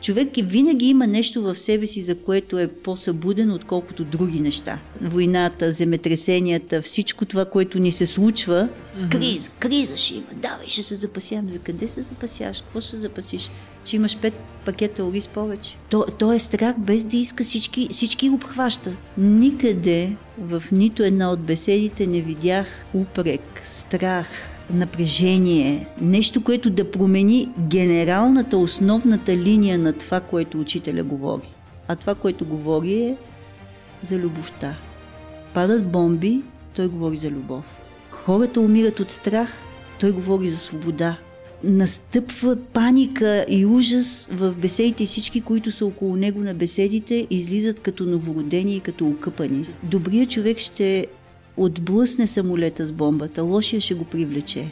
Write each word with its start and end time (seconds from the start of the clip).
Човек 0.00 0.28
винаги 0.36 0.86
има 0.86 1.06
нещо 1.06 1.42
в 1.42 1.54
себе 1.54 1.86
си, 1.86 2.02
за 2.02 2.18
което 2.18 2.58
е 2.58 2.68
по-събуден, 2.68 3.52
отколкото 3.52 4.04
други 4.04 4.40
неща. 4.40 4.80
Войната, 5.02 5.72
земетресенията, 5.72 6.82
всичко 6.82 7.24
това, 7.24 7.44
което 7.44 7.78
ни 7.78 7.92
се 7.92 8.06
случва. 8.06 8.68
Криза, 9.10 9.50
криза 9.58 9.96
ще 9.96 10.14
има. 10.14 10.26
Давай, 10.32 10.66
ще 10.66 10.82
се 10.82 10.94
запасяваме. 10.94 11.52
За 11.52 11.58
къде 11.58 11.88
се 11.88 12.02
запасяваш? 12.02 12.60
Какво 12.60 12.80
ще 12.80 12.96
запасиш? 12.96 13.50
че 13.88 13.96
имаш 13.96 14.16
пет 14.16 14.34
пакета 14.64 15.04
ориз 15.04 15.26
повече. 15.28 15.76
То, 15.90 16.06
то 16.18 16.32
е 16.32 16.38
страх 16.38 16.78
без 16.78 17.06
да 17.06 17.16
иска 17.16 17.44
всички, 17.44 17.88
всички 17.90 18.28
го 18.28 18.38
хваща. 18.38 18.92
Никъде 19.18 20.12
в 20.38 20.62
нито 20.72 21.02
една 21.02 21.30
от 21.30 21.40
беседите 21.40 22.06
не 22.06 22.20
видях 22.20 22.66
упрек, 22.94 23.60
страх, 23.64 24.26
напрежение, 24.70 25.86
нещо, 26.00 26.44
което 26.44 26.70
да 26.70 26.90
промени 26.90 27.48
генералната, 27.58 28.58
основната 28.58 29.36
линия 29.36 29.78
на 29.78 29.92
това, 29.92 30.20
което 30.20 30.60
учителя 30.60 31.02
говори. 31.02 31.54
А 31.88 31.96
това, 31.96 32.14
което 32.14 32.44
говори 32.44 32.94
е 32.94 33.16
за 34.02 34.18
любовта. 34.18 34.76
Падат 35.54 35.90
бомби, 35.90 36.42
той 36.74 36.88
говори 36.88 37.16
за 37.16 37.30
любов. 37.30 37.64
Хората 38.10 38.60
умират 38.60 39.00
от 39.00 39.10
страх, 39.10 39.52
той 40.00 40.12
говори 40.12 40.48
за 40.48 40.56
свобода 40.56 41.16
настъпва 41.64 42.56
паника 42.72 43.46
и 43.48 43.66
ужас 43.66 44.28
в 44.32 44.54
беседите. 44.54 45.06
Всички, 45.06 45.40
които 45.40 45.72
са 45.72 45.86
около 45.86 46.16
него 46.16 46.40
на 46.40 46.54
беседите, 46.54 47.26
излизат 47.30 47.80
като 47.80 48.04
новородени 48.04 48.76
и 48.76 48.80
като 48.80 49.08
окъпани. 49.08 49.66
Добрият 49.82 50.30
човек 50.30 50.58
ще 50.58 51.06
отблъсне 51.58 52.26
самолета 52.26 52.86
с 52.86 52.92
бомбата, 52.92 53.42
лошия 53.42 53.80
ще 53.80 53.94
го 53.94 54.04
привлече. 54.04 54.66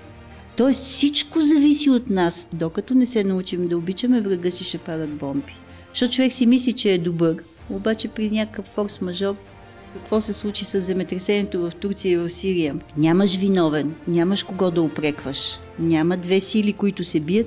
Тоест 0.56 0.84
всичко 0.84 1.40
зависи 1.40 1.90
от 1.90 2.10
нас. 2.10 2.48
Докато 2.52 2.94
не 2.94 3.06
се 3.06 3.24
научим 3.24 3.68
да 3.68 3.78
обичаме 3.78 4.20
врага 4.20 4.50
си, 4.50 4.64
ще 4.64 4.78
падат 4.78 5.10
бомби. 5.10 5.56
Защото 5.88 6.12
човек 6.12 6.32
си 6.32 6.46
мисли, 6.46 6.72
че 6.72 6.92
е 6.92 6.98
добър, 6.98 7.36
обаче 7.70 8.08
при 8.08 8.30
някакъв 8.30 8.64
форс-мажор 8.76 9.34
какво 9.94 10.20
се 10.20 10.32
случи 10.32 10.64
с 10.64 10.80
земетресението 10.80 11.60
в 11.60 11.72
Турция 11.80 12.12
и 12.12 12.16
в 12.16 12.30
Сирия. 12.30 12.76
Нямаш 12.96 13.36
виновен, 13.36 13.94
нямаш 14.08 14.42
кого 14.42 14.70
да 14.70 14.82
опрекваш. 14.82 15.58
Няма 15.78 16.16
две 16.16 16.40
сили, 16.40 16.72
които 16.72 17.04
се 17.04 17.20
бият 17.20 17.46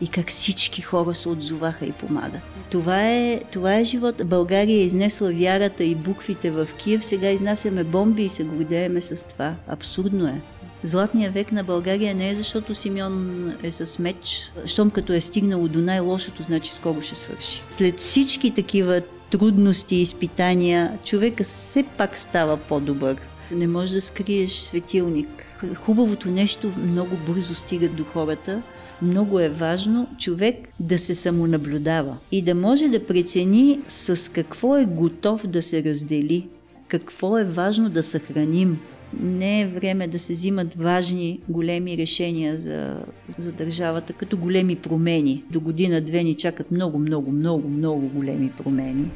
и 0.00 0.08
как 0.08 0.30
всички 0.30 0.82
хора 0.82 1.14
се 1.14 1.28
отзоваха 1.28 1.86
и 1.86 1.92
помагат. 1.92 2.40
Това 2.70 3.08
е, 3.08 3.40
това 3.52 3.74
е 3.74 3.84
живот. 3.84 4.22
България 4.24 4.76
е 4.76 4.84
изнесла 4.84 5.32
вярата 5.32 5.84
и 5.84 5.94
буквите 5.94 6.50
в 6.50 6.68
Киев, 6.78 7.04
сега 7.04 7.30
изнасяме 7.30 7.84
бомби 7.84 8.24
и 8.24 8.28
се 8.28 8.44
гордееме 8.44 9.00
с 9.00 9.24
това. 9.24 9.54
Абсурдно 9.68 10.26
е. 10.26 10.40
Златният 10.84 11.34
век 11.34 11.52
на 11.52 11.64
България 11.64 12.14
не 12.14 12.30
е 12.30 12.34
защото 12.34 12.74
Симеон 12.74 13.54
е 13.62 13.70
с 13.70 13.98
меч. 13.98 14.52
Щом 14.66 14.90
като 14.90 15.12
е 15.12 15.20
стигнало 15.20 15.68
до 15.68 15.78
най-лошото, 15.78 16.42
значи 16.42 16.72
скоро 16.72 17.00
ще 17.00 17.14
свърши. 17.14 17.62
След 17.70 17.98
всички 17.98 18.54
такива 18.54 19.02
трудности 19.30 19.96
и 19.96 20.02
изпитания, 20.02 20.98
човека 21.04 21.44
все 21.44 21.82
пак 21.82 22.18
става 22.18 22.56
по-добър. 22.56 23.16
Не 23.50 23.66
можеш 23.66 23.90
да 23.90 24.00
скриеш 24.00 24.50
светилник. 24.50 25.46
Хубавото 25.74 26.30
нещо 26.30 26.72
много 26.78 27.16
бързо 27.26 27.54
стига 27.54 27.88
до 27.88 28.04
хората. 28.04 28.62
Много 29.02 29.40
е 29.40 29.48
важно 29.48 30.06
човек 30.18 30.68
да 30.80 30.98
се 30.98 31.14
самонаблюдава 31.14 32.16
и 32.32 32.42
да 32.42 32.54
може 32.54 32.88
да 32.88 33.06
прецени 33.06 33.80
с 33.88 34.32
какво 34.32 34.76
е 34.76 34.84
готов 34.84 35.46
да 35.46 35.62
се 35.62 35.84
раздели, 35.84 36.48
какво 36.88 37.38
е 37.38 37.44
важно 37.44 37.90
да 37.90 38.02
съхраним, 38.02 38.80
не 39.20 39.60
е 39.60 39.66
време 39.66 40.08
да 40.08 40.18
се 40.18 40.32
взимат 40.32 40.74
важни, 40.74 41.40
големи 41.48 41.96
решения 41.96 42.58
за, 42.58 43.02
за 43.38 43.52
държавата, 43.52 44.12
като 44.12 44.36
големи 44.36 44.76
промени. 44.76 45.44
До 45.50 45.60
година-две 45.60 46.22
ни 46.22 46.34
чакат 46.34 46.70
много, 46.70 46.98
много, 46.98 47.30
много, 47.30 47.68
много 47.68 48.08
големи 48.08 48.52
промени. 48.58 49.10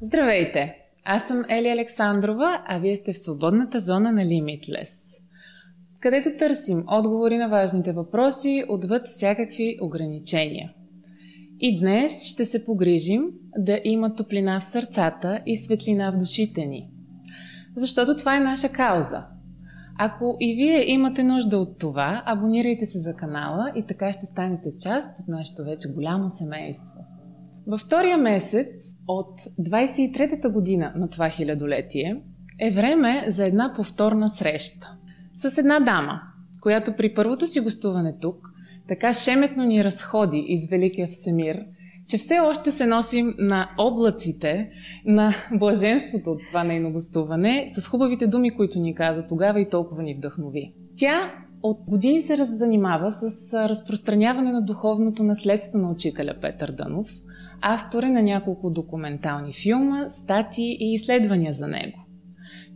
Здравейте! 0.00 0.76
Аз 1.04 1.28
съм 1.28 1.44
Ели 1.48 1.68
Александрова, 1.68 2.62
а 2.66 2.78
вие 2.78 2.96
сте 2.96 3.12
в 3.12 3.18
свободната 3.18 3.80
зона 3.80 4.12
на 4.12 4.22
Limitless, 4.22 5.11
където 6.02 6.38
търсим 6.38 6.84
отговори 6.88 7.38
на 7.38 7.48
важните 7.48 7.92
въпроси 7.92 8.64
отвъд 8.68 9.08
всякакви 9.08 9.78
ограничения– 9.82 10.72
и 11.64 11.80
днес 11.80 12.24
ще 12.24 12.44
се 12.44 12.64
погрижим 12.64 13.24
да 13.58 13.80
има 13.84 14.14
топлина 14.14 14.60
в 14.60 14.64
сърцата 14.64 15.40
и 15.46 15.56
светлина 15.56 16.10
в 16.10 16.18
душите 16.18 16.66
ни. 16.66 16.90
Защото 17.76 18.16
това 18.16 18.36
е 18.36 18.40
наша 18.40 18.68
кауза. 18.68 19.24
Ако 19.98 20.36
и 20.40 20.54
вие 20.54 20.90
имате 20.90 21.22
нужда 21.22 21.58
от 21.58 21.78
това, 21.78 22.22
абонирайте 22.26 22.86
се 22.86 22.98
за 22.98 23.14
канала 23.14 23.72
и 23.76 23.86
така 23.86 24.12
ще 24.12 24.26
станете 24.26 24.68
част 24.80 25.20
от 25.20 25.28
нашето 25.28 25.64
вече 25.64 25.88
голямо 25.94 26.30
семейство. 26.30 26.98
Във 27.66 27.80
втория 27.80 28.18
месец 28.18 28.68
от 29.08 29.40
23-та 29.40 30.48
година 30.48 30.92
на 30.96 31.08
това 31.08 31.30
хилядолетие 31.30 32.22
е 32.60 32.70
време 32.70 33.24
за 33.28 33.46
една 33.46 33.72
повторна 33.76 34.28
среща 34.28 34.96
с 35.36 35.58
една 35.58 35.80
дама, 35.80 36.20
която 36.60 36.92
при 36.92 37.14
първото 37.14 37.46
си 37.46 37.60
гостуване 37.60 38.14
тук 38.20 38.48
така 38.88 39.12
шеметно 39.12 39.64
ни 39.64 39.84
разходи 39.84 40.44
из 40.48 40.68
Великия 40.68 41.08
Всемир, 41.08 41.64
че 42.08 42.18
все 42.18 42.38
още 42.38 42.72
се 42.72 42.86
носим 42.86 43.34
на 43.38 43.70
облаците 43.78 44.70
на 45.04 45.34
блаженството 45.58 46.30
от 46.30 46.40
това 46.46 46.64
нейно 46.64 46.92
гостуване, 46.92 47.66
с 47.68 47.88
хубавите 47.88 48.26
думи, 48.26 48.50
които 48.56 48.78
ни 48.78 48.94
каза 48.94 49.26
тогава 49.26 49.60
и 49.60 49.68
толкова 49.68 50.02
ни 50.02 50.14
вдъхнови. 50.14 50.72
Тя 50.96 51.32
от 51.62 51.78
години 51.88 52.22
се 52.22 52.44
занимава 52.44 53.12
с 53.12 53.52
разпространяване 53.52 54.52
на 54.52 54.62
духовното 54.62 55.22
наследство 55.22 55.78
на 55.78 55.90
учителя 55.90 56.34
Петър 56.40 56.72
Дънов, 56.72 57.10
автор 57.60 58.02
е 58.02 58.08
на 58.08 58.22
няколко 58.22 58.70
документални 58.70 59.52
филма, 59.52 60.08
статии 60.08 60.76
и 60.80 60.92
изследвания 60.92 61.52
за 61.52 61.66
него. 61.66 61.98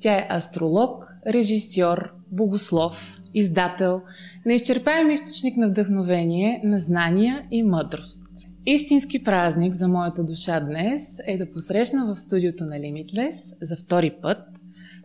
Тя 0.00 0.12
е 0.12 0.26
астролог, 0.30 1.15
режисьор, 1.26 2.10
богослов, 2.32 3.18
издател, 3.34 4.00
неизчерпаем 4.46 5.10
източник 5.10 5.56
на 5.56 5.68
вдъхновение, 5.68 6.60
на 6.64 6.78
знания 6.78 7.42
и 7.50 7.62
мъдрост. 7.62 8.22
Истински 8.66 9.24
празник 9.24 9.74
за 9.74 9.88
моята 9.88 10.24
душа 10.24 10.60
днес 10.60 11.02
е 11.26 11.38
да 11.38 11.52
посрещна 11.52 12.06
в 12.06 12.20
студиото 12.20 12.64
на 12.64 12.76
Limitless 12.76 13.36
за 13.62 13.76
втори 13.76 14.12
път 14.22 14.38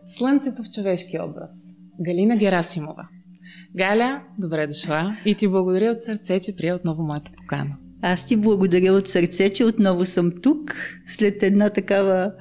Слънцето 0.06 0.62
в 0.62 0.70
човешки 0.74 1.18
образ. 1.20 1.50
Галина 2.00 2.36
Герасимова. 2.36 3.08
Галя, 3.76 4.22
добре 4.38 4.66
дошла 4.66 5.16
и 5.24 5.34
ти 5.34 5.48
благодаря 5.48 5.90
от 5.90 6.02
сърце, 6.02 6.40
че 6.40 6.56
прия 6.56 6.76
отново 6.76 7.02
моята 7.02 7.30
покана. 7.36 7.76
Аз 8.02 8.26
ти 8.26 8.36
благодаря 8.36 8.92
от 8.92 9.08
сърце, 9.08 9.48
че 9.48 9.64
отново 9.64 10.04
съм 10.04 10.32
тук, 10.42 10.76
след 11.06 11.42
една 11.42 11.70
такава 11.70 12.32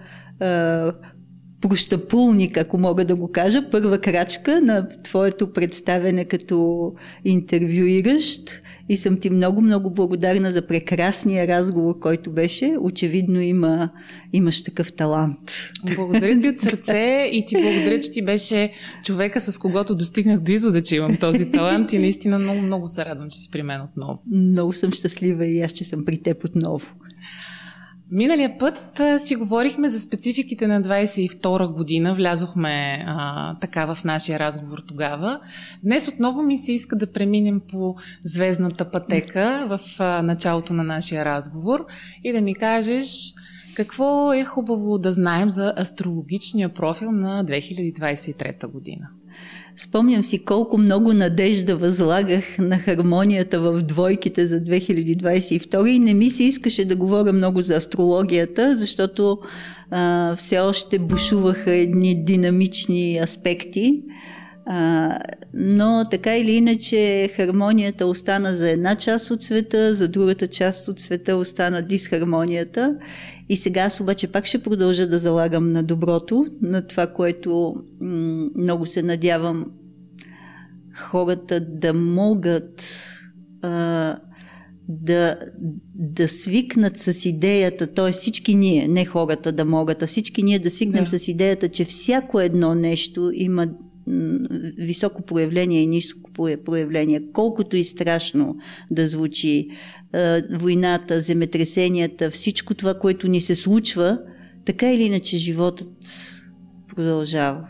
прощапулник, 1.61 2.57
ако 2.57 2.77
мога 2.77 3.05
да 3.05 3.16
го 3.16 3.27
кажа, 3.27 3.69
първа 3.72 3.97
крачка 3.97 4.61
на 4.61 4.88
твоето 5.03 5.53
представене 5.53 6.25
като 6.25 6.91
интервюиращ 7.25 8.61
и 8.89 8.97
съм 8.97 9.19
ти 9.19 9.29
много-много 9.29 9.89
благодарна 9.89 10.51
за 10.51 10.67
прекрасния 10.67 11.47
разговор, 11.47 11.99
който 11.99 12.31
беше. 12.31 12.75
Очевидно 12.79 13.41
има, 13.41 13.89
имаш 14.33 14.63
такъв 14.63 14.94
талант. 14.94 15.51
Благодаря 15.95 16.39
ти 16.39 16.49
от 16.49 16.59
сърце 16.59 17.29
и 17.31 17.45
ти 17.45 17.55
благодаря, 17.55 17.99
че 17.99 18.11
ти 18.11 18.25
беше 18.25 18.72
човека, 19.03 19.41
с 19.41 19.57
когото 19.57 19.95
достигнах 19.95 20.39
до 20.39 20.51
извода, 20.51 20.81
че 20.81 20.95
имам 20.95 21.17
този 21.17 21.51
талант 21.51 21.93
и 21.93 21.99
наистина 21.99 22.39
много-много 22.39 22.88
се 22.88 23.05
радвам, 23.05 23.29
че 23.29 23.39
си 23.39 23.49
при 23.51 23.63
мен 23.63 23.81
отново. 23.81 24.22
Много 24.31 24.73
съм 24.73 24.91
щастлива 24.91 25.45
и 25.45 25.61
аз, 25.61 25.72
че 25.72 25.83
съм 25.83 26.05
при 26.05 26.17
теб 26.17 26.45
отново. 26.45 26.81
Миналия 28.11 28.57
път 28.57 29.01
си 29.17 29.35
говорихме 29.35 29.89
за 29.89 29.99
спецификите 29.99 30.67
на 30.67 30.81
22 30.81 31.73
година, 31.73 32.16
влязохме 32.16 33.03
а, 33.07 33.55
така 33.59 33.94
в 33.94 34.03
нашия 34.03 34.39
разговор 34.39 34.79
тогава. 34.88 35.39
Днес 35.83 36.07
отново 36.07 36.41
ми 36.41 36.57
се 36.57 36.73
иска 36.73 36.95
да 36.95 37.11
преминем 37.11 37.61
по 37.72 37.95
звездната 38.23 38.91
пътека 38.91 39.66
в 39.67 39.79
а, 39.99 40.22
началото 40.22 40.73
на 40.73 40.84
нашия 40.84 41.25
разговор 41.25 41.85
и 42.23 42.31
да 42.31 42.41
ми 42.41 42.55
кажеш 42.55 43.34
какво 43.75 44.34
е 44.34 44.46
хубаво 44.46 44.97
да 44.97 45.11
знаем 45.11 45.49
за 45.49 45.73
астрологичния 45.78 46.69
профил 46.69 47.11
на 47.11 47.46
2023 47.46 48.67
година. 48.67 49.07
Спомням 49.78 50.23
си 50.23 50.46
колко 50.46 50.78
много 50.78 51.14
надежда 51.14 51.76
възлагах 51.76 52.58
на 52.59 52.79
хармонията 52.79 53.59
в 53.59 53.82
двойките 53.82 54.46
за 54.46 54.59
2022 54.59 55.88
и 55.88 56.00
не 56.00 56.14
ми 56.14 56.29
се 56.29 56.44
искаше 56.44 56.85
да 56.85 56.96
говоря 56.96 57.34
много 57.34 57.62
за 57.62 57.76
астрологията, 57.76 58.76
защото 58.76 59.40
а, 59.91 60.35
все 60.35 60.59
още 60.59 61.00
бушуваха 61.00 61.72
едни 61.72 62.23
динамични 62.23 63.20
аспекти. 63.23 64.02
А, 64.73 65.20
но 65.53 66.03
така 66.12 66.38
или 66.38 66.52
иначе 66.52 67.29
хармонията 67.35 68.08
остана 68.08 68.56
за 68.56 68.70
една 68.70 68.96
част 68.96 69.32
от 69.32 69.41
света, 69.41 69.96
за 69.96 70.08
другата 70.08 70.47
част 70.47 70.88
от 70.88 71.00
света 71.00 71.35
остана 71.35 71.82
дисхармонията. 71.82 72.97
И 73.50 73.56
сега 73.56 73.82
аз 73.82 74.00
обаче 74.00 74.32
пак 74.32 74.46
ще 74.46 74.64
продължа 74.64 75.08
да 75.08 75.20
залагам 75.20 75.72
на 75.72 75.84
доброто, 75.84 76.46
на 76.62 76.88
това, 76.88 77.08
което 77.08 77.76
м- 78.02 78.50
много 78.56 78.85
се 78.85 79.03
надявам 79.03 79.66
хората 80.96 81.59
да 81.59 81.94
могат 81.94 83.03
а, 83.62 84.17
да, 84.90 85.40
да 85.96 86.28
свикнат 86.28 86.97
с 86.97 87.26
идеята, 87.26 87.88
т.е. 87.88 88.12
всички 88.12 88.56
ние, 88.56 88.88
не 88.88 89.06
хората 89.06 89.52
да 89.52 89.66
могат, 89.66 90.03
а 90.03 90.08
всички 90.08 90.44
ние 90.44 90.59
да 90.59 90.70
свикнем 90.70 91.03
да. 91.03 91.20
с 91.20 91.28
идеята, 91.28 91.70
че 91.70 91.85
всяко 91.85 92.40
едно 92.40 92.76
нещо 92.76 93.32
има 93.34 93.67
високо 94.78 95.22
проявление 95.22 95.82
и 95.82 95.88
ниско 95.88 96.32
проявление, 96.66 97.22
колкото 97.34 97.78
и 97.78 97.84
страшно 97.84 98.58
да 98.92 99.08
звучи 99.08 99.70
войната, 100.52 101.22
земетресенията, 101.22 102.32
всичко 102.32 102.74
това, 102.74 102.94
което 102.94 103.28
ни 103.28 103.42
се 103.42 103.56
случва, 103.56 104.20
така 104.66 104.92
или 104.92 105.03
иначе 105.03 105.38
животът 105.38 105.88
продължава. 106.96 107.68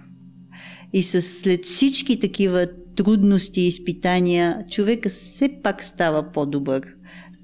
И 0.94 1.04
с, 1.04 1.22
след 1.22 1.66
всички 1.66 2.20
такива 2.20 2.68
трудности 2.96 3.62
и 3.62 3.68
изпитания, 3.68 4.66
човека 4.70 5.10
все 5.10 5.50
пак 5.64 5.84
става 5.84 6.32
по-добър. 6.32 6.82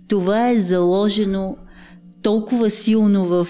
Това 0.07 0.49
е 0.49 0.59
заложено 0.59 1.57
толкова 2.27 2.69
силно 2.69 3.25
в 3.25 3.47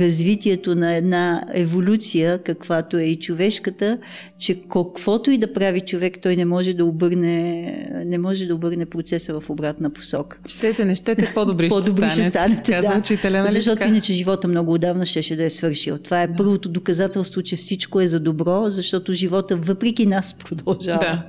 развитието 0.00 0.74
на 0.74 0.94
една 0.94 1.44
еволюция, 1.52 2.38
каквато 2.38 2.98
е 2.98 3.02
и 3.02 3.18
човешката, 3.18 3.98
че 4.38 4.60
каквото 4.60 5.30
и 5.30 5.38
да 5.38 5.52
прави 5.52 5.80
човек, 5.80 6.18
той 6.22 6.36
не 6.36 6.44
може 6.44 6.74
да 6.74 6.84
обърне, 6.84 7.72
не 8.06 8.18
може 8.18 8.46
да 8.46 8.54
обърне 8.54 8.86
процеса 8.86 9.40
в 9.40 9.50
обратна 9.50 9.90
посока. 9.90 10.38
Щете, 10.46 10.84
не 10.84 10.94
щете, 10.94 11.32
по-добри, 11.34 11.68
по-добри 11.68 12.10
ще 12.10 12.24
станете. 12.24 12.72
Казва 12.72 12.92
да. 12.92 12.98
учителя, 12.98 13.38
нали 13.38 13.52
Защото 13.52 13.78
така? 13.78 13.88
иначе 13.88 14.12
живота 14.12 14.48
много 14.48 14.72
отдавна 14.72 15.06
щеше 15.06 15.36
да 15.36 15.44
е 15.44 15.50
свършил. 15.50 15.98
Това 15.98 16.22
е 16.22 16.26
да. 16.26 16.36
първото 16.36 16.68
доказателство, 16.68 17.42
че 17.42 17.56
всичко 17.56 18.00
е 18.00 18.06
за 18.06 18.20
добро, 18.20 18.64
защото 18.66 19.12
живота 19.12 19.56
въпреки 19.56 20.06
нас 20.06 20.34
продължава. 20.44 21.00
Да. 21.00 21.28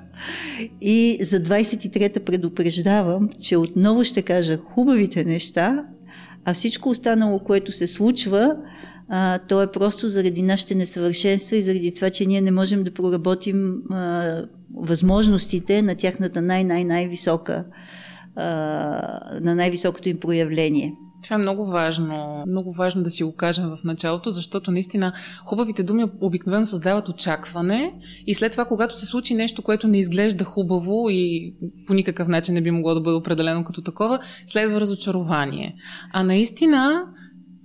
И 0.81 1.19
за 1.21 1.39
23-та 1.39 2.19
предупреждавам, 2.19 3.29
че 3.41 3.57
отново 3.57 4.03
ще 4.03 4.21
кажа 4.21 4.57
хубавите 4.57 5.23
неща, 5.23 5.83
а 6.45 6.53
всичко 6.53 6.89
останало, 6.89 7.39
което 7.39 7.71
се 7.71 7.87
случва, 7.87 8.55
а, 9.09 9.39
то 9.39 9.61
е 9.61 9.71
просто 9.71 10.09
заради 10.09 10.43
нашите 10.43 10.75
несъвършенства 10.75 11.57
и 11.57 11.61
заради 11.61 11.93
това, 11.93 12.09
че 12.09 12.25
ние 12.25 12.41
не 12.41 12.51
можем 12.51 12.83
да 12.83 12.93
проработим 12.93 13.81
а, 13.91 14.41
възможностите 14.75 15.81
на 15.81 15.95
тяхната 15.95 16.41
най-най-най-висока, 16.41 17.63
а, 18.35 18.43
на 19.41 19.55
най-високото 19.55 20.09
им 20.09 20.19
проявление. 20.19 20.93
Това 21.23 21.35
е 21.35 21.39
много 21.39 21.65
важно, 21.65 22.43
много 22.47 22.71
важно 22.71 23.03
да 23.03 23.09
си 23.09 23.23
го 23.23 23.35
кажем 23.35 23.65
в 23.65 23.77
началото, 23.83 24.31
защото 24.31 24.71
наистина 24.71 25.13
хубавите 25.45 25.83
думи 25.83 26.05
обикновено 26.21 26.65
създават 26.65 27.09
очакване 27.09 27.93
и 28.27 28.33
след 28.33 28.51
това, 28.51 28.65
когато 28.65 28.99
се 28.99 29.05
случи 29.05 29.33
нещо, 29.33 29.61
което 29.61 29.87
не 29.87 29.99
изглежда 29.99 30.43
хубаво 30.43 31.09
и 31.09 31.53
по 31.87 31.93
никакъв 31.93 32.27
начин 32.27 32.55
не 32.55 32.61
би 32.61 32.71
могло 32.71 32.93
да 32.93 33.01
бъде 33.01 33.15
определено 33.15 33.63
като 33.63 33.81
такова, 33.81 34.19
следва 34.47 34.79
разочарование. 34.79 35.75
А 36.13 36.23
наистина 36.23 37.05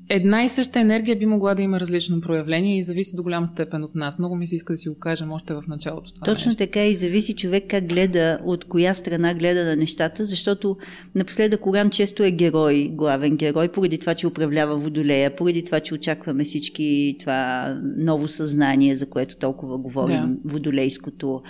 една 0.08 0.44
и 0.44 0.48
съща 0.48 0.80
енергия 0.80 1.16
би 1.16 1.26
могла 1.26 1.54
да 1.54 1.62
има 1.62 1.80
различно 1.80 2.20
проявление 2.20 2.78
и 2.78 2.82
зависи 2.82 3.16
до 3.16 3.22
голяма 3.22 3.46
степен 3.46 3.84
от 3.84 3.94
нас. 3.94 4.18
Много 4.18 4.36
ми 4.36 4.46
се 4.46 4.56
иска 4.56 4.72
да 4.72 4.76
си 4.76 4.88
го 4.88 4.98
кажем 4.98 5.32
още 5.32 5.54
в 5.54 5.62
началото. 5.68 6.12
Това 6.14 6.24
Точно 6.24 6.48
нещо. 6.48 6.58
така 6.58 6.84
и 6.84 6.94
зависи 6.94 7.36
човек 7.36 7.64
как 7.68 7.88
гледа, 7.88 8.38
от 8.44 8.64
коя 8.64 8.94
страна 8.94 9.34
гледа 9.34 9.64
на 9.64 9.76
нещата, 9.76 10.24
защото 10.24 10.76
напоследък 11.14 11.60
Коран 11.60 11.90
често 11.90 12.22
е 12.22 12.30
герой, 12.30 12.90
главен 12.92 13.36
герой, 13.36 13.68
поради 13.68 13.98
това, 13.98 14.14
че 14.14 14.26
управлява 14.26 14.78
водолея, 14.78 15.36
поради 15.36 15.64
това, 15.64 15.80
че 15.80 15.94
очакваме 15.94 16.44
всички 16.44 17.16
това 17.20 17.74
ново 17.96 18.28
съзнание, 18.28 18.94
за 18.94 19.06
което 19.06 19.36
толкова 19.36 19.78
говорим, 19.78 20.38
да. 20.44 20.52
водолейското. 20.52 21.42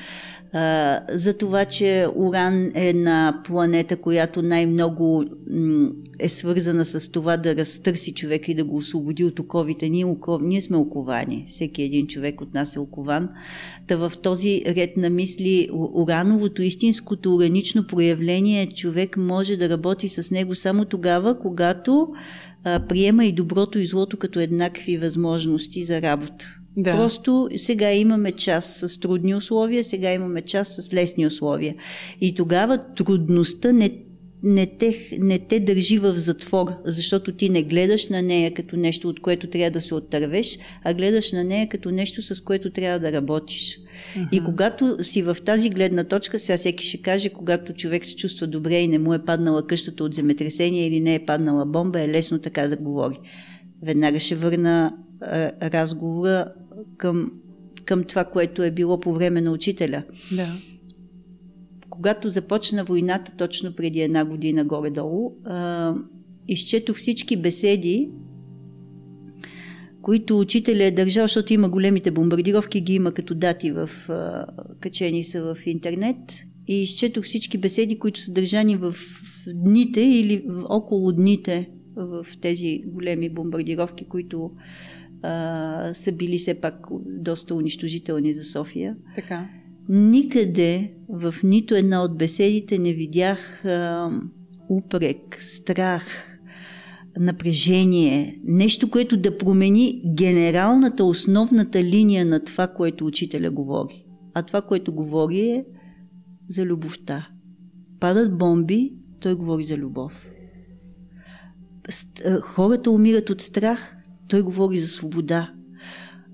За 1.12 1.34
това, 1.38 1.64
че 1.64 2.06
Уран 2.14 2.70
е 2.74 2.92
на 2.92 3.40
планета, 3.44 3.96
която 3.96 4.42
най-много 4.42 5.24
е 6.18 6.28
свързана 6.28 6.84
с 6.84 7.12
това 7.12 7.36
да 7.36 7.56
разтърси 7.56 8.14
човека 8.14 8.52
и 8.52 8.54
да 8.54 8.64
го 8.64 8.76
освободи 8.76 9.24
от 9.24 9.38
оковите. 9.38 9.88
Ние, 9.88 10.04
оков... 10.04 10.42
Ние 10.44 10.60
сме 10.60 10.76
оковани. 10.76 11.44
Всеки 11.48 11.82
един 11.82 12.06
човек 12.06 12.40
от 12.40 12.54
нас 12.54 12.76
е 12.76 12.80
окован. 12.80 13.28
Та 13.86 13.96
в 13.96 14.12
този 14.22 14.62
ред 14.66 14.96
на 14.96 15.10
мисли 15.10 15.68
урановото, 15.72 16.62
истинското 16.62 17.36
уранично 17.36 17.86
проявление, 17.86 18.66
човек 18.66 19.16
може 19.16 19.56
да 19.56 19.68
работи 19.68 20.08
с 20.08 20.30
него 20.30 20.54
само 20.54 20.84
тогава, 20.84 21.38
когато 21.38 22.08
приема 22.88 23.24
и 23.24 23.32
доброто 23.32 23.78
и 23.78 23.86
злото 23.86 24.16
като 24.16 24.40
еднакви 24.40 24.98
възможности 24.98 25.84
за 25.84 26.02
работа. 26.02 26.57
Да. 26.80 26.96
Просто 26.96 27.48
сега 27.56 27.92
имаме 27.92 28.32
час 28.32 28.84
с 28.84 29.00
трудни 29.00 29.34
условия, 29.34 29.84
сега 29.84 30.12
имаме 30.12 30.42
час 30.42 30.68
с 30.68 30.94
лесни 30.94 31.26
условия. 31.26 31.74
И 32.20 32.34
тогава 32.34 32.78
трудността 32.94 33.72
не 33.72 33.90
не 34.42 34.66
те, 34.66 35.18
не 35.20 35.38
те 35.38 35.60
държи 35.60 35.98
в 35.98 36.18
затвор, 36.18 36.66
защото 36.84 37.32
ти 37.32 37.48
не 37.48 37.62
гледаш 37.62 38.08
на 38.08 38.22
нея 38.22 38.54
като 38.54 38.76
нещо, 38.76 39.08
от 39.08 39.20
което 39.20 39.46
трябва 39.46 39.70
да 39.70 39.80
се 39.80 39.94
оттървеш, 39.94 40.58
а 40.84 40.94
гледаш 40.94 41.32
на 41.32 41.44
нея 41.44 41.68
като 41.68 41.90
нещо, 41.90 42.22
с 42.22 42.40
което 42.40 42.70
трябва 42.70 42.98
да 42.98 43.12
работиш. 43.12 43.78
Uh-huh. 43.78 44.28
И 44.32 44.44
когато 44.44 45.04
си 45.04 45.22
в 45.22 45.36
тази 45.44 45.70
гледна 45.70 46.04
точка, 46.04 46.38
сега 46.38 46.56
всеки 46.56 46.86
ще 46.86 47.02
каже, 47.02 47.28
когато 47.28 47.72
човек 47.72 48.04
се 48.04 48.16
чувства 48.16 48.46
добре 48.46 48.80
и 48.80 48.88
не 48.88 48.98
му 48.98 49.14
е 49.14 49.24
паднала 49.24 49.66
къщата 49.66 50.04
от 50.04 50.14
земетресение 50.14 50.86
или 50.86 51.00
не 51.00 51.14
е 51.14 51.26
паднала 51.26 51.66
бомба, 51.66 52.00
е 52.00 52.08
лесно 52.08 52.38
така 52.38 52.68
да 52.68 52.76
говори. 52.76 53.18
Веднага 53.82 54.20
ще 54.20 54.34
върна 54.34 54.94
а, 55.20 55.52
разговора 55.70 56.52
към, 56.96 57.32
към 57.84 58.04
това, 58.04 58.24
което 58.24 58.62
е 58.62 58.70
било 58.70 59.00
по 59.00 59.12
време 59.12 59.40
на 59.40 59.52
учителя. 59.52 60.02
Да 60.32 60.56
когато 61.98 62.30
започна 62.30 62.84
войната, 62.84 63.32
точно 63.36 63.72
преди 63.72 64.00
една 64.00 64.24
година 64.24 64.64
горе-долу, 64.64 65.32
а, 65.44 65.94
изчетох 66.48 66.96
всички 66.96 67.36
беседи, 67.36 68.10
които 70.02 70.40
учителя 70.40 70.84
е 70.84 70.90
държал, 70.90 71.24
защото 71.24 71.52
има 71.52 71.68
големите 71.68 72.10
бомбардировки, 72.10 72.80
ги 72.80 72.94
има 72.94 73.12
като 73.12 73.34
дати 73.34 73.70
в, 73.72 73.90
а, 74.08 74.46
качени 74.80 75.24
са 75.24 75.54
в 75.54 75.66
интернет. 75.66 76.16
И 76.68 76.82
изчетох 76.82 77.24
всички 77.24 77.58
беседи, 77.58 77.98
които 77.98 78.20
са 78.20 78.32
държани 78.32 78.76
в 78.76 78.94
дните 79.46 80.00
или 80.00 80.44
около 80.68 81.12
дните 81.12 81.68
в 81.96 82.26
тези 82.40 82.82
големи 82.86 83.30
бомбардировки, 83.30 84.04
които 84.04 84.50
а, 85.22 85.94
са 85.94 86.12
били 86.12 86.38
все 86.38 86.60
пак 86.60 86.86
доста 87.06 87.54
унищожителни 87.54 88.34
за 88.34 88.44
София. 88.44 88.96
Така. 89.14 89.48
Никъде 89.88 90.92
в 91.08 91.34
нито 91.44 91.74
една 91.74 92.02
от 92.02 92.18
беседите 92.18 92.78
не 92.78 92.92
видях 92.92 93.64
а, 93.64 94.10
упрек, 94.68 95.36
страх, 95.38 96.38
напрежение, 97.18 98.40
нещо, 98.44 98.90
което 98.90 99.16
да 99.16 99.38
промени 99.38 100.02
генералната, 100.14 101.04
основната 101.04 101.84
линия 101.84 102.26
на 102.26 102.44
това, 102.44 102.68
което 102.68 103.06
учителя 103.06 103.50
говори. 103.50 104.04
А 104.34 104.42
това, 104.42 104.62
което 104.62 104.94
говори 104.94 105.40
е 105.40 105.64
за 106.48 106.64
любовта. 106.64 107.28
Падат 108.00 108.38
бомби, 108.38 108.92
той 109.20 109.34
говори 109.34 109.62
за 109.62 109.76
любов. 109.76 110.12
Хората 112.40 112.90
умират 112.90 113.30
от 113.30 113.40
страх, 113.40 113.96
той 114.28 114.42
говори 114.42 114.78
за 114.78 114.88
свобода 114.88 115.52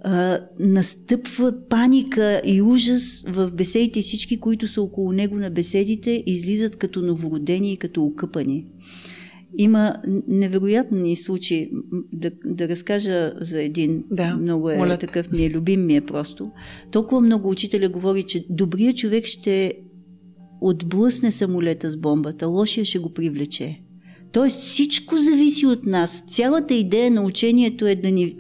а, 0.05 0.41
настъпва 0.59 1.55
паника 1.69 2.43
и 2.45 2.63
ужас 2.63 3.25
в 3.29 3.51
беседите. 3.51 4.03
Всички, 4.03 4.41
които 4.41 4.69
са 4.69 4.83
около 4.83 5.13
него 5.13 5.37
на 5.37 5.51
беседите, 5.51 6.23
излизат 6.27 6.77
като 6.77 7.03
новородени 7.03 7.73
и 7.73 7.77
като 7.77 8.05
окъпани. 8.05 8.67
Има 9.59 9.97
невероятни 10.29 11.17
случаи. 11.17 11.71
Да, 12.13 12.31
да 12.45 12.69
разкажа 12.69 13.33
за 13.41 13.63
един. 13.63 14.05
Да, 14.11 14.37
много 14.37 14.71
е 14.71 14.77
моля. 14.77 14.99
такъв 14.99 15.33
ми 15.33 15.45
е, 15.45 15.51
любим 15.51 15.87
ми 15.87 15.97
е 15.97 16.01
просто. 16.01 16.51
Толкова 16.91 17.21
много 17.21 17.49
учителя 17.49 17.89
говори, 17.89 18.23
че 18.23 18.47
добрият 18.51 18.97
човек 18.97 19.25
ще 19.25 19.73
отблъсне 20.61 21.33
самолета 21.33 21.91
с 21.91 21.97
бомбата, 21.97 22.47
лошия 22.47 22.85
ще 22.85 22.99
го 22.99 23.13
привлече. 23.13 23.81
Тоест 24.35 24.61
всичко 24.61 25.17
зависи 25.17 25.67
от 25.67 25.87
нас. 25.87 26.25
Цялата 26.29 26.75
идея 26.75 27.11
на 27.11 27.23
учението 27.23 27.87
е 27.87 27.95
да 27.95 28.11
ни 28.11 28.37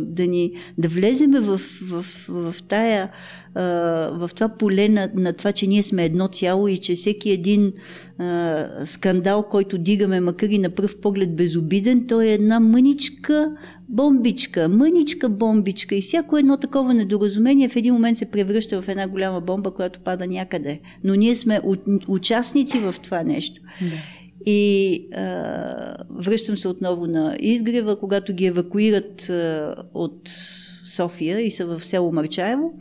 да, 0.00 0.26
ни, 0.26 0.52
да 0.78 0.88
влеземе 0.88 1.40
в, 1.40 1.60
в, 1.82 2.04
в, 2.28 2.54
тая 2.68 3.10
в 3.54 4.30
това 4.34 4.48
поле 4.48 4.88
на, 4.88 5.10
на 5.14 5.32
това, 5.32 5.52
че 5.52 5.66
ние 5.66 5.82
сме 5.82 6.04
едно 6.04 6.28
цяло 6.28 6.68
и 6.68 6.78
че 6.78 6.94
всеки 6.94 7.30
един 7.30 7.72
а, 8.18 8.66
скандал, 8.84 9.42
който 9.42 9.78
дигаме, 9.78 10.20
макар 10.20 10.48
и 10.48 10.58
на 10.58 10.70
пръв 10.70 11.00
поглед 11.00 11.36
безобиден, 11.36 12.06
той 12.06 12.26
е 12.26 12.32
една 12.34 12.60
мъничка 12.60 13.56
бомбичка, 13.88 14.68
мъничка 14.68 15.28
бомбичка 15.28 15.94
и 15.94 16.02
всяко 16.02 16.36
едно 16.38 16.56
такова 16.56 16.94
недоразумение 16.94 17.68
в 17.68 17.76
един 17.76 17.94
момент 17.94 18.18
се 18.18 18.30
превръща 18.30 18.82
в 18.82 18.88
една 18.88 19.08
голяма 19.08 19.40
бомба, 19.40 19.70
която 19.70 20.00
пада 20.00 20.26
някъде. 20.26 20.80
Но 21.04 21.14
ние 21.14 21.34
сме 21.34 21.60
участници 22.08 22.78
в 22.78 22.94
това 23.02 23.22
нещо. 23.22 23.60
Да. 23.80 24.17
И 24.46 25.08
а, 25.14 26.04
връщам 26.10 26.56
се 26.56 26.68
отново 26.68 27.06
на 27.06 27.36
изгрева, 27.40 27.98
когато 27.98 28.32
ги 28.32 28.46
евакуират 28.46 29.30
а, 29.30 29.74
от 29.94 30.30
София 30.88 31.40
и 31.40 31.50
са 31.50 31.66
в 31.66 31.84
село 31.84 32.12
Марчаево 32.12 32.72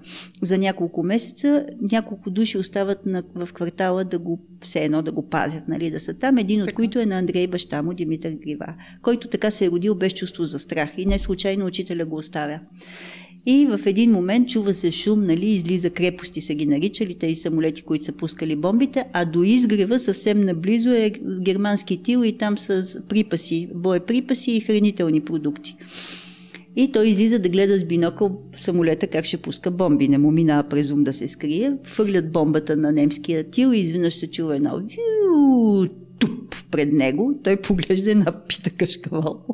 за 0.42 0.58
няколко 0.58 1.04
месеца. 1.04 1.66
Няколко 1.92 2.30
души 2.30 2.58
остават 2.58 3.06
на, 3.06 3.24
в 3.36 3.50
квартала 3.54 4.04
да 4.04 4.20
го, 4.20 4.40
все 4.62 4.80
едно 4.80 5.02
да 5.02 5.12
го 5.12 5.30
пазят, 5.30 5.68
нали, 5.68 5.92
да 5.92 6.00
са 6.00 6.14
там. 6.14 6.38
Един 6.38 6.62
от 6.62 6.74
които 6.74 7.00
е 7.00 7.06
на 7.06 7.18
Андрей 7.18 7.48
баща 7.48 7.82
му, 7.82 7.94
Димитър 7.94 8.32
Грива, 8.32 8.74
който 9.02 9.28
така 9.28 9.52
се 9.52 9.66
е 9.66 9.70
родил 9.70 9.96
без 9.96 10.14
чувство 10.14 10.46
за 10.46 10.60
страх 10.60 10.94
и 10.98 11.06
не 11.06 11.20
случайно 11.20 11.66
учителя 11.66 12.06
го 12.06 12.16
оставя. 12.16 12.60
И 13.50 13.66
в 13.66 13.80
един 13.86 14.12
момент 14.12 14.50
чува 14.50 14.74
се 14.74 14.92
шум, 14.92 15.26
нали, 15.26 15.50
излиза 15.50 15.90
крепости 15.90 16.42
са 16.42 16.54
ги 16.54 16.66
наричали, 16.66 17.16
тези 17.16 17.36
самолети, 17.36 17.82
които 17.82 18.06
са 18.06 18.12
пускали 18.12 18.56
бомбите, 18.56 19.06
а 19.14 19.26
до 19.26 19.44
изгрева 19.44 20.00
съвсем 20.00 20.42
наблизо 20.42 20.90
е 20.90 21.12
германски 21.42 22.04
тил 22.04 22.24
и 22.26 22.38
там 22.38 22.58
с 22.58 23.00
припаси, 23.10 23.70
боеприпаси 23.76 24.52
и 24.52 24.60
хранителни 24.60 25.22
продукти. 25.22 25.76
И 26.76 26.92
той 26.92 27.08
излиза 27.08 27.40
да 27.40 27.50
гледа 27.50 27.78
с 27.78 27.84
бинокъл 27.84 28.42
самолета 28.58 29.08
как 29.08 29.26
ще 29.26 29.38
пуска 29.38 29.72
бомби. 29.72 30.08
Не 30.08 30.18
му 30.18 30.32
минава 30.32 30.70
през 30.70 30.92
ум 30.92 31.04
да 31.04 31.14
се 31.14 31.28
скрие. 31.28 31.74
Фърлят 31.84 32.32
бомбата 32.32 32.78
на 32.78 32.92
немския 32.92 33.44
тил 33.44 33.72
и 33.74 33.78
изведнъж 33.78 34.14
се 34.14 34.32
чува 34.32 34.56
едно 34.56 34.82
туп 36.20 36.56
пред 36.72 36.94
него. 36.94 37.40
Той 37.44 37.58
поглежда 37.58 38.12
една 38.12 38.32
пита 38.48 38.70
кашкавал. 38.70 39.46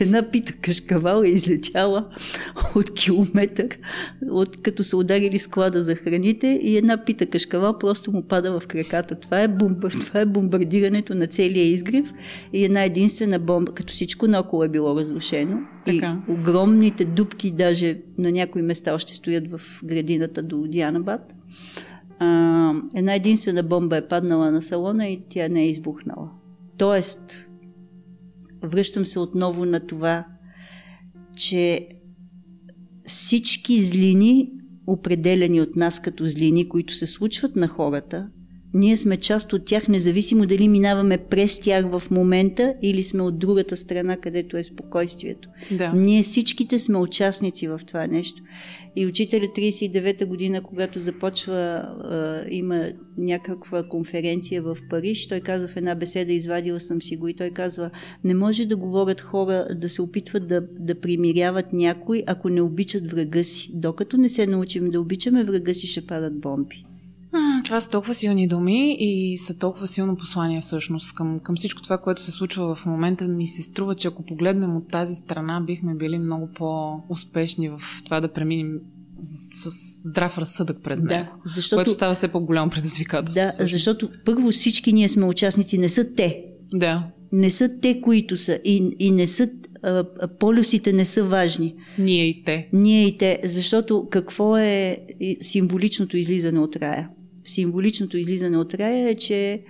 Една 0.00 0.22
пита 0.22 0.52
кашкавал 0.52 1.22
е 1.22 1.28
излетяла 1.28 2.04
от 2.76 2.94
километър, 2.94 3.78
от, 4.30 4.62
като 4.62 4.84
са 4.84 4.96
ударили 4.96 5.38
склада 5.38 5.82
за 5.82 5.94
храните 5.94 6.58
и 6.62 6.76
една 6.76 7.04
пита 7.04 7.26
кашкавал 7.26 7.78
просто 7.78 8.12
му 8.12 8.22
пада 8.22 8.60
в 8.60 8.66
краката. 8.66 9.14
Това 9.14 9.40
е, 9.40 9.48
бомба, 9.48 9.88
това 9.88 10.20
е 10.20 10.26
бомбардирането 10.26 11.14
на 11.14 11.26
целия 11.26 11.64
изгрев 11.64 12.12
и 12.52 12.64
една 12.64 12.84
единствена 12.84 13.38
бомба, 13.38 13.74
като 13.74 13.92
всичко 13.92 14.26
наоколо 14.26 14.64
е 14.64 14.68
било 14.68 15.00
разрушено. 15.00 15.58
Така. 15.86 16.18
И 16.28 16.32
огромните 16.32 17.04
дубки 17.04 17.50
даже 17.50 17.98
на 18.18 18.32
някои 18.32 18.62
места 18.62 18.94
още 18.94 19.14
стоят 19.14 19.50
в 19.50 19.60
градината 19.84 20.42
до 20.42 20.66
Дианабад 20.66 21.34
а, 22.18 22.74
една 22.94 23.14
единствена 23.14 23.62
бомба 23.62 23.96
е 23.96 24.08
паднала 24.08 24.50
на 24.50 24.62
салона 24.62 25.08
и 25.08 25.22
тя 25.28 25.48
не 25.48 25.62
е 25.62 25.68
избухнала. 25.68 26.30
Тоест, 26.78 27.47
връщам 28.62 29.06
се 29.06 29.18
отново 29.18 29.64
на 29.64 29.86
това, 29.86 30.26
че 31.36 31.88
всички 33.06 33.80
злини, 33.80 34.52
определени 34.86 35.60
от 35.60 35.76
нас 35.76 36.00
като 36.00 36.24
злини, 36.26 36.68
които 36.68 36.94
се 36.94 37.06
случват 37.06 37.56
на 37.56 37.68
хората, 37.68 38.30
ние 38.74 38.96
сме 38.96 39.16
част 39.16 39.52
от 39.52 39.64
тях, 39.64 39.88
независимо 39.88 40.46
дали 40.46 40.68
минаваме 40.68 41.18
през 41.18 41.60
тях 41.60 41.86
в 41.90 42.02
момента 42.10 42.74
или 42.82 43.04
сме 43.04 43.22
от 43.22 43.38
другата 43.38 43.76
страна, 43.76 44.16
където 44.16 44.56
е 44.56 44.62
спокойствието. 44.62 45.48
Да. 45.70 45.92
Ние 45.92 46.22
всичките 46.22 46.78
сме 46.78 46.98
участници 46.98 47.68
в 47.68 47.80
това 47.86 48.06
нещо. 48.06 48.42
И 48.96 49.06
учителя 49.06 49.44
39-та 49.44 50.26
година, 50.26 50.62
когато 50.62 51.00
започва, 51.00 51.88
има 52.50 52.88
някаква 53.18 53.82
конференция 53.88 54.62
в 54.62 54.76
Париж, 54.90 55.28
той 55.28 55.40
казва 55.40 55.68
в 55.68 55.76
една 55.76 55.94
беседа, 55.94 56.32
извадила 56.32 56.80
съм 56.80 57.02
си 57.02 57.16
го 57.16 57.28
и 57.28 57.34
той 57.34 57.50
казва, 57.50 57.90
не 58.24 58.34
може 58.34 58.66
да 58.66 58.76
говорят 58.76 59.20
хора, 59.20 59.66
да 59.74 59.88
се 59.88 60.02
опитват 60.02 60.48
да, 60.48 60.60
да 60.78 61.00
примиряват 61.00 61.72
някой, 61.72 62.22
ако 62.26 62.48
не 62.48 62.62
обичат 62.62 63.10
врага 63.10 63.44
си. 63.44 63.70
Докато 63.74 64.16
не 64.16 64.28
се 64.28 64.46
научим 64.46 64.90
да 64.90 65.00
обичаме 65.00 65.44
врага 65.44 65.74
си, 65.74 65.86
ще 65.86 66.06
падат 66.06 66.40
бомби. 66.40 66.84
Това 67.68 67.80
са 67.80 67.90
толкова 67.90 68.14
силни 68.14 68.48
думи 68.48 68.96
и 69.00 69.38
са 69.38 69.58
толкова 69.58 69.86
силно 69.86 70.16
послание 70.16 70.60
всъщност 70.60 71.14
към, 71.14 71.40
към 71.40 71.56
всичко 71.56 71.82
това, 71.82 71.98
което 71.98 72.22
се 72.22 72.30
случва 72.30 72.74
в 72.74 72.86
момента. 72.86 73.24
Ми 73.24 73.46
се 73.46 73.62
струва, 73.62 73.94
че 73.94 74.08
ако 74.08 74.24
погледнем 74.24 74.76
от 74.76 74.88
тази 74.88 75.14
страна, 75.14 75.60
бихме 75.60 75.94
били 75.94 76.18
много 76.18 76.48
по-успешни 76.54 77.68
в 77.68 77.80
това 78.04 78.20
да 78.20 78.32
преминем 78.32 78.80
с 79.54 79.70
здрав 80.08 80.38
разсъдък 80.38 80.82
през 80.84 81.02
него. 81.02 81.08
Да, 81.08 81.32
защото, 81.44 81.76
което 81.76 81.92
става 81.92 82.14
все 82.14 82.28
по-голямо 82.28 82.70
предизвикателство. 82.70 83.44
Да, 83.44 83.50
всъщност. 83.50 83.72
защото 83.72 84.10
първо 84.24 84.50
всички 84.50 84.92
ние 84.92 85.08
сме 85.08 85.26
участници, 85.26 85.78
не 85.78 85.88
са 85.88 86.14
те. 86.14 86.44
Да. 86.72 87.06
Не 87.32 87.50
са 87.50 87.70
те, 87.82 88.00
които 88.00 88.36
са 88.36 88.60
и, 88.64 88.96
и 88.98 89.10
не 89.10 89.26
са 89.26 89.48
а, 89.82 90.04
полюсите 90.40 90.92
не 90.92 91.04
са 91.04 91.24
важни. 91.24 91.74
Ние 91.98 92.24
и 92.24 92.42
те. 92.44 92.68
Ние 92.72 93.06
и 93.06 93.18
те, 93.18 93.40
защото 93.44 94.08
какво 94.10 94.56
е 94.56 94.98
символичното 95.40 96.16
излизане 96.16 96.60
от 96.60 96.76
рая? 96.76 97.08
Символичното 97.50 98.16
излизане 98.16 98.58
от 98.58 98.74
рая 98.74 99.10
е, 99.10 99.14
че 99.14 99.62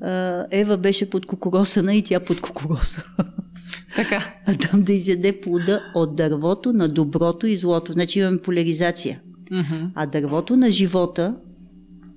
а, 0.00 0.46
Ева 0.50 0.76
беше 0.76 1.10
под 1.10 1.26
кукуросана 1.26 1.94
и 1.94 2.02
тя 2.02 2.20
под 2.20 2.40
кукуроса. 2.40 3.04
Така. 3.96 4.34
А 4.46 4.54
там 4.54 4.82
да 4.82 4.92
изяде 4.92 5.40
плода 5.40 5.82
от 5.94 6.16
дървото 6.16 6.72
на 6.72 6.88
доброто 6.88 7.46
и 7.46 7.56
злото. 7.56 7.92
Значи 7.92 8.20
имаме 8.20 8.42
поляризация. 8.42 9.20
Uh-huh. 9.50 9.90
А 9.94 10.06
дървото 10.06 10.56
на 10.56 10.70
живота, 10.70 11.36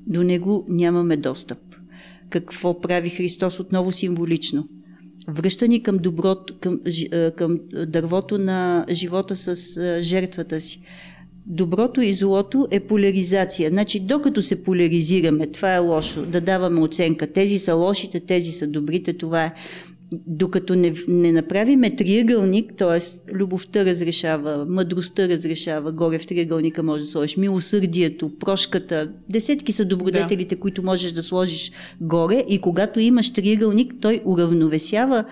до 0.08 0.24
него 0.24 0.66
нямаме 0.70 1.18
достъп. 1.18 1.58
Какво 2.30 2.82
прави 2.82 3.10
Христос 3.10 3.60
отново 3.60 3.92
символично? 3.92 4.68
Връща 5.28 5.68
ни 5.68 5.84
към 5.84 5.98
доброто, 5.98 6.56
към, 6.60 6.80
към 7.36 7.60
дървото 7.88 8.38
на 8.38 8.86
живота 8.90 9.36
с 9.36 9.56
жертвата 10.02 10.62
си 10.62 10.82
доброто 11.46 12.02
и 12.02 12.14
злото 12.14 12.68
е 12.72 12.80
поляризация. 12.80 13.70
Значи, 13.70 14.00
докато 14.00 14.42
се 14.42 14.64
поляризираме, 14.64 15.48
това 15.48 15.76
е 15.76 15.80
лошо, 15.80 16.26
да 16.26 16.42
даваме 16.42 16.82
оценка. 16.82 17.28
Тези 17.28 17.60
са 17.60 17.76
лошите, 17.76 18.20
тези 18.20 18.52
са 18.52 18.68
добрите, 18.68 19.14
това 19.14 19.44
е. 19.44 19.54
Докато 20.28 20.76
не, 20.76 20.94
не 21.08 21.32
направиме 21.32 21.96
триъгълник, 21.96 22.74
т.е. 22.78 23.32
любовта 23.34 23.86
разрешава, 23.86 24.66
мъдростта 24.70 25.28
разрешава, 25.28 25.92
горе 25.92 26.20
в 26.20 26.26
триъгълника 26.26 26.84
може 26.84 27.04
да 27.04 27.10
сложиш 27.10 27.38
милосърдието, 27.38 28.32
прошката, 28.40 29.12
десетки 29.30 29.72
са 29.72 29.86
добродетелите, 29.86 30.56
да. 30.56 30.62
които 30.62 30.84
можеш 30.84 31.12
да 31.12 31.24
сложиш 31.24 31.72
горе 32.02 32.44
и 32.50 32.60
когато 32.60 33.00
имаш 33.00 33.34
триъгълник, 33.34 33.94
той 34.02 34.22
уравновесява 34.26 35.26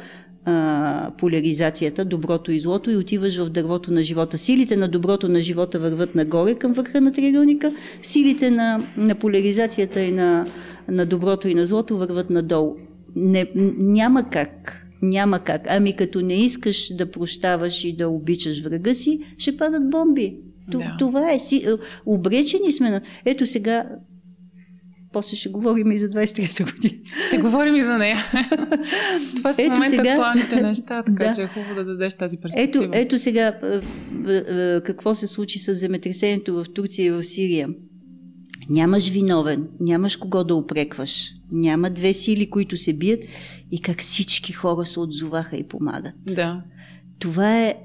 а, 0.46 1.12
поляризацията, 1.17 2.05
доброто 2.05 2.51
и 2.51 2.60
злото 2.60 2.91
и 2.91 2.98
отиваш 2.98 3.38
в 3.38 3.50
дървото 3.50 3.93
на 3.93 4.03
живота. 4.03 4.38
Силите 4.38 4.77
на 4.77 4.88
доброто 4.88 5.29
на 5.29 5.41
живота 5.41 5.79
върват 5.79 6.15
нагоре 6.15 6.55
към 6.55 6.74
върха 6.74 7.01
на 7.01 7.12
триъгълника, 7.12 7.74
силите 8.01 8.51
на, 8.51 8.88
на 8.98 9.15
поляризацията 9.15 10.01
и 10.01 10.12
на, 10.12 10.48
на 10.88 11.05
доброто 11.05 11.48
и 11.48 11.55
на 11.55 11.65
злото 11.65 11.98
върват 11.98 12.29
надолу. 12.29 12.75
Не, 13.15 13.46
няма 13.77 14.29
как. 14.29 14.86
Няма 15.01 15.39
как. 15.39 15.62
Ами 15.69 15.96
като 15.96 16.22
не 16.22 16.34
искаш 16.34 16.96
да 16.96 17.12
прощаваш 17.12 17.84
и 17.84 17.96
да 17.96 18.10
обичаш 18.10 18.63
врага 18.63 18.96
си, 18.96 19.19
ще 19.38 19.58
падат 19.58 19.89
бомби. 19.89 20.38
Да. 20.67 20.96
Това 21.00 21.31
е 21.31 21.39
си. 21.39 21.65
Обречени 22.05 22.74
сме 22.74 22.89
на. 22.89 23.01
Ето 23.25 23.46
сега 23.46 23.86
после 25.12 25.38
ще 25.38 25.50
говорим 25.50 25.92
и 25.92 25.98
за 25.98 26.10
23-та 26.10 26.63
година. 26.63 27.01
Ще 27.28 27.38
говорим 27.38 27.75
и 27.75 27.84
за 27.84 27.98
нея. 27.98 28.18
Това 29.36 29.54
са 29.54 29.63
в 29.63 29.70
момента 29.70 29.89
сега... 29.89 30.10
актуалните 30.10 30.62
неща, 30.62 31.04
така 31.04 31.25
да. 31.28 31.32
че 31.34 31.42
е 31.42 31.48
хубаво 31.48 31.75
да 31.75 31.86
дадеш 31.86 32.13
тази 32.13 32.38
перспектива. 32.38 32.86
Ето, 32.86 32.98
ето 32.98 33.18
сега 33.18 33.60
какво 34.86 35.13
се 35.13 35.28
случи 35.28 35.60
с 35.60 35.75
земетресението 35.75 36.54
в 36.54 36.66
Турция 36.74 37.06
и 37.06 37.12
в 37.12 37.24
Сирия. 37.24 37.70
Нямаш 38.70 39.10
виновен, 39.10 39.68
нямаш 39.80 40.16
кого 40.16 40.44
да 40.44 40.56
опрекваш, 40.56 41.32
няма 41.51 41.89
две 41.89 42.13
сили, 42.13 42.50
които 42.50 42.78
се 42.78 42.94
бият 42.94 43.20
и 43.72 43.82
как 43.82 44.01
всички 44.01 44.54
хора 44.54 44.86
се 44.86 45.00
отзоваха 45.00 45.58
и 45.58 45.68
помагат. 45.68 46.13
Да. 46.25 46.62
Това 47.20 47.66
е 47.66 47.75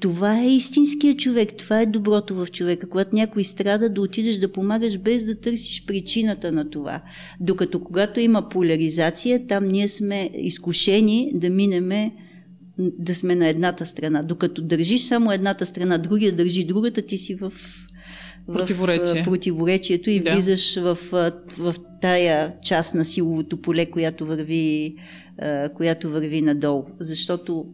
това 0.00 0.40
е 0.40 0.48
истинският 0.48 1.18
човек, 1.18 1.54
това 1.58 1.80
е 1.80 1.86
доброто 1.86 2.34
в 2.34 2.46
човека. 2.46 2.88
Когато 2.88 3.14
някой 3.14 3.44
страда, 3.44 3.88
да 3.88 4.00
отидеш 4.00 4.36
да 4.36 4.52
помагаш 4.52 4.98
без 4.98 5.24
да 5.24 5.40
търсиш 5.40 5.84
причината 5.86 6.52
на 6.52 6.70
това. 6.70 7.02
Докато 7.40 7.84
когато 7.84 8.20
има 8.20 8.48
поляризация, 8.48 9.46
там 9.46 9.68
ние 9.68 9.88
сме 9.88 10.30
изкушени 10.34 11.30
да 11.34 11.50
минеме 11.50 12.12
да 12.78 13.14
сме 13.14 13.34
на 13.34 13.48
едната 13.48 13.86
страна. 13.86 14.22
Докато 14.22 14.62
държиш 14.62 15.00
само 15.00 15.32
едната 15.32 15.66
страна, 15.66 15.98
другия 15.98 16.32
държи 16.32 16.64
другата, 16.64 17.02
ти 17.02 17.18
си 17.18 17.34
в, 17.34 17.52
в 18.48 18.52
Противоречие. 18.52 19.24
противоречието 19.24 20.10
и 20.10 20.20
да. 20.20 20.32
влизаш 20.34 20.76
в, 20.76 20.98
в 21.58 21.74
тая 22.00 22.54
част 22.62 22.94
на 22.94 23.04
силовото 23.04 23.62
поле, 23.62 23.86
която 23.86 24.26
върви, 24.26 24.96
която 25.74 26.10
върви 26.10 26.42
надолу. 26.42 26.84
Защото 27.00 27.66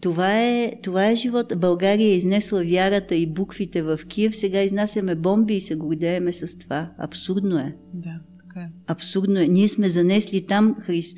това 0.00 0.40
е, 0.40 0.72
това 0.82 1.06
е 1.06 1.16
живот. 1.16 1.52
България 1.56 2.06
е 2.06 2.16
изнесла 2.16 2.64
вярата 2.64 3.14
и 3.14 3.26
буквите 3.26 3.82
в 3.82 4.00
Киев, 4.08 4.36
сега 4.36 4.62
изнасяме 4.62 5.14
бомби 5.14 5.54
и 5.54 5.60
се 5.60 5.74
гордееме 5.74 6.32
с 6.32 6.58
това. 6.58 6.90
Абсурдно 6.98 7.58
е. 7.58 7.76
Да, 7.94 8.20
така 8.38 8.60
е. 8.60 8.68
Абсурдно 8.86 9.40
е. 9.40 9.46
Ние 9.46 9.68
сме 9.68 9.88
занесли 9.88 10.46
там 10.46 10.76
Хрис... 10.80 11.14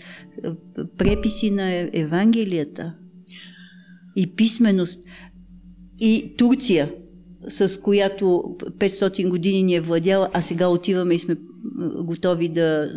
преписи 0.98 1.50
на 1.50 1.90
Евангелията 1.92 2.94
и 4.16 4.34
писменост. 4.34 5.04
И 5.98 6.34
Турция, 6.38 6.92
с 7.48 7.80
която 7.80 8.24
500 8.60 9.28
години 9.28 9.62
ни 9.62 9.74
е 9.74 9.80
владяла, 9.80 10.30
а 10.32 10.42
сега 10.42 10.68
отиваме 10.68 11.14
и 11.14 11.18
сме 11.18 11.36
готови 11.98 12.48
да 12.48 12.90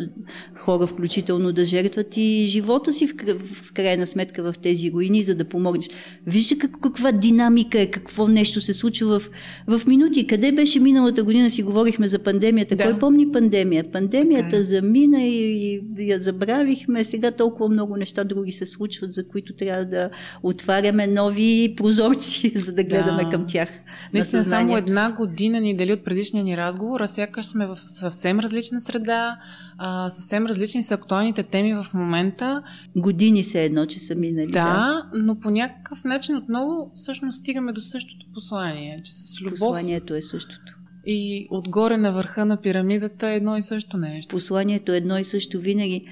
хора 0.54 0.86
включително 0.86 1.52
да 1.52 1.64
жертват 1.64 2.16
и 2.16 2.46
живота 2.48 2.92
си 2.92 3.06
в, 3.06 3.14
в 3.62 3.72
крайна 3.72 4.06
сметка 4.06 4.42
в 4.42 4.54
тези 4.62 4.92
руини, 4.92 5.22
за 5.22 5.34
да 5.34 5.44
помогнеш. 5.44 5.88
Вижте 6.26 6.58
как, 6.58 6.80
каква 6.80 7.12
динамика 7.12 7.80
е, 7.80 7.86
какво 7.90 8.26
нещо 8.26 8.60
се 8.60 8.74
случва 8.74 9.20
в, 9.20 9.30
в 9.66 9.86
минути. 9.86 10.26
Къде 10.26 10.52
беше 10.52 10.80
миналата 10.80 11.22
година, 11.22 11.50
си 11.50 11.62
говорихме 11.62 12.08
за 12.08 12.18
пандемията. 12.18 12.76
Да. 12.76 12.84
Кой 12.84 12.98
помни 12.98 13.32
пандемия? 13.32 13.90
Пандемията 13.92 14.50
така 14.50 14.56
е. 14.56 14.62
замина 14.62 15.22
и, 15.22 15.82
и 15.98 16.10
я 16.10 16.18
забравихме. 16.18 17.04
Сега 17.04 17.30
толкова 17.30 17.68
много 17.68 17.96
неща 17.96 18.24
други 18.24 18.52
се 18.52 18.66
случват, 18.66 19.12
за 19.12 19.28
които 19.28 19.52
трябва 19.52 19.84
да 19.84 20.10
отваряме 20.42 21.06
нови 21.06 21.74
прозорци, 21.76 22.52
за 22.54 22.72
да 22.72 22.84
гледаме 22.84 23.24
да. 23.24 23.30
към 23.30 23.46
тях. 23.46 23.68
Наистина, 24.12 24.44
само 24.44 24.76
една 24.76 25.12
година 25.12 25.60
ни 25.60 25.76
дали 25.76 25.92
от 25.92 26.04
предишния 26.04 26.44
ни 26.44 26.56
разговор, 26.56 27.00
а 27.00 27.06
сякаш 27.06 27.46
сме 27.46 27.66
в 27.66 27.78
съвсем 27.86 28.40
различна 28.56 28.80
среда, 28.80 29.38
а, 29.78 30.10
съвсем 30.10 30.46
различни 30.46 30.82
са 30.82 30.94
актуалните 30.94 31.42
теми 31.42 31.74
в 31.74 31.86
момента. 31.94 32.62
Години 32.96 33.44
се 33.44 33.64
едно, 33.64 33.86
че 33.86 34.00
са 34.00 34.14
минали. 34.14 34.52
Да, 34.52 34.64
да, 34.64 35.06
но 35.14 35.40
по 35.40 35.50
някакъв 35.50 36.04
начин 36.04 36.36
отново 36.36 36.90
всъщност 36.94 37.38
стигаме 37.38 37.72
до 37.72 37.80
същото 37.80 38.26
послание, 38.34 39.00
че 39.04 39.12
с 39.14 39.40
любов... 39.40 39.58
Посланието 39.58 40.14
е 40.14 40.22
същото. 40.22 40.76
И 41.06 41.46
отгоре 41.50 41.96
на 41.96 42.12
върха 42.12 42.44
на 42.44 42.56
пирамидата 42.56 43.28
е 43.28 43.36
едно 43.36 43.56
и 43.56 43.62
също 43.62 43.96
нещо. 43.96 44.36
Посланието 44.36 44.92
е 44.92 44.96
едно 44.96 45.18
и 45.18 45.24
също 45.24 45.60
винаги. 45.60 46.06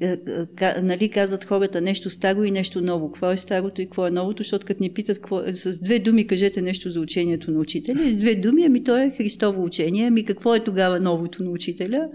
Е, 0.00 0.16
е, 0.60 0.80
нали, 0.82 1.08
казват 1.08 1.44
хората 1.44 1.80
нещо 1.80 2.10
старо 2.10 2.44
и 2.44 2.50
нещо 2.50 2.80
ново. 2.80 3.12
Какво 3.12 3.30
е 3.30 3.36
старото 3.36 3.82
и 3.82 3.84
какво 3.84 4.06
е 4.06 4.10
новото, 4.10 4.42
защото 4.42 4.66
като 4.66 4.82
ни 4.82 4.90
питат 4.90 5.16
какво, 5.16 5.42
с 5.52 5.80
две 5.80 5.98
думи 5.98 6.26
кажете 6.26 6.62
нещо 6.62 6.90
за 6.90 7.00
учението 7.00 7.50
на 7.50 7.58
учителя, 7.58 8.04
и 8.04 8.10
с 8.10 8.16
две 8.16 8.34
думи, 8.34 8.64
ами 8.64 8.84
то 8.84 8.96
е 8.96 9.10
Христово 9.16 9.64
учение, 9.64 10.06
ами 10.06 10.24
какво 10.24 10.54
е 10.54 10.64
тогава 10.64 11.00
новото 11.00 11.42
на 11.42 11.50
учителя? 11.50 12.08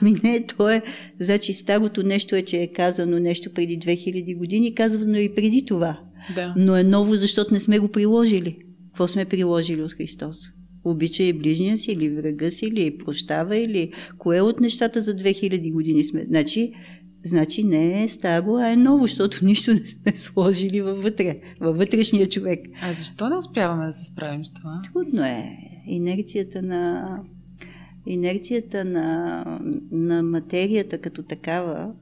Ами 0.00 0.14
не, 0.24 0.46
то 0.46 0.68
е, 0.68 0.82
значи 1.20 1.52
старото 1.52 2.02
нещо 2.02 2.36
е, 2.36 2.42
че 2.42 2.56
е 2.56 2.72
казано 2.72 3.18
нещо 3.18 3.50
преди 3.54 3.78
2000 3.78 4.36
години, 4.36 4.74
казвано 4.74 5.18
и 5.18 5.34
преди 5.34 5.64
това. 5.64 6.00
Да. 6.34 6.54
Но 6.56 6.76
е 6.76 6.82
ново, 6.82 7.14
защото 7.14 7.54
не 7.54 7.60
сме 7.60 7.78
го 7.78 7.88
приложили. 7.88 8.56
Какво 8.86 9.08
сме 9.08 9.24
приложили 9.24 9.82
от 9.82 9.92
Христос? 9.92 10.36
Обича 10.84 11.22
и 11.22 11.32
ближния 11.32 11.78
си, 11.78 11.92
или 11.92 12.10
врага 12.10 12.50
си, 12.50 12.66
или 12.66 12.98
прощава, 12.98 13.56
или 13.56 13.92
кое 14.18 14.40
от 14.40 14.60
нещата 14.60 15.00
за 15.00 15.14
2000 15.14 15.72
години 15.72 16.04
сме. 16.04 16.24
Значи, 16.28 16.72
значи 17.28 17.64
не 17.64 18.02
е 18.02 18.08
старо, 18.08 18.56
а 18.56 18.72
е 18.72 18.76
ново, 18.76 19.02
защото 19.02 19.44
нищо 19.44 19.74
не 19.74 19.86
сме 19.86 20.12
сложили 20.16 20.80
във 20.80 21.02
вътре, 21.02 21.40
във 21.60 21.76
вътрешния 21.76 22.28
човек. 22.28 22.66
А 22.82 22.92
защо 22.92 23.28
не 23.28 23.36
успяваме 23.36 23.86
да 23.86 23.92
се 23.92 24.04
справим 24.04 24.44
с 24.44 24.52
това? 24.52 24.82
Трудно 24.92 25.24
е. 25.24 25.58
Инерцията 25.86 26.62
на, 26.62 27.08
инерцията 28.06 28.84
на, 28.84 29.44
на 29.90 30.22
материята 30.22 30.98
като 30.98 31.22
такава 31.22 31.92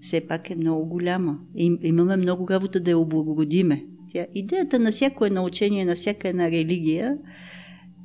все 0.00 0.20
пак 0.20 0.50
е 0.50 0.56
много 0.56 0.86
голяма. 0.86 1.38
И, 1.56 1.78
имаме 1.82 2.16
много 2.16 2.48
работа 2.48 2.80
да 2.80 2.90
я 2.90 2.98
облагородиме. 2.98 3.84
Тя, 4.08 4.26
идеята 4.34 4.78
на 4.78 4.90
всяко 4.90 5.24
едно 5.24 5.44
учение, 5.44 5.84
на 5.84 5.94
всяка 5.94 6.28
една 6.28 6.50
религия 6.50 7.16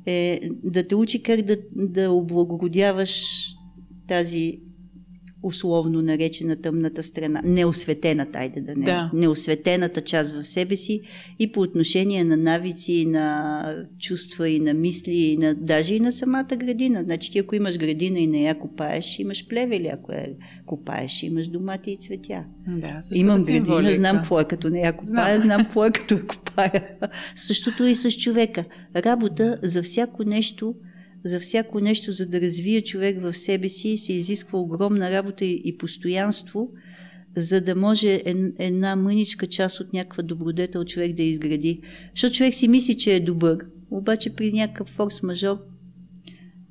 е 0.06 0.40
да 0.64 0.88
те 0.88 0.94
учи 0.94 1.22
как 1.22 1.42
да, 1.42 1.56
да 1.76 2.10
облагородяваш 2.10 3.46
тази 4.08 4.60
условно 5.46 6.02
наречена 6.02 6.56
тъмната 6.56 7.02
страна, 7.02 7.42
неосветената, 7.44 8.38
айде 8.38 8.60
да 8.60 8.76
не, 8.76 8.84
да. 8.84 9.10
неосветената 9.14 10.00
част 10.00 10.34
в 10.34 10.44
себе 10.44 10.76
си 10.76 11.00
и 11.38 11.52
по 11.52 11.60
отношение 11.60 12.24
на 12.24 12.36
навици, 12.36 13.06
на 13.06 13.86
чувства 13.98 14.48
и 14.48 14.60
на 14.60 14.74
мисли, 14.74 15.14
и 15.14 15.36
на, 15.36 15.54
даже 15.54 15.94
и 15.94 16.00
на 16.00 16.12
самата 16.12 16.56
градина. 16.56 17.02
Значи 17.02 17.32
ти 17.32 17.38
ако 17.38 17.54
имаш 17.54 17.78
градина 17.78 18.18
и 18.18 18.26
не 18.26 18.42
я 18.42 18.58
копаеш, 18.58 19.18
имаш 19.18 19.48
плевели, 19.48 19.86
ако 19.86 20.12
я 20.12 20.26
копаеш, 20.66 21.22
имаш 21.22 21.48
домати 21.48 21.90
и 21.90 21.96
цветя. 21.96 22.44
Да, 22.68 23.00
Имам 23.14 23.38
градина, 23.44 23.94
знам 23.94 24.16
какво 24.16 24.40
е 24.40 24.44
като 24.44 24.68
не 24.68 24.80
я 24.80 24.92
копая, 24.92 25.40
знам 25.40 25.64
какво 25.64 25.84
е 25.84 25.90
като 25.90 26.14
я 26.14 26.26
копая. 26.26 26.88
Същото 27.36 27.84
и 27.84 27.96
с 27.96 28.10
човека. 28.10 28.64
Работа 28.96 29.58
за 29.62 29.82
всяко 29.82 30.24
нещо 30.24 30.74
за 31.26 31.40
всяко 31.40 31.80
нещо, 31.80 32.12
за 32.12 32.26
да 32.26 32.40
развие 32.40 32.80
човек 32.80 33.22
в 33.22 33.34
себе 33.34 33.68
си, 33.68 33.96
се 33.96 34.12
изисква 34.12 34.58
огромна 34.58 35.10
работа 35.10 35.44
и, 35.44 35.76
постоянство, 35.78 36.70
за 37.36 37.60
да 37.60 37.74
може 37.74 38.22
една 38.58 38.96
мъничка 38.96 39.46
част 39.46 39.80
от 39.80 39.92
някаква 39.92 40.22
добродетел 40.22 40.84
човек 40.84 41.12
да 41.12 41.22
изгради. 41.22 41.80
Защото 42.14 42.34
човек 42.34 42.54
си 42.54 42.68
мисли, 42.68 42.96
че 42.96 43.14
е 43.14 43.20
добър, 43.20 43.58
обаче 43.90 44.34
при 44.34 44.52
някакъв 44.52 44.88
форс-мажор 44.96 45.58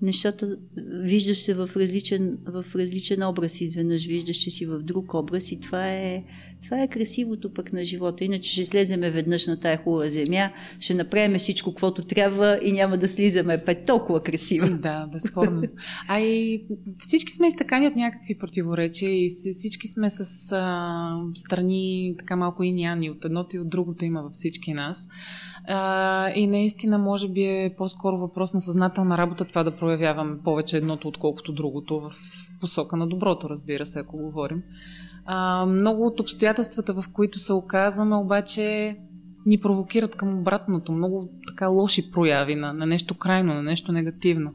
нещата 0.02 0.58
виждаш 1.04 1.38
се 1.38 1.54
в 1.54 1.70
различен, 1.76 2.38
в 2.46 2.66
различен 2.76 3.24
образ 3.24 3.62
изведнъж, 3.62 4.06
виждаш, 4.06 4.38
че 4.38 4.50
си 4.50 4.66
в 4.66 4.80
друг 4.80 5.14
образ 5.14 5.52
и 5.52 5.60
това 5.60 5.88
е, 5.88 6.24
това 6.64 6.82
е 6.82 6.88
красивото 6.88 7.54
пък 7.54 7.74
на 7.74 7.84
живота. 7.84 8.24
Иначе 8.24 8.52
ще 8.52 8.66
слеземе 8.66 9.12
веднъж 9.12 9.48
на 9.48 9.60
тая 9.60 9.78
хубава 9.78 10.08
земя, 10.08 10.50
ще 10.80 10.94
направим 10.94 11.38
всичко, 11.38 11.72
каквото 11.72 12.06
трябва 12.06 12.60
и 12.64 12.72
няма 12.72 12.98
да 12.98 13.08
слизаме 13.08 13.64
пет 13.64 13.86
толкова 13.86 14.24
красиво. 14.24 14.68
Да, 14.82 15.08
безспорно. 15.08 15.62
А 16.08 16.20
и 16.20 16.66
всички 17.00 17.34
сме 17.34 17.48
изтъкани 17.48 17.88
от 17.88 17.96
някакви 17.96 18.38
противоречия 18.38 19.26
и 19.26 19.30
всички 19.54 19.88
сме 19.88 20.10
с 20.10 20.52
а, 20.52 21.18
страни 21.36 22.16
така 22.20 22.36
малко 22.36 22.64
и 22.64 22.72
няни. 22.72 23.10
От 23.10 23.26
едното 23.26 23.56
и 23.56 23.60
от 23.60 23.70
другото 23.70 24.06
има 24.06 24.22
във 24.22 24.32
всички 24.32 24.74
нас. 24.74 25.08
А, 25.68 26.30
и 26.36 26.48
наистина, 26.48 26.98
може 26.98 27.30
би 27.30 27.44
е 27.44 27.74
по-скоро 27.78 28.18
въпрос 28.18 28.54
на 28.54 28.62
съзнателна 28.62 29.18
работа 29.18 29.46
това 29.46 29.64
да 29.64 29.78
проявяваме 29.78 30.38
повече 30.44 30.78
едното, 30.78 31.08
отколкото 31.08 31.54
другото 31.54 32.00
в 32.00 32.12
посока 32.62 32.98
на 32.98 33.08
доброто, 33.08 33.50
разбира 33.50 33.86
се, 33.86 34.00
ако 34.00 34.18
говорим. 34.18 34.64
А, 35.26 35.66
много 35.66 36.06
от 36.06 36.20
обстоятелствата, 36.20 36.94
в 36.94 37.04
които 37.14 37.40
се 37.40 37.54
оказваме, 37.54 38.16
обаче 38.16 38.98
ни 39.46 39.58
провокират 39.58 40.16
към 40.16 40.40
обратното. 40.40 40.92
Много 40.92 41.30
така 41.48 41.68
лоши 41.68 42.12
прояви 42.12 42.56
на, 42.56 42.74
на 42.74 42.86
нещо 42.86 43.14
крайно, 43.14 43.54
на 43.54 43.64
нещо 43.64 43.92
негативно. 43.92 44.54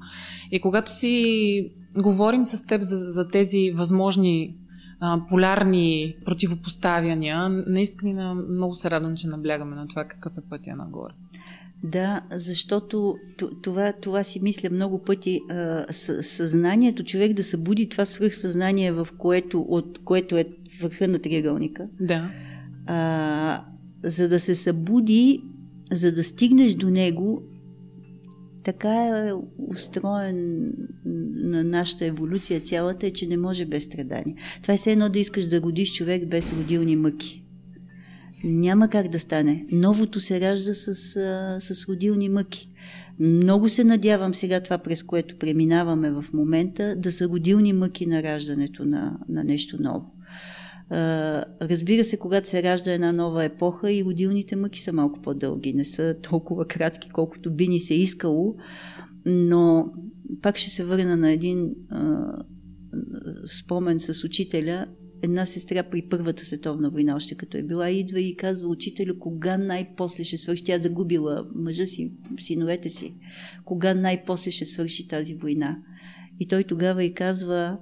И 0.50 0.60
когато 0.60 0.94
си 0.94 1.72
говорим 1.96 2.44
с 2.44 2.66
теб 2.66 2.82
за, 2.82 2.96
за 2.98 3.28
тези 3.28 3.70
възможни 3.70 4.56
а, 5.00 5.20
полярни 5.28 6.14
противопоставяния, 6.24 7.48
наистина 7.48 8.34
много 8.34 8.74
се 8.74 8.90
радвам, 8.90 9.16
че 9.16 9.28
наблягаме 9.28 9.76
на 9.76 9.88
това 9.88 10.04
какъв 10.04 10.32
е 10.38 10.48
пътя 10.50 10.76
нагоре. 10.76 11.12
Да, 11.82 12.20
защото 12.32 13.16
това, 13.62 13.92
това 13.92 14.22
си 14.22 14.40
мисля 14.42 14.70
много 14.70 15.04
пъти. 15.04 15.40
Съзнанието, 16.20 17.04
човек 17.04 17.32
да 17.32 17.44
събуди 17.44 17.88
това 17.88 18.04
свръхсъзнание, 18.04 18.92
в 18.92 19.08
което, 19.18 19.60
от 19.60 19.98
което 20.04 20.36
е 20.36 20.44
върха 20.80 21.08
на 21.08 21.18
триъгълника. 21.18 21.88
Да. 22.00 22.30
А, 22.86 23.62
за 24.04 24.28
да 24.28 24.40
се 24.40 24.54
събуди, 24.54 25.42
за 25.92 26.12
да 26.12 26.24
стигнеш 26.24 26.74
до 26.74 26.90
него, 26.90 27.42
така 28.64 29.06
е 29.06 29.32
устроен 29.58 30.72
на 31.34 31.64
нашата 31.64 32.06
еволюция 32.06 32.60
цялата, 32.60 33.06
е, 33.06 33.10
че 33.10 33.26
не 33.26 33.36
може 33.36 33.66
без 33.66 33.84
страдания. 33.84 34.36
Това 34.62 34.74
е 34.74 34.76
все 34.76 34.92
едно 34.92 35.08
да 35.08 35.18
искаш 35.18 35.46
да 35.46 35.60
родиш 35.60 35.92
човек 35.92 36.26
без 36.26 36.52
родилни 36.52 36.96
мъки. 36.96 37.44
Няма 38.44 38.88
как 38.88 39.08
да 39.08 39.18
стане. 39.18 39.66
Новото 39.72 40.20
се 40.20 40.40
ражда 40.40 40.74
с, 40.74 40.94
с 41.60 41.88
родилни 41.88 42.28
мъки. 42.28 42.70
Много 43.18 43.68
се 43.68 43.84
надявам 43.84 44.34
сега 44.34 44.60
това, 44.60 44.78
през 44.78 45.02
което 45.02 45.38
преминаваме 45.38 46.10
в 46.10 46.24
момента, 46.32 46.96
да 46.96 47.12
са 47.12 47.28
родилни 47.28 47.72
мъки 47.72 48.06
на 48.06 48.22
раждането 48.22 48.84
на, 48.84 49.18
на 49.28 49.44
нещо 49.44 49.82
ново. 49.82 50.12
Разбира 51.62 52.04
се, 52.04 52.16
когато 52.16 52.48
се 52.48 52.62
ражда 52.62 52.92
една 52.92 53.12
нова 53.12 53.44
епоха 53.44 53.92
и 53.92 54.04
родилните 54.04 54.56
мъки 54.56 54.80
са 54.80 54.92
малко 54.92 55.22
по-дълги, 55.22 55.72
не 55.72 55.84
са 55.84 56.16
толкова 56.22 56.66
кратки, 56.66 57.10
колкото 57.10 57.54
би 57.54 57.68
ни 57.68 57.80
се 57.80 57.94
искало, 57.94 58.56
но 59.26 59.92
пак 60.42 60.56
ще 60.56 60.70
се 60.70 60.84
върна 60.84 61.16
на 61.16 61.32
един 61.32 61.74
а, 61.88 62.32
спомен 63.58 64.00
с 64.00 64.24
учителя. 64.24 64.86
Една 65.22 65.46
сестра 65.46 65.82
при 65.82 66.02
Първата 66.10 66.44
световна 66.44 66.90
война, 66.90 67.16
още 67.16 67.34
като 67.34 67.56
е 67.56 67.62
била, 67.62 67.90
идва 67.90 68.20
и 68.20 68.36
казва 68.36 68.68
учителю, 68.68 69.18
кога 69.18 69.58
най-после 69.58 70.24
ще 70.24 70.38
свърши. 70.38 70.64
Тя 70.64 70.78
загубила 70.78 71.46
мъжа 71.54 71.86
си, 71.86 72.12
синовете 72.40 72.90
си. 72.90 73.14
Кога 73.64 73.94
най-после 73.94 74.50
ще 74.50 74.64
свърши 74.64 75.08
тази 75.08 75.34
война. 75.34 75.78
И 76.40 76.48
той 76.48 76.64
тогава 76.64 77.04
и 77.04 77.12
казва, 77.12 77.78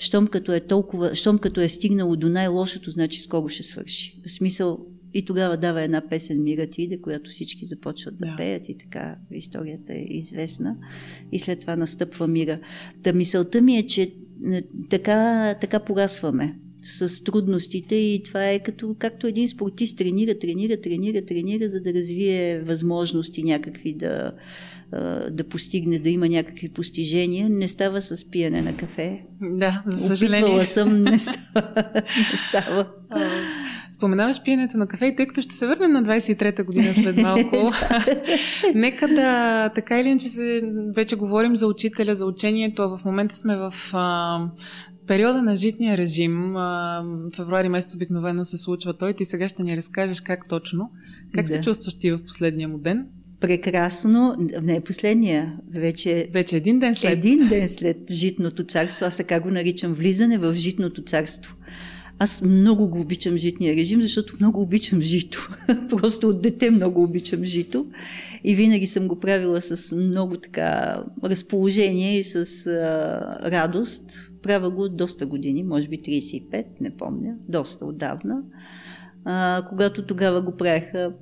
щом 0.00 0.26
като 0.26 0.52
е 0.52 0.60
толкова, 0.60 1.14
щом 1.14 1.38
като 1.38 1.60
е 1.60 1.68
стигнало 1.68 2.16
до 2.16 2.28
най-лошото, 2.28 2.90
значи 2.90 3.20
скоро 3.20 3.48
ще 3.48 3.62
свърши. 3.62 4.20
В 4.26 4.30
смисъл, 4.30 4.86
и 5.14 5.24
тогава 5.24 5.56
дава 5.56 5.82
една 5.82 6.08
песен 6.08 6.42
Мира 6.42 6.66
иде, 6.78 7.00
която 7.00 7.30
всички 7.30 7.66
започват 7.66 8.16
да, 8.16 8.26
да 8.26 8.36
пеят 8.36 8.68
и 8.68 8.78
така 8.78 9.16
историята 9.30 9.92
е 9.92 10.06
известна. 10.08 10.76
И 11.32 11.38
след 11.38 11.60
това 11.60 11.76
настъпва 11.76 12.26
мира. 12.26 12.60
Та 13.02 13.12
мисълта 13.12 13.62
ми 13.62 13.76
е, 13.76 13.86
че 13.86 14.02
е, 14.52 14.62
така, 14.90 15.54
така 15.60 15.80
порасваме. 15.80 16.58
С 16.92 17.24
трудностите 17.24 17.94
и 17.94 18.22
това 18.22 18.50
е 18.50 18.58
като, 18.58 18.96
както 18.98 19.26
един 19.26 19.48
спортист 19.48 19.98
тренира, 19.98 20.38
тренира, 20.38 20.80
тренира, 20.80 21.24
тренира, 21.24 21.68
за 21.68 21.80
да 21.80 21.94
развие 21.94 22.60
възможности 22.60 23.42
някакви 23.42 23.94
да, 23.94 24.32
да 25.30 25.44
постигне, 25.48 25.98
да 25.98 26.10
има 26.10 26.28
някакви 26.28 26.68
постижения. 26.68 27.48
Не 27.50 27.68
става 27.68 28.02
с 28.02 28.30
пиене 28.30 28.62
на 28.62 28.76
кафе. 28.76 29.22
Да, 29.40 29.82
за 29.86 30.06
съжаление. 30.06 30.44
Опитвала 30.44 30.66
съм, 30.66 31.02
не 31.02 31.18
става. 31.18 31.38
не 32.32 32.38
става. 32.48 32.86
Споменаваш 33.90 34.42
пиенето 34.42 34.78
на 34.78 34.86
кафе 34.86 35.06
и 35.06 35.16
тъй 35.16 35.26
като 35.26 35.42
ще 35.42 35.54
се 35.54 35.66
върнем 35.66 35.92
на 35.92 36.02
23-та 36.02 36.62
година 36.62 36.94
след 36.94 37.16
малко, 37.16 37.56
нека 38.74 39.08
да, 39.08 39.68
така 39.74 40.00
или 40.00 40.08
иначе 40.08 40.28
се, 40.28 40.62
вече 40.96 41.16
говорим 41.16 41.56
за 41.56 41.66
учителя, 41.66 42.14
за 42.14 42.26
учението, 42.26 42.82
а 42.82 42.98
в 42.98 43.04
момента 43.04 43.36
сме 43.36 43.56
в 43.56 43.74
а, 43.92 44.38
периода 45.10 45.42
на 45.42 45.54
житния 45.54 45.96
режим. 45.96 46.54
Февруари 47.36 47.68
месец 47.68 47.94
обикновено 47.94 48.44
се 48.44 48.58
случва 48.58 48.94
той. 48.94 49.14
Ти 49.14 49.24
сега 49.24 49.48
ще 49.48 49.62
ни 49.62 49.76
разкажеш 49.76 50.20
как 50.20 50.48
точно. 50.48 50.90
Как 51.34 51.46
да. 51.46 51.52
се 51.52 51.60
чувстваш 51.60 51.94
ти 51.94 52.10
в 52.10 52.24
последния 52.26 52.68
му 52.68 52.78
ден? 52.78 53.06
прекрасно, 53.40 54.36
не 54.62 54.76
е 54.76 54.80
последния, 54.80 55.56
вече, 55.74 56.28
вече 56.32 56.56
един 56.56 56.78
ден 56.78 56.94
след. 56.94 57.12
Един 57.12 57.48
ден 57.48 57.68
след 57.68 58.12
житното 58.12 58.64
царство, 58.64 59.06
аз 59.06 59.16
така 59.16 59.40
го 59.40 59.50
наричам 59.50 59.94
влизане 59.94 60.38
в 60.38 60.54
житното 60.54 61.02
царство. 61.02 61.56
Аз 62.22 62.42
много 62.42 62.88
го 62.88 63.00
обичам 63.00 63.36
житния 63.36 63.76
режим, 63.76 64.02
защото 64.02 64.36
много 64.40 64.62
обичам 64.62 65.02
жито. 65.02 65.50
Просто 65.88 66.28
от 66.28 66.42
дете 66.42 66.70
много 66.70 67.02
обичам 67.02 67.44
жито. 67.44 67.86
И 68.44 68.54
винаги 68.54 68.86
съм 68.86 69.08
го 69.08 69.20
правила 69.20 69.60
с 69.60 69.96
много 69.96 70.36
така 70.36 71.02
разположение 71.24 72.18
и 72.18 72.24
с 72.24 72.66
а, 72.66 73.50
радост. 73.50 74.30
Правя 74.42 74.70
го 74.70 74.88
доста 74.88 75.26
години, 75.26 75.62
може 75.62 75.88
би 75.88 75.98
35, 75.98 76.64
не 76.80 76.96
помня, 76.96 77.34
доста 77.48 77.86
отдавна. 77.86 78.42
А, 79.24 79.66
когато 79.68 80.06
тогава 80.06 80.42
го 80.42 80.56
правеха 80.56 81.12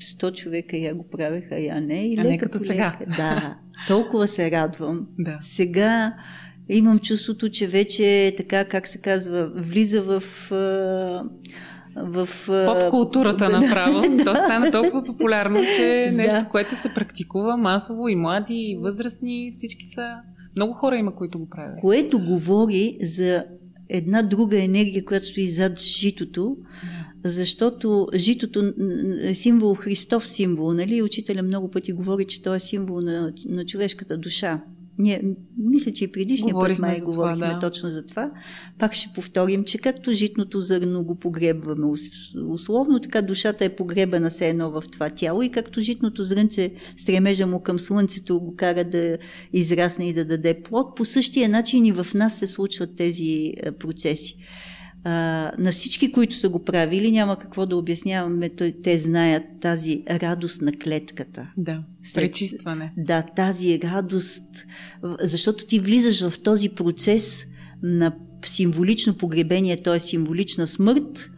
100 0.00 0.34
човека 0.34 0.76
я 0.76 0.94
го 0.94 1.08
правеха, 1.08 1.58
я 1.58 1.80
не. 1.80 2.06
И 2.06 2.16
а 2.18 2.24
не 2.24 2.38
като 2.38 2.58
сега. 2.58 2.98
Да, 3.16 3.56
толкова 3.86 4.28
се 4.28 4.50
радвам. 4.50 5.06
Да. 5.18 5.38
Сега 5.40 6.14
имам 6.76 6.98
чувството, 6.98 7.48
че 7.48 7.66
вече 7.66 8.34
така, 8.36 8.64
как 8.64 8.86
се 8.86 8.98
казва, 8.98 9.50
влиза 9.54 10.02
в 10.02 10.22
в... 11.96 12.28
Поп-културата 12.46 13.46
да, 13.50 13.60
направо. 13.60 14.00
Да, 14.16 14.24
То 14.24 14.34
стана 14.34 14.70
толкова 14.72 15.04
популярно, 15.04 15.60
че 15.76 16.04
е 16.08 16.10
нещо, 16.10 16.40
да. 16.40 16.48
което 16.48 16.76
се 16.76 16.94
практикува 16.94 17.56
масово 17.56 18.08
и 18.08 18.16
млади, 18.16 18.54
и 18.54 18.76
възрастни, 18.76 19.50
всички 19.54 19.86
са... 19.86 20.14
Много 20.56 20.72
хора 20.72 20.96
има, 20.96 21.14
които 21.14 21.38
го 21.38 21.48
правят. 21.48 21.80
Което 21.80 22.18
говори 22.18 22.98
за 23.02 23.44
една 23.88 24.22
друга 24.22 24.62
енергия, 24.62 25.04
която 25.04 25.26
стои 25.26 25.46
зад 25.46 25.80
житото, 25.80 26.56
защото 27.24 28.08
житото 28.14 28.72
е 29.22 29.34
символ, 29.34 29.74
Христов 29.74 30.28
символ, 30.28 30.72
нали? 30.72 31.02
Учителя 31.02 31.42
много 31.42 31.70
пъти 31.70 31.92
говори, 31.92 32.24
че 32.24 32.42
той 32.42 32.56
е 32.56 32.60
символ 32.60 33.00
на, 33.00 33.32
на 33.48 33.64
човешката 33.64 34.18
душа. 34.18 34.60
Ние, 35.00 35.22
мисля, 35.58 35.92
че 35.92 36.04
и 36.04 36.12
предишния 36.12 36.54
път 36.54 36.78
май 36.78 37.00
говорихме 37.04 37.36
това, 37.36 37.54
да. 37.54 37.58
точно 37.58 37.90
за 37.90 38.06
това. 38.06 38.30
Пак 38.78 38.94
ще 38.94 39.14
повторим, 39.14 39.64
че 39.64 39.78
както 39.78 40.12
житното 40.12 40.60
зърно 40.60 41.02
го 41.02 41.14
погребваме 41.14 41.86
условно, 42.48 43.00
така 43.00 43.22
душата 43.22 43.64
е 43.64 43.76
погребана 43.76 44.30
се 44.30 44.48
едно 44.48 44.70
в 44.70 44.82
това 44.92 45.10
тяло 45.10 45.42
и 45.42 45.50
както 45.50 45.80
житното 45.80 46.24
зрънце 46.24 46.72
стремежа 46.96 47.46
му 47.46 47.60
към 47.60 47.78
слънцето 47.78 48.40
го 48.40 48.56
кара 48.56 48.84
да 48.84 49.18
израсне 49.52 50.08
и 50.08 50.12
да 50.12 50.24
даде 50.24 50.62
плод, 50.62 50.96
по 50.96 51.04
същия 51.04 51.48
начин 51.48 51.86
и 51.86 51.92
в 51.92 52.06
нас 52.14 52.38
се 52.38 52.46
случват 52.46 52.96
тези 52.96 53.54
е, 53.56 53.72
процеси 53.72 54.36
а, 55.04 55.52
на 55.58 55.72
всички, 55.72 56.12
които 56.12 56.34
са 56.34 56.48
го 56.48 56.64
правили, 56.64 57.10
няма 57.10 57.38
какво 57.38 57.66
да 57.66 57.76
обясняваме, 57.76 58.48
те 58.82 58.98
знаят 58.98 59.44
тази 59.60 60.02
радост 60.10 60.62
на 60.62 60.72
клетката. 60.72 61.50
Да, 61.56 61.82
След, 62.02 62.22
пречистване. 62.22 62.92
Да, 62.96 63.22
тази 63.36 63.80
радост, 63.82 64.66
защото 65.20 65.66
ти 65.66 65.78
влизаш 65.78 66.28
в 66.28 66.42
този 66.42 66.68
процес 66.68 67.46
на 67.82 68.16
символично 68.46 69.16
погребение, 69.16 69.82
т.е. 69.82 70.00
символична 70.00 70.66
смърт 70.66 71.30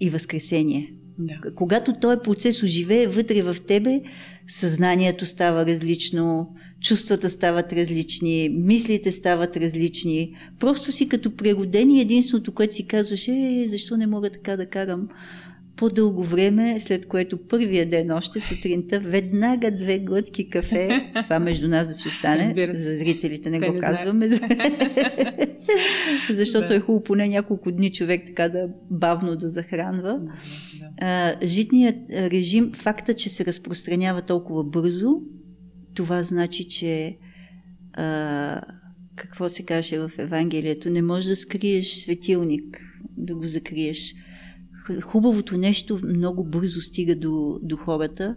и 0.00 0.10
възкресение. 0.10 0.92
Да. 1.18 1.34
Когато 1.54 1.94
този 2.00 2.18
процес 2.24 2.62
оживее 2.62 3.06
вътре 3.06 3.42
в 3.42 3.56
тебе, 3.66 4.02
съзнанието 4.46 5.26
става 5.26 5.66
различно, 5.66 6.54
чувствата 6.80 7.30
стават 7.30 7.72
различни, 7.72 8.48
мислите 8.48 9.12
стават 9.12 9.56
различни. 9.56 10.36
Просто 10.60 10.92
си 10.92 11.08
като 11.08 11.36
природени 11.36 12.00
единственото, 12.00 12.54
което 12.54 12.74
си 12.74 12.86
казваш 12.86 13.28
е, 13.28 13.64
защо 13.66 13.96
не 13.96 14.06
мога 14.06 14.30
така 14.30 14.56
да 14.56 14.66
карам 14.66 15.08
по-дълго 15.76 16.24
време, 16.24 16.80
след 16.80 17.06
което 17.06 17.36
първия 17.36 17.88
ден 17.88 18.10
още 18.10 18.40
сутринта, 18.40 19.00
веднага 19.00 19.70
две 19.70 19.98
глътки 19.98 20.50
кафе, 20.50 21.12
това 21.22 21.38
между 21.38 21.68
нас 21.68 21.88
да 21.88 21.94
се 21.94 22.08
остане, 22.08 22.72
за 22.74 22.96
зрителите 22.96 23.50
не 23.50 23.60
Те 23.60 23.66
го 23.66 23.72
не 23.72 23.80
казваме, 23.80 24.28
защото 26.30 26.68
да. 26.68 26.74
е 26.74 26.80
хубаво 26.80 27.04
поне 27.04 27.28
няколко 27.28 27.72
дни 27.72 27.92
човек 27.92 28.22
така 28.26 28.48
да 28.48 28.68
бавно 28.90 29.36
да 29.36 29.48
захранва. 29.48 30.20
А, 31.00 31.34
житният 31.44 31.96
режим, 32.10 32.72
факта, 32.72 33.14
че 33.14 33.28
се 33.28 33.44
разпространява 33.44 34.22
толкова 34.22 34.64
бързо, 34.64 35.20
това 35.96 36.22
значи, 36.22 36.68
че 36.68 37.16
а, 37.92 38.60
какво 39.16 39.48
се 39.48 39.62
каже 39.64 39.98
в 39.98 40.10
Евангелието, 40.18 40.90
не 40.90 41.02
можеш 41.02 41.28
да 41.28 41.36
скриеш 41.36 41.94
светилник, 41.94 42.80
да 43.16 43.34
го 43.34 43.46
закриеш. 43.46 44.14
Хубавото 45.02 45.58
нещо 45.58 46.00
много 46.04 46.44
бързо 46.44 46.80
стига 46.80 47.16
до, 47.16 47.58
до 47.62 47.76
хората, 47.76 48.36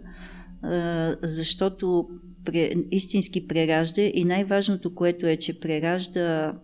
а, 0.62 1.16
защото 1.22 2.08
пре, 2.44 2.72
истински 2.90 3.46
преражда 3.46 4.02
и 4.02 4.24
най-важното, 4.24 4.94
което 4.94 5.26
е, 5.26 5.36
че 5.36 5.60
преражда 5.60 6.54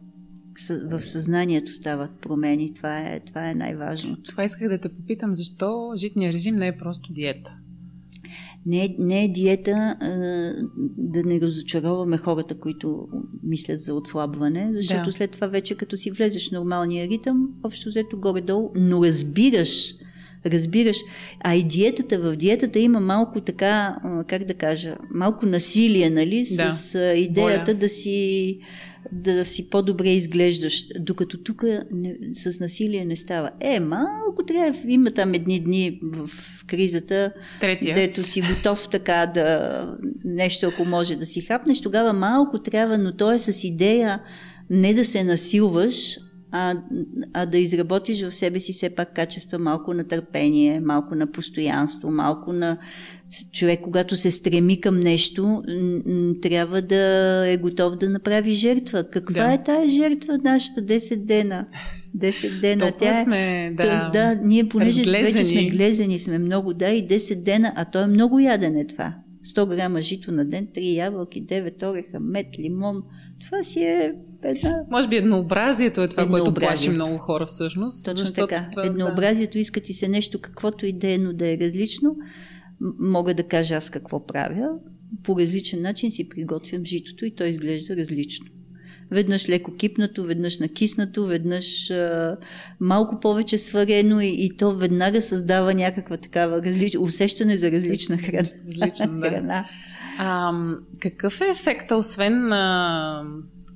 в 0.71 1.03
съзнанието 1.03 1.73
стават 1.73 2.11
промени. 2.21 2.75
Това 2.75 3.01
е, 3.01 3.21
това 3.21 3.51
е 3.51 3.55
най-важното. 3.55 4.23
Това 4.23 4.45
исках 4.45 4.69
да 4.69 4.81
те 4.81 4.89
попитам, 4.89 5.35
защо 5.35 5.93
житния 5.97 6.33
режим 6.33 6.57
не 6.57 6.67
е 6.67 6.79
просто 6.79 7.13
диета? 7.13 7.51
Не, 8.67 8.97
не 8.99 9.25
е 9.25 9.29
диета 9.29 9.97
а, 10.01 10.09
да 10.99 11.23
не 11.23 11.41
разочароваме 11.41 12.19
хората, 12.19 12.59
които 12.59 13.09
мислят 13.43 13.83
за 13.83 13.95
отслабване, 13.95 14.69
защото 14.73 15.05
да. 15.05 15.13
след 15.13 15.31
това 15.31 15.47
вече 15.47 15.75
като 15.75 15.97
си 15.97 16.11
влезеш 16.11 16.49
в 16.49 16.53
нормалния 16.53 17.09
ритъм, 17.09 17.49
общо 17.65 17.89
взето 17.89 18.21
горе-долу, 18.21 18.71
но 18.75 19.05
разбираш, 19.05 19.95
разбираш. 20.51 20.97
А 21.41 21.55
и 21.55 21.65
диетата, 21.65 22.19
в 22.19 22.37
диетата 22.37 22.79
има 22.79 23.01
малко 23.01 23.41
така, 23.41 23.97
как 24.27 24.45
да 24.45 24.55
кажа, 24.55 24.97
малко 25.11 25.47
насилие, 25.47 26.11
нали, 26.11 26.47
да. 26.51 26.71
с 26.71 27.15
идеята 27.17 27.73
Боля. 27.73 27.79
да 27.81 27.89
си 27.89 28.59
да 29.13 29.45
си 29.45 29.71
по-добре 29.71 30.09
изглеждаш, 30.09 30.85
докато 30.99 31.39
тук 31.39 31.65
с 32.33 32.61
насилие 32.61 33.05
не 33.05 33.17
става. 33.17 33.51
Е, 33.61 33.81
малко 33.81 34.45
трябва, 34.47 34.79
има 34.89 35.11
там 35.11 35.35
едни 35.35 35.61
дни 35.61 36.01
в 36.03 36.31
кризата, 36.67 37.33
Третия. 37.61 37.95
дето 37.95 38.25
си 38.25 38.43
готов 38.55 38.89
така 38.89 39.31
да 39.35 39.99
нещо, 40.25 40.67
ако 40.67 40.85
може 40.85 41.17
да 41.17 41.27
си 41.27 41.41
хапнеш, 41.41 41.81
тогава 41.81 42.13
малко 42.13 42.63
трябва, 42.63 42.99
но 42.99 43.17
то 43.17 43.33
е 43.33 43.39
с 43.39 43.65
идея 43.65 44.21
не 44.71 44.95
да 44.95 45.05
се 45.05 45.25
насилваш, 45.25 46.19
а, 46.59 46.75
а 47.33 47.47
да 47.47 47.59
изработиш 47.59 48.23
в 48.23 48.35
себе 48.35 48.61
си 48.61 48.73
все 48.73 48.91
пак 48.91 49.15
качества 49.15 49.59
малко 49.59 49.95
на 49.95 50.05
търпение, 50.05 50.81
малко 50.81 51.15
на 51.15 51.33
постоянство, 51.33 52.11
малко 52.11 52.53
на 52.53 52.79
човек, 53.53 53.81
когато 53.83 54.17
се 54.17 54.31
стреми 54.31 54.81
към 54.81 55.01
нещо, 55.01 55.63
трябва 56.43 56.83
да 56.83 57.45
е 57.49 57.57
готов 57.57 57.97
да 57.97 58.11
направи 58.11 58.53
жертва. 58.53 59.11
Каква 59.11 59.47
да. 59.47 59.53
е 59.53 59.63
тази 59.63 59.91
жертва 59.91 60.39
нашата 60.45 60.81
10 60.81 61.17
дена? 61.17 61.67
10 62.19 62.61
дена. 62.61 62.93
Тя 62.99 63.21
е, 63.21 63.25
сме, 63.25 63.73
да, 63.77 64.11
да, 64.13 64.41
ние 64.45 64.69
понеже 64.69 65.01
разглезени. 65.01 65.33
вече 65.33 65.45
сме 65.45 65.65
глезени, 65.65 66.19
сме 66.19 66.39
много, 66.39 66.75
да, 66.75 66.91
и 66.91 67.09
10 67.09 67.43
дена, 67.43 67.73
а 67.77 67.85
то 67.85 68.01
е 68.03 68.07
много 68.07 68.39
яден 68.39 68.77
е 68.77 68.87
това. 68.87 69.15
100 69.47 69.77
грама 69.77 70.03
жито 70.03 70.33
на 70.33 70.45
ден, 70.45 70.69
3 70.77 70.97
ябълки, 70.97 71.47
9 71.47 71.83
ореха, 71.91 72.21
мед, 72.21 72.47
лимон. 72.59 73.03
Това 73.47 73.63
си 73.63 73.83
е 73.83 74.15
една... 74.51 74.83
Може 74.91 75.09
би 75.09 75.17
еднообразието 75.17 76.03
е 76.03 76.09
това, 76.09 76.29
което 76.29 76.55
плаши 76.55 76.89
много 76.89 77.19
хора 77.19 77.47
всъщност. 77.47 78.05
Точно 78.05 78.21
защото, 78.21 78.47
така. 78.47 78.69
Еднообразието 78.85 79.53
да. 79.53 79.59
иска 79.59 79.81
ти 79.81 79.93
се 79.93 80.09
нещо, 80.09 80.41
каквото 80.41 80.87
и 80.87 80.93
да 80.93 81.13
е, 81.13 81.19
но 81.19 81.33
да 81.33 81.49
е 81.53 81.59
различно. 81.61 82.17
Мога 82.99 83.35
да 83.35 83.43
кажа 83.43 83.75
аз 83.75 83.91
какво 83.91 84.27
правя. 84.27 84.69
По 85.23 85.39
различен 85.39 85.83
начин 85.83 86.11
си 86.11 86.29
приготвям 86.29 86.85
житото 86.85 87.25
и 87.25 87.35
то 87.35 87.45
изглежда 87.45 87.97
различно. 87.97 88.47
Веднъж 89.11 89.49
леко 89.49 89.77
кипнато, 89.77 90.25
веднъж 90.25 90.59
накиснато, 90.59 91.27
веднъж 91.27 91.91
а, 91.91 92.37
малко 92.81 93.21
повече 93.21 93.59
сварено 93.59 94.21
и, 94.21 94.29
и 94.29 94.57
то 94.57 94.75
веднага 94.75 95.23
създава 95.23 95.75
някаква 95.75 96.17
такава 96.17 96.63
различ... 96.63 96.97
усещане 96.97 97.57
за 97.57 97.73
различна 97.73 98.19
храна. 98.19 98.49
Различна, 98.69 99.09
да. 99.09 99.29
храна. 99.31 99.69
А, 100.19 100.53
какъв 101.01 101.41
е 101.41 101.51
ефекта, 101.51 101.97
освен 101.97 102.49
на 102.49 103.23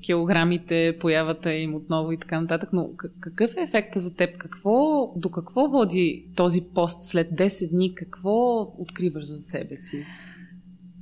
килограмите, 0.01 0.97
появата 1.01 1.53
им 1.55 1.75
отново 1.75 2.13
и 2.13 2.19
така 2.19 2.41
нататък. 2.41 2.69
Но 2.73 2.91
какъв 3.21 3.57
е 3.57 3.61
ефекта 3.61 4.01
за 4.01 4.15
теб? 4.17 4.39
Какво, 4.39 5.07
до 5.17 5.31
какво 5.31 5.69
води 5.69 6.27
този 6.37 6.61
пост 6.75 7.03
след 7.03 7.31
10 7.31 7.71
дни? 7.71 7.95
Какво 7.95 8.61
откриваш 8.79 9.25
за 9.25 9.39
себе 9.39 9.77
си? 9.77 10.05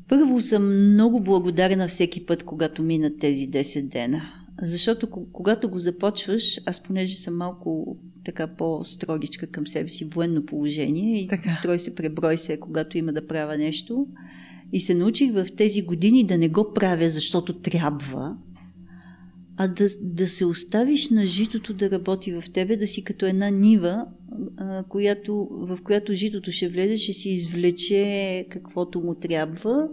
Първо 0.09 0.41
съм 0.41 0.91
много 0.91 1.21
благодарна 1.21 1.89
всеки 1.89 2.27
път, 2.27 2.45
когато 2.45 2.83
минат 2.83 3.19
тези 3.19 3.51
10 3.51 3.89
дена. 3.89 4.23
Защото 4.63 5.11
когато 5.33 5.71
го 5.71 5.79
започваш, 5.79 6.61
аз 6.67 6.83
понеже 6.83 7.17
съм 7.17 7.37
малко 7.37 7.97
така 8.25 8.47
по-строгичка 8.47 9.47
към 9.47 9.67
себе 9.67 9.89
си, 9.89 10.05
военно 10.05 10.47
положение 10.47 11.23
и 11.23 11.29
така. 11.29 11.53
строй 11.53 11.79
се, 11.79 11.95
преброй 11.95 12.39
се, 12.39 12.61
когато 12.61 12.99
има 12.99 13.13
да 13.13 13.27
правя 13.27 13.59
нещо. 13.59 14.07
И 14.73 14.81
се 14.81 14.95
научих 14.95 15.33
в 15.33 15.47
тези 15.57 15.83
години 15.83 16.25
да 16.25 16.39
не 16.39 16.49
го 16.49 16.73
правя, 16.75 17.11
защото 17.11 17.53
трябва, 17.53 18.37
а 19.61 19.69
да, 19.69 19.89
да 20.01 20.27
се 20.29 20.45
оставиш 20.47 21.11
на 21.11 21.27
житото 21.27 21.75
да 21.75 21.91
работи 21.91 22.33
в 22.33 22.45
тебе, 22.53 22.77
да 22.77 22.87
си 22.87 23.05
като 23.05 23.27
една 23.27 23.51
нива, 23.51 24.07
а, 24.57 24.85
която, 24.89 25.49
в 25.51 25.79
която 25.85 26.15
житото 26.15 26.53
ще 26.53 26.69
влезе, 26.69 26.97
ще 26.97 27.13
си 27.13 27.29
извлече 27.29 28.47
каквото 28.51 29.01
му 29.01 29.15
трябва 29.15 29.89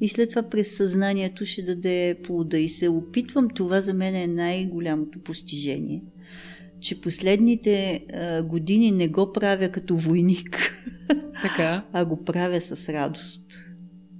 и 0.00 0.08
след 0.08 0.30
това 0.30 0.42
през 0.42 0.76
съзнанието 0.76 1.46
ще 1.46 1.62
даде 1.62 2.16
плода. 2.22 2.58
И 2.58 2.68
се 2.68 2.88
опитвам, 2.88 3.48
това 3.54 3.80
за 3.80 3.94
мен 3.94 4.14
е 4.14 4.26
най-голямото 4.26 5.18
постижение. 5.18 6.02
Че 6.80 7.00
последните 7.00 8.04
а, 8.12 8.42
години 8.42 8.90
не 8.90 9.08
го 9.08 9.32
правя 9.32 9.68
като 9.68 9.96
войник, 9.96 10.72
така. 11.42 11.84
а 11.92 12.04
го 12.04 12.24
правя 12.24 12.60
с 12.60 12.88
радост. 12.88 13.42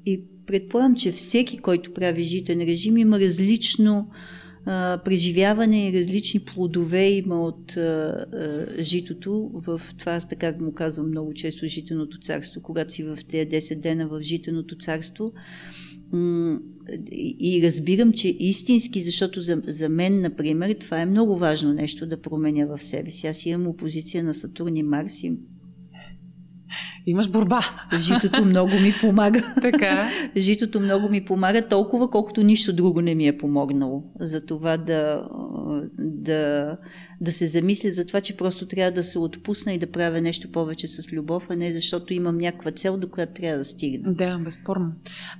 И 0.06 0.22
предполагам, 0.46 0.96
че 0.96 1.12
всеки, 1.12 1.58
който 1.58 1.94
прави 1.94 2.22
житен 2.22 2.61
режим, 2.61 2.96
има 2.96 3.20
различно 3.20 4.08
а, 4.70 5.00
преживяване 5.04 5.88
и 5.88 5.92
различни 5.92 6.40
плодове 6.40 7.09
има 7.09 7.42
от 7.42 7.76
а, 7.76 7.81
а, 7.81 8.83
житото. 8.83 9.50
В 9.54 9.81
това 9.98 10.12
аз 10.12 10.28
така 10.28 10.54
му 10.61 10.72
казвам 10.72 11.09
много 11.09 11.35
често 11.35 11.66
житеното 11.66 12.18
царство, 12.18 12.62
когато 12.62 12.92
си 12.92 13.02
в 13.02 13.18
тези 13.28 13.50
10 13.50 13.81
дена 13.81 14.09
в 14.09 14.20
житеното 14.20 14.76
царство. 14.76 15.33
И 17.12 17.61
разбирам, 17.64 18.12
че 18.12 18.28
истински, 18.28 19.00
защото 19.00 19.40
за, 19.40 19.62
за 19.66 19.88
мен, 19.88 20.20
например, 20.20 20.74
това 20.81 21.00
е 21.00 21.07
много 21.07 21.37
важно 21.38 21.72
нещо 21.72 22.07
да 22.07 22.20
променя 22.20 22.66
в 22.66 22.83
себе 22.83 23.11
си. 23.11 23.26
Аз 23.26 23.46
имам 23.46 23.66
опозиция 23.66 24.24
на 24.24 24.35
Сатурн 24.35 24.76
и 24.76 24.83
Марс 24.83 25.22
и 25.22 25.33
Имаш 27.08 27.30
борба. 27.30 27.60
Житото 27.98 28.44
много 28.44 28.70
ми 28.70 28.94
помага. 29.00 29.54
Така. 29.62 30.10
Житото 30.36 30.80
много 30.80 31.08
ми 31.08 31.24
помага 31.24 31.68
толкова, 31.68 32.10
колкото 32.10 32.42
нищо 32.42 32.72
друго 32.72 33.00
не 33.00 33.14
ми 33.14 33.26
е 33.26 33.38
помогнало. 33.38 34.02
За 34.20 34.46
това 34.46 34.76
да, 34.76 35.28
да, 35.98 36.76
да 37.20 37.32
се 37.32 37.46
замисля 37.46 37.90
за 37.90 38.06
това, 38.06 38.20
че 38.20 38.36
просто 38.36 38.66
трябва 38.66 38.92
да 38.92 39.02
се 39.02 39.18
отпусна 39.18 39.72
и 39.72 39.78
да 39.78 39.90
правя 39.90 40.20
нещо 40.20 40.52
повече 40.52 40.88
с 40.88 41.12
любов, 41.12 41.46
а 41.50 41.56
не 41.56 41.72
защото 41.72 42.14
имам 42.14 42.38
някаква 42.38 42.70
цел, 42.70 42.96
до 42.96 43.08
която 43.08 43.32
трябва 43.32 43.58
да 43.58 43.64
стигна. 43.64 44.14
Да, 44.14 44.38
безспорно. 44.38 44.92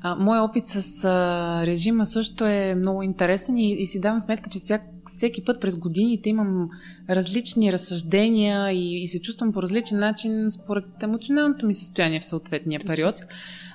А, 0.02 0.14
мой 0.14 0.38
опит 0.38 0.68
с 0.68 1.04
а, 1.04 1.66
режима 1.66 2.07
също 2.07 2.44
е 2.44 2.74
много 2.74 3.02
интересен 3.02 3.59
и, 3.59 3.72
и 3.72 3.87
си 3.87 4.00
давам 4.00 4.20
сметка, 4.20 4.50
че 4.50 4.59
всяк, 4.59 4.83
всеки 5.09 5.44
път 5.44 5.61
през 5.61 5.77
годините 5.77 6.29
имам 6.29 6.68
различни 7.11 7.73
разсъждения 7.73 8.73
и, 8.73 9.03
и 9.03 9.07
се 9.07 9.21
чувствам 9.21 9.53
по 9.53 9.62
различен 9.62 9.99
начин 9.99 10.51
според 10.51 10.85
емоционалното 11.03 11.66
ми 11.66 11.75
състояние 11.75 12.21
в 12.21 12.27
съответния 12.27 12.81
период. 12.87 13.14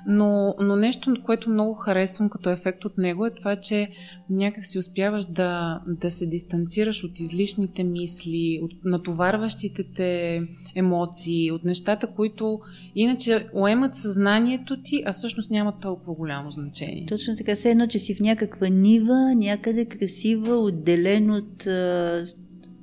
Но, 0.07 0.55
но 0.59 0.75
нещо, 0.75 1.15
което 1.25 1.49
много 1.49 1.73
харесвам 1.73 2.29
като 2.29 2.49
ефект 2.49 2.85
от 2.85 2.97
него 2.97 3.25
е 3.25 3.35
това, 3.35 3.55
че 3.55 3.89
някак 4.29 4.65
си 4.65 4.79
успяваш 4.79 5.25
да, 5.25 5.81
да 5.87 6.11
се 6.11 6.25
дистанцираш 6.25 7.03
от 7.03 7.19
излишните 7.19 7.83
мисли, 7.83 8.59
от 8.63 8.71
натоварващите 8.85 9.83
те 9.95 10.41
емоции, 10.75 11.51
от 11.51 11.63
нещата, 11.63 12.07
които 12.07 12.59
иначе 12.95 13.47
уемат 13.53 13.95
съзнанието 13.95 14.81
ти, 14.83 15.03
а 15.05 15.13
всъщност 15.13 15.51
нямат 15.51 15.75
толкова 15.81 16.13
голямо 16.13 16.51
значение. 16.51 17.05
Точно 17.05 17.35
така, 17.35 17.55
все 17.55 17.71
едно, 17.71 17.87
че 17.87 17.99
си 17.99 18.15
в 18.15 18.19
някаква 18.19 18.67
нива, 18.67 19.35
някъде 19.35 19.85
красива, 19.85 20.57
отделен 20.57 21.31
от, 21.31 21.67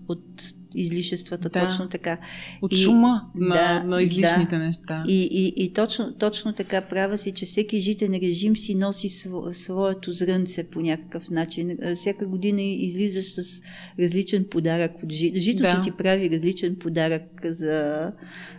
от 0.08 0.54
излишествата, 0.74 1.48
да. 1.48 1.66
точно 1.66 1.88
така. 1.88 2.18
От 2.62 2.72
и, 2.72 2.76
шума 2.76 3.22
на, 3.34 3.54
да, 3.54 3.82
на 3.84 4.02
излишните 4.02 4.56
да. 4.56 4.58
неща. 4.58 5.04
И, 5.08 5.28
и, 5.32 5.64
и 5.64 5.72
точно, 5.72 6.12
точно 6.12 6.52
така 6.52 6.80
права 6.80 7.18
си, 7.18 7.32
че 7.32 7.46
всеки 7.46 7.80
житен 7.80 8.14
режим 8.22 8.56
си 8.56 8.74
носи 8.74 9.08
сво, 9.08 9.44
своето 9.52 10.12
зрънце 10.12 10.64
по 10.64 10.80
някакъв 10.80 11.30
начин. 11.30 11.78
Всяка 11.94 12.26
година 12.26 12.62
излизаш 12.62 13.24
с 13.24 13.62
различен 14.00 14.46
подарък 14.50 14.92
от 15.02 15.12
жито. 15.12 15.38
Житото 15.38 15.76
да. 15.76 15.80
ти 15.80 15.90
прави 15.90 16.30
различен 16.30 16.76
подарък 16.76 17.22
за, 17.44 18.12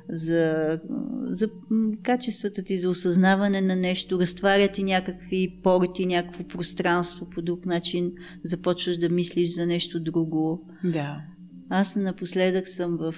за, 0.09 0.79
за 1.25 1.49
качествата 2.03 2.63
ти, 2.63 2.77
за 2.77 2.89
осъзнаване 2.89 3.61
на 3.61 3.75
нещо, 3.75 4.19
разтваря 4.19 4.67
ти 4.67 4.83
някакви 4.83 5.53
порти, 5.63 6.05
някакво 6.05 6.43
пространство 6.43 7.29
по 7.29 7.41
друг 7.41 7.65
начин, 7.65 8.11
започваш 8.43 8.97
да 8.97 9.09
мислиш 9.09 9.55
за 9.55 9.65
нещо 9.65 9.99
друго. 9.99 10.67
Да. 10.83 11.21
Аз 11.73 11.95
напоследък 11.95 12.67
съм 12.67 12.97
в, 12.97 13.15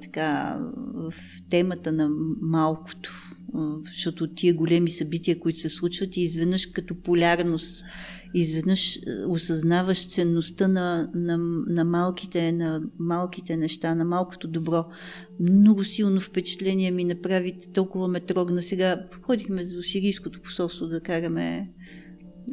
така, 0.00 0.58
в 0.94 1.14
темата 1.50 1.92
на 1.92 2.08
малкото, 2.40 3.12
защото 3.86 4.34
тия 4.34 4.54
големи 4.54 4.90
събития, 4.90 5.40
които 5.40 5.58
се 5.58 5.68
случват 5.68 6.16
и 6.16 6.20
изведнъж 6.20 6.66
като 6.66 7.02
полярност, 7.02 7.84
изведнъж 8.34 8.98
осъзнаваш 9.28 10.08
ценността 10.08 10.68
на, 10.68 11.10
на, 11.14 11.38
на, 11.66 11.84
малките, 11.84 12.52
на 12.52 12.82
малките 12.98 13.56
неща, 13.56 13.94
на 13.94 14.04
малкото 14.04 14.48
добро. 14.48 14.84
Много 15.40 15.84
силно 15.84 16.20
впечатление 16.20 16.90
ми 16.90 17.04
направи, 17.04 17.52
толкова 17.74 18.08
ме 18.08 18.20
трогна. 18.20 18.62
Сега 18.62 19.06
ходихме 19.22 19.62
за 19.62 19.82
сирийското 19.82 20.42
посолство 20.42 20.86
да 20.86 21.00
караме 21.00 21.70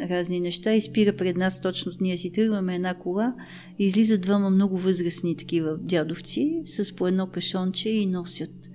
разни 0.01 0.39
неща 0.39 0.73
и 0.73 0.81
спира 0.81 1.13
пред 1.13 1.37
нас 1.37 1.61
точно 1.61 1.91
ние 2.01 2.17
си 2.17 2.31
тръгваме 2.31 2.75
една 2.75 2.93
кола 2.93 3.33
и 3.79 3.85
излизат 3.85 4.21
двама 4.21 4.49
много 4.49 4.77
възрастни 4.77 5.35
такива 5.35 5.77
дядовци 5.77 6.61
с 6.65 6.95
по 6.95 7.07
едно 7.07 7.27
кашонче 7.27 7.89
и 7.89 8.05
носят. 8.05 8.69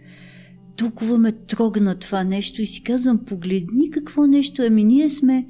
Толкова 0.76 1.18
ме 1.18 1.32
трогна 1.32 1.98
това 1.98 2.24
нещо 2.24 2.62
и 2.62 2.66
си 2.66 2.82
казвам, 2.82 3.24
погледни 3.24 3.90
какво 3.90 4.26
нещо. 4.26 4.62
Ами 4.62 4.84
ние 4.84 5.08
сме 5.08 5.46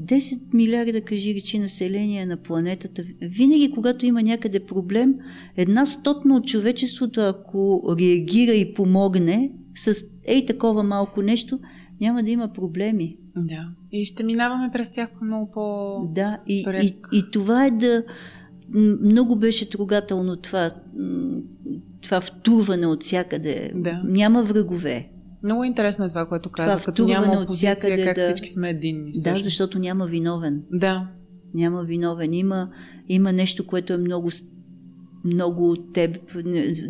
10 0.00 0.40
милиарда, 0.52 1.00
кажи 1.00 1.34
речи, 1.34 1.58
население 1.58 2.26
на 2.26 2.36
планетата. 2.36 3.04
Винаги, 3.22 3.70
когато 3.70 4.06
има 4.06 4.22
някъде 4.22 4.60
проблем, 4.60 5.14
една 5.56 5.86
стотна 5.86 6.36
от 6.36 6.46
човечеството, 6.46 7.20
ако 7.20 7.82
реагира 7.98 8.54
и 8.54 8.74
помогне 8.74 9.52
с 9.74 10.04
ей 10.26 10.46
такова 10.46 10.82
малко 10.82 11.22
нещо, 11.22 11.58
няма 12.00 12.22
да 12.22 12.30
има 12.30 12.52
проблеми. 12.52 13.16
Да. 13.36 13.68
И 13.92 14.04
ще 14.04 14.22
минаваме 14.22 14.70
през 14.72 14.92
тях 14.92 15.10
по 15.18 15.24
много 15.24 15.50
по 15.50 15.98
Да, 16.12 16.38
и, 16.48 16.64
и, 16.82 16.96
и 17.12 17.30
това 17.32 17.66
е 17.66 17.70
да... 17.70 18.04
Много 19.02 19.36
беше 19.36 19.70
трогателно 19.70 20.36
това, 20.36 20.70
това 22.02 22.20
втурване 22.20 22.86
от 22.86 23.02
всякъде. 23.02 23.72
Да. 23.74 24.02
Няма 24.04 24.42
врагове. 24.42 25.08
Много 25.42 25.64
интересно 25.64 26.04
е 26.04 26.08
това, 26.08 26.26
което 26.26 26.50
каза, 26.50 26.70
това 26.70 26.84
като 26.84 27.06
няма 27.06 27.42
опозиция, 27.42 28.04
как 28.04 28.16
да... 28.16 28.22
всички 28.22 28.48
сме 28.48 28.70
единни. 28.70 29.12
Да, 29.24 29.36
защото 29.36 29.78
няма 29.78 30.06
виновен. 30.06 30.62
Да. 30.72 31.08
Няма 31.54 31.82
виновен. 31.82 32.34
Има, 32.34 32.70
има 33.08 33.32
нещо, 33.32 33.66
което 33.66 33.92
е 33.92 33.96
много 33.96 34.30
много 35.24 35.70
от 35.70 35.92
теб, 35.92 36.18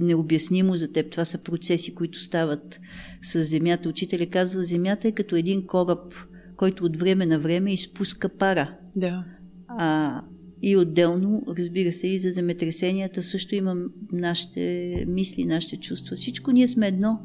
необяснимо 0.00 0.76
за 0.76 0.92
теб. 0.92 1.10
Това 1.10 1.24
са 1.24 1.38
процеси, 1.38 1.94
които 1.94 2.20
стават 2.20 2.80
с 3.22 3.42
Земята. 3.42 3.88
Учителя 3.88 4.26
казва, 4.26 4.64
Земята 4.64 5.08
е 5.08 5.12
като 5.12 5.36
един 5.36 5.66
кораб, 5.66 6.14
който 6.56 6.84
от 6.84 6.96
време 6.96 7.26
на 7.26 7.38
време 7.38 7.72
изпуска 7.72 8.28
пара. 8.28 8.76
Да. 8.96 9.24
А, 9.68 10.20
и 10.62 10.76
отделно, 10.76 11.42
разбира 11.58 11.92
се, 11.92 12.08
и 12.08 12.18
за 12.18 12.30
земетресенията 12.30 13.22
също 13.22 13.54
имам 13.54 13.90
нашите 14.12 15.04
мисли, 15.08 15.44
нашите 15.44 15.76
чувства. 15.76 16.16
Всичко 16.16 16.52
ние 16.52 16.68
сме 16.68 16.88
едно. 16.88 17.20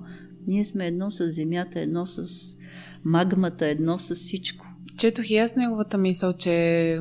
Ние 0.47 0.65
сме 0.65 0.87
едно 0.87 1.11
с 1.11 1.31
земята, 1.31 1.79
едно 1.79 2.05
с 2.05 2.27
магмата, 3.03 3.67
едно 3.67 3.99
с 3.99 4.15
всичко. 4.15 4.65
Четох 4.99 5.29
и 5.29 5.37
аз 5.37 5.55
неговата 5.55 5.97
мисъл, 5.97 6.33
че 6.33 6.51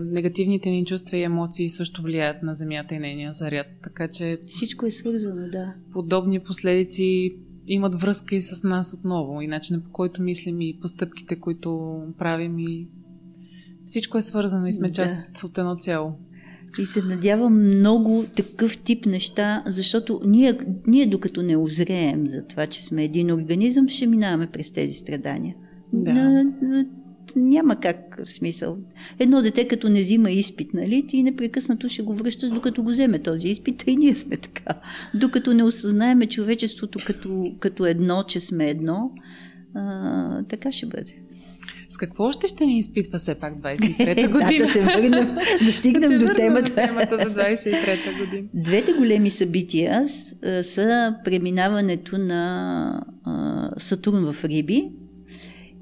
негативните 0.05 0.71
ни 0.71 0.85
чувства 0.85 1.17
и 1.17 1.23
емоции 1.23 1.69
също 1.69 2.03
влияят 2.03 2.43
на 2.43 2.55
Земята 2.55 2.95
и 2.95 2.99
нейния 2.99 3.33
заряд. 3.33 3.67
Така 3.83 4.09
че. 4.09 4.39
Всичко 4.49 4.87
е 4.87 4.91
свързано, 4.91 5.49
да. 5.53 5.75
Подобни 5.93 6.41
последици 6.41 7.37
имат 7.67 8.01
връзка 8.01 8.35
и 8.35 8.43
с 8.43 8.63
нас 8.63 8.95
отново. 8.95 9.41
И 9.41 9.47
начинът 9.47 9.85
по 9.85 9.91
който 9.91 10.23
мислим 10.23 10.61
и 10.61 10.79
постъпките, 10.83 11.37
които 11.37 12.01
правим 12.19 12.59
и 12.59 12.89
всичко 13.85 14.19
е 14.19 14.23
свързано 14.23 14.67
и 14.67 14.73
сме 14.73 14.93
част 14.93 15.17
да. 15.17 15.47
от 15.47 15.59
едно 15.59 15.77
цяло. 15.77 16.13
И 16.79 16.87
се 16.87 17.03
надявам 17.03 17.77
много 17.77 18.25
такъв 18.37 18.79
тип 18.79 19.07
неща, 19.07 19.63
защото 19.67 20.21
ние, 20.27 20.59
ние 20.87 21.07
докато 21.07 21.43
не 21.43 21.57
озреем 21.57 22.31
за 22.31 22.47
това, 22.47 22.67
че 22.67 22.85
сме 22.85 23.05
един 23.05 23.33
организъм, 23.33 23.89
ще 23.89 24.07
минаваме 24.07 24.47
през 24.47 24.71
тези 24.71 24.95
страдания. 24.95 25.55
Да. 25.93 26.13
На, 26.13 26.45
на 26.63 26.87
няма 27.37 27.81
как 27.81 28.19
в 28.25 28.33
смисъл. 28.33 28.79
Едно 29.19 29.43
дете, 29.43 29.69
като 29.69 29.89
не 29.89 30.01
взима 30.01 30.31
изпит, 30.31 30.75
нали, 30.75 31.07
ти 31.07 31.23
непрекъснато 31.23 31.89
ще 31.89 32.03
го 32.03 32.15
връщаш, 32.15 32.51
докато 32.51 32.83
го 32.83 32.91
вземе 32.91 33.19
този 33.19 33.49
изпит, 33.49 33.85
и 33.87 33.97
ние 33.97 34.15
сме 34.15 34.37
така. 34.37 34.81
Докато 35.15 35.55
не 35.55 35.65
осъзнаеме 35.65 36.27
човечеството 36.27 36.99
като, 37.07 37.53
като 37.61 37.87
едно, 37.87 38.25
че 38.29 38.41
сме 38.41 38.71
едно, 38.71 39.11
а, 39.75 40.43
така 40.43 40.73
ще 40.73 40.87
бъде. 40.87 41.15
С 41.89 41.97
какво 41.97 42.25
още 42.25 42.47
ще 42.47 42.67
ни 42.67 42.79
изпитва 42.79 43.19
все 43.19 43.35
пак 43.35 43.55
23-та 43.63 44.29
година? 44.29 44.59
да, 44.59 44.59
да 44.59 44.69
се 44.69 44.81
върнем, 44.81 45.37
да 45.65 45.73
стигнем 45.73 46.19
до 46.19 46.35
темата. 46.35 46.75
темата 46.75 47.19
за 47.19 47.35
23-та 47.35 48.25
година. 48.25 48.49
Двете 48.55 48.93
големи 48.93 49.31
събития 49.31 50.09
са 50.63 51.15
преминаването 51.25 52.19
на 52.19 53.03
Сатурн 53.79 54.33
в 54.33 54.45
Риби 54.45 54.91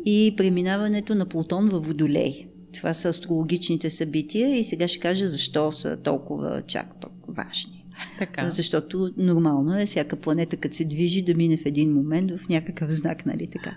и 0.06 0.34
преминаването 0.36 1.14
на 1.14 1.26
Плутон 1.26 1.68
в 1.68 1.80
Водолей. 1.80 2.46
Това 2.74 2.94
са 2.94 3.08
астрологичните 3.08 3.90
събития 3.90 4.58
и 4.58 4.64
сега 4.64 4.88
ще 4.88 5.00
кажа 5.00 5.28
защо 5.28 5.72
са 5.72 5.96
толкова 5.96 6.62
чак 6.66 7.00
пък 7.00 7.12
важни. 7.28 7.84
Така. 8.18 8.50
Защото 8.50 9.12
нормално 9.16 9.78
е 9.78 9.86
всяка 9.86 10.16
планета, 10.16 10.56
като 10.56 10.76
се 10.76 10.84
движи, 10.84 11.22
да 11.22 11.34
мине 11.34 11.56
в 11.56 11.66
един 11.66 11.92
момент 11.92 12.30
в 12.30 12.48
някакъв 12.48 12.90
знак, 12.90 13.26
нали 13.26 13.46
така. 13.46 13.74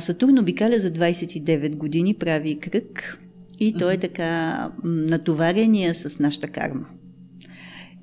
Сатурн 0.00 0.38
обикаля 0.38 0.80
за 0.80 0.92
29 0.92 1.76
години, 1.76 2.14
прави 2.14 2.58
кръг 2.58 3.18
и 3.58 3.72
той 3.72 3.94
е 3.94 3.98
така 3.98 4.70
натоварения 4.84 5.94
с 5.94 6.18
нашата 6.18 6.48
карма. 6.48 6.86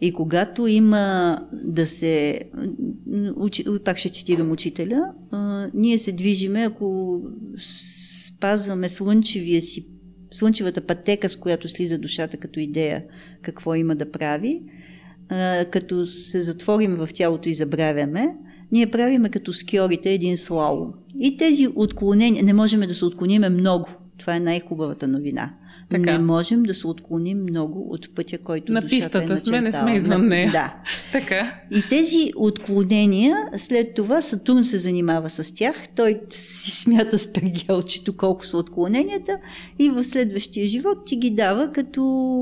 И 0.01 0.13
когато 0.13 0.67
има 0.67 1.37
да 1.63 1.85
се... 1.85 2.41
Пак 3.85 3.97
ще 3.97 4.09
цитирам 4.09 4.51
учителя. 4.51 5.01
Ние 5.73 5.97
се 5.97 6.11
движиме, 6.11 6.61
ако 6.63 7.19
спазваме 8.27 8.89
слънчевия 8.89 9.61
си, 9.61 9.87
слънчевата 10.31 10.81
пътека, 10.81 11.29
с 11.29 11.35
която 11.35 11.67
слиза 11.67 11.97
душата 11.97 12.37
като 12.37 12.59
идея 12.59 13.03
какво 13.41 13.75
има 13.75 13.95
да 13.95 14.11
прави, 14.11 14.61
като 15.71 16.05
се 16.05 16.41
затворим 16.41 16.95
в 16.95 17.09
тялото 17.13 17.49
и 17.49 17.53
забравяме, 17.53 18.35
ние 18.71 18.91
правиме 18.91 19.29
като 19.29 19.53
скиорите 19.53 20.13
един 20.13 20.37
слалом. 20.37 20.93
И 21.19 21.37
тези 21.37 21.67
отклонения, 21.75 22.43
не 22.43 22.53
можем 22.53 22.79
да 22.79 22.93
се 22.93 23.05
отклониме 23.05 23.49
много. 23.49 23.89
Това 24.17 24.35
е 24.35 24.39
най-хубавата 24.39 25.07
новина. 25.07 25.53
Така. 25.89 26.11
Не 26.11 26.19
можем 26.19 26.63
да 26.63 26.73
се 26.73 26.87
отклоним 26.87 27.43
много 27.43 27.87
от 27.89 28.15
пътя, 28.15 28.37
който 28.37 28.71
на 28.71 28.85
пистата 28.85 29.33
е 29.33 29.37
сме, 29.37 29.61
не 29.61 29.71
сме 29.71 29.95
извън 29.95 30.27
нея. 30.27 30.51
Да. 30.51 30.75
така. 31.11 31.55
И 31.71 31.81
тези 31.89 32.31
отклонения, 32.35 33.37
след 33.57 33.93
това 33.93 34.21
Сатурн 34.21 34.63
се 34.63 34.77
занимава 34.77 35.29
с 35.29 35.55
тях. 35.55 35.75
Той 35.95 36.21
си 36.31 36.71
смята 36.71 37.17
с 37.17 37.33
пергелчето 37.33 38.17
колко 38.17 38.45
са 38.45 38.57
отклоненията 38.57 39.37
и 39.79 39.89
в 39.89 40.03
следващия 40.03 40.65
живот 40.65 40.97
ти 41.05 41.15
ги 41.15 41.29
дава 41.29 41.71
като 41.71 42.01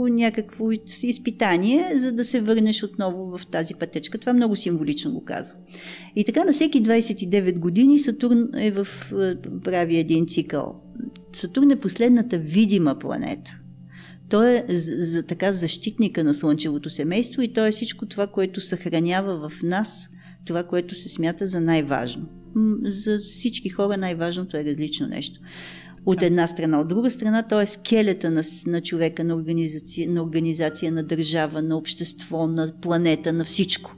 някакво 0.09 0.71
изпитание, 1.03 1.91
за 1.95 2.11
да 2.11 2.25
се 2.25 2.41
върнеш 2.41 2.83
отново 2.83 3.37
в 3.37 3.47
тази 3.47 3.73
пътечка. 3.75 4.17
Това 4.17 4.33
много 4.33 4.55
символично 4.55 5.11
го 5.11 5.25
казва. 5.25 5.57
И 6.15 6.23
така 6.23 6.43
на 6.43 6.51
всеки 6.51 6.83
29 6.83 7.59
години 7.59 7.99
Сатурн 7.99 8.47
е 8.57 8.71
в 8.71 8.87
е, 9.21 9.35
прави 9.63 9.97
един 9.97 10.27
цикъл 10.27 10.81
Сатурн 11.33 11.71
е 11.71 11.79
последната 11.79 12.37
видима 12.37 12.99
планета. 12.99 13.57
Той 14.29 14.49
е 14.49 14.65
за, 14.69 15.23
така 15.23 15.51
защитника 15.51 16.23
на 16.23 16.33
Слънчевото 16.33 16.89
семейство 16.89 17.41
и 17.41 17.53
той 17.53 17.67
е 17.67 17.71
всичко 17.71 18.05
това, 18.05 18.27
което 18.27 18.61
съхранява 18.61 19.49
в 19.49 19.63
нас 19.63 20.09
това, 20.47 20.63
което 20.63 20.95
се 20.95 21.09
смята 21.09 21.47
за 21.47 21.61
най-важно. 21.61 22.29
За 22.83 23.19
всички 23.19 23.69
хора 23.69 23.97
най-важното 23.97 24.57
е 24.57 24.63
различно 24.63 25.07
нещо. 25.07 25.39
От 26.05 26.21
една 26.21 26.47
страна. 26.47 26.79
От 26.81 26.87
друга 26.87 27.09
страна, 27.09 27.43
той 27.43 27.63
е 27.63 27.65
скелета 27.65 28.31
на, 28.31 28.43
на 28.67 28.81
човека, 28.81 29.23
на 29.23 29.35
организация, 29.35 30.11
на 30.11 30.23
организация, 30.23 30.91
на 30.91 31.03
държава, 31.03 31.61
на 31.61 31.77
общество, 31.77 32.47
на 32.47 32.71
планета, 32.81 33.33
на 33.33 33.45
всичко. 33.45 33.95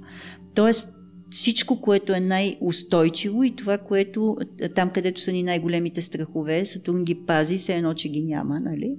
Тоест, 0.56 0.90
всичко, 1.32 1.82
което 1.82 2.14
е 2.14 2.20
най-устойчиво 2.20 3.44
и 3.44 3.56
това, 3.56 3.78
което 3.78 4.38
там, 4.76 4.90
където 4.90 5.22
са 5.22 5.32
ни 5.32 5.44
най-големите 5.44 6.02
страхове, 6.02 6.66
Сатурн 6.66 7.04
ги 7.04 7.16
пази, 7.16 7.58
все 7.58 7.76
едно, 7.76 7.94
че 7.94 8.10
ги 8.10 8.24
няма, 8.24 8.60
нали? 8.60 8.92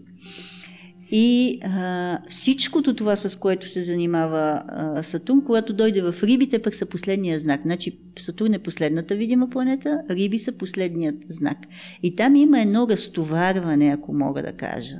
И 1.12 1.59
а, 1.62 2.19
всичкото 2.29 2.95
това, 2.95 3.16
с 3.16 3.38
което 3.38 3.69
се 3.69 3.83
занимава 3.83 4.62
а, 4.69 5.03
Сатурн, 5.03 5.45
когато 5.45 5.73
дойде 5.73 6.03
в 6.03 6.14
рибите, 6.23 6.62
пък 6.62 6.75
са 6.75 6.87
последния 6.87 7.38
знак. 7.38 7.62
Значи 7.62 7.99
Сатурн 8.19 8.55
е 8.55 8.59
последната 8.59 9.16
видима 9.16 9.51
планета, 9.51 10.03
риби 10.11 10.38
са 10.38 10.53
последният 10.53 11.16
знак. 11.29 11.59
И 12.03 12.16
там 12.16 12.37
има 12.37 12.61
едно 12.61 12.87
разтоварване, 12.88 13.87
ако 13.87 14.12
мога 14.12 14.43
да 14.43 14.53
кажа, 14.53 14.97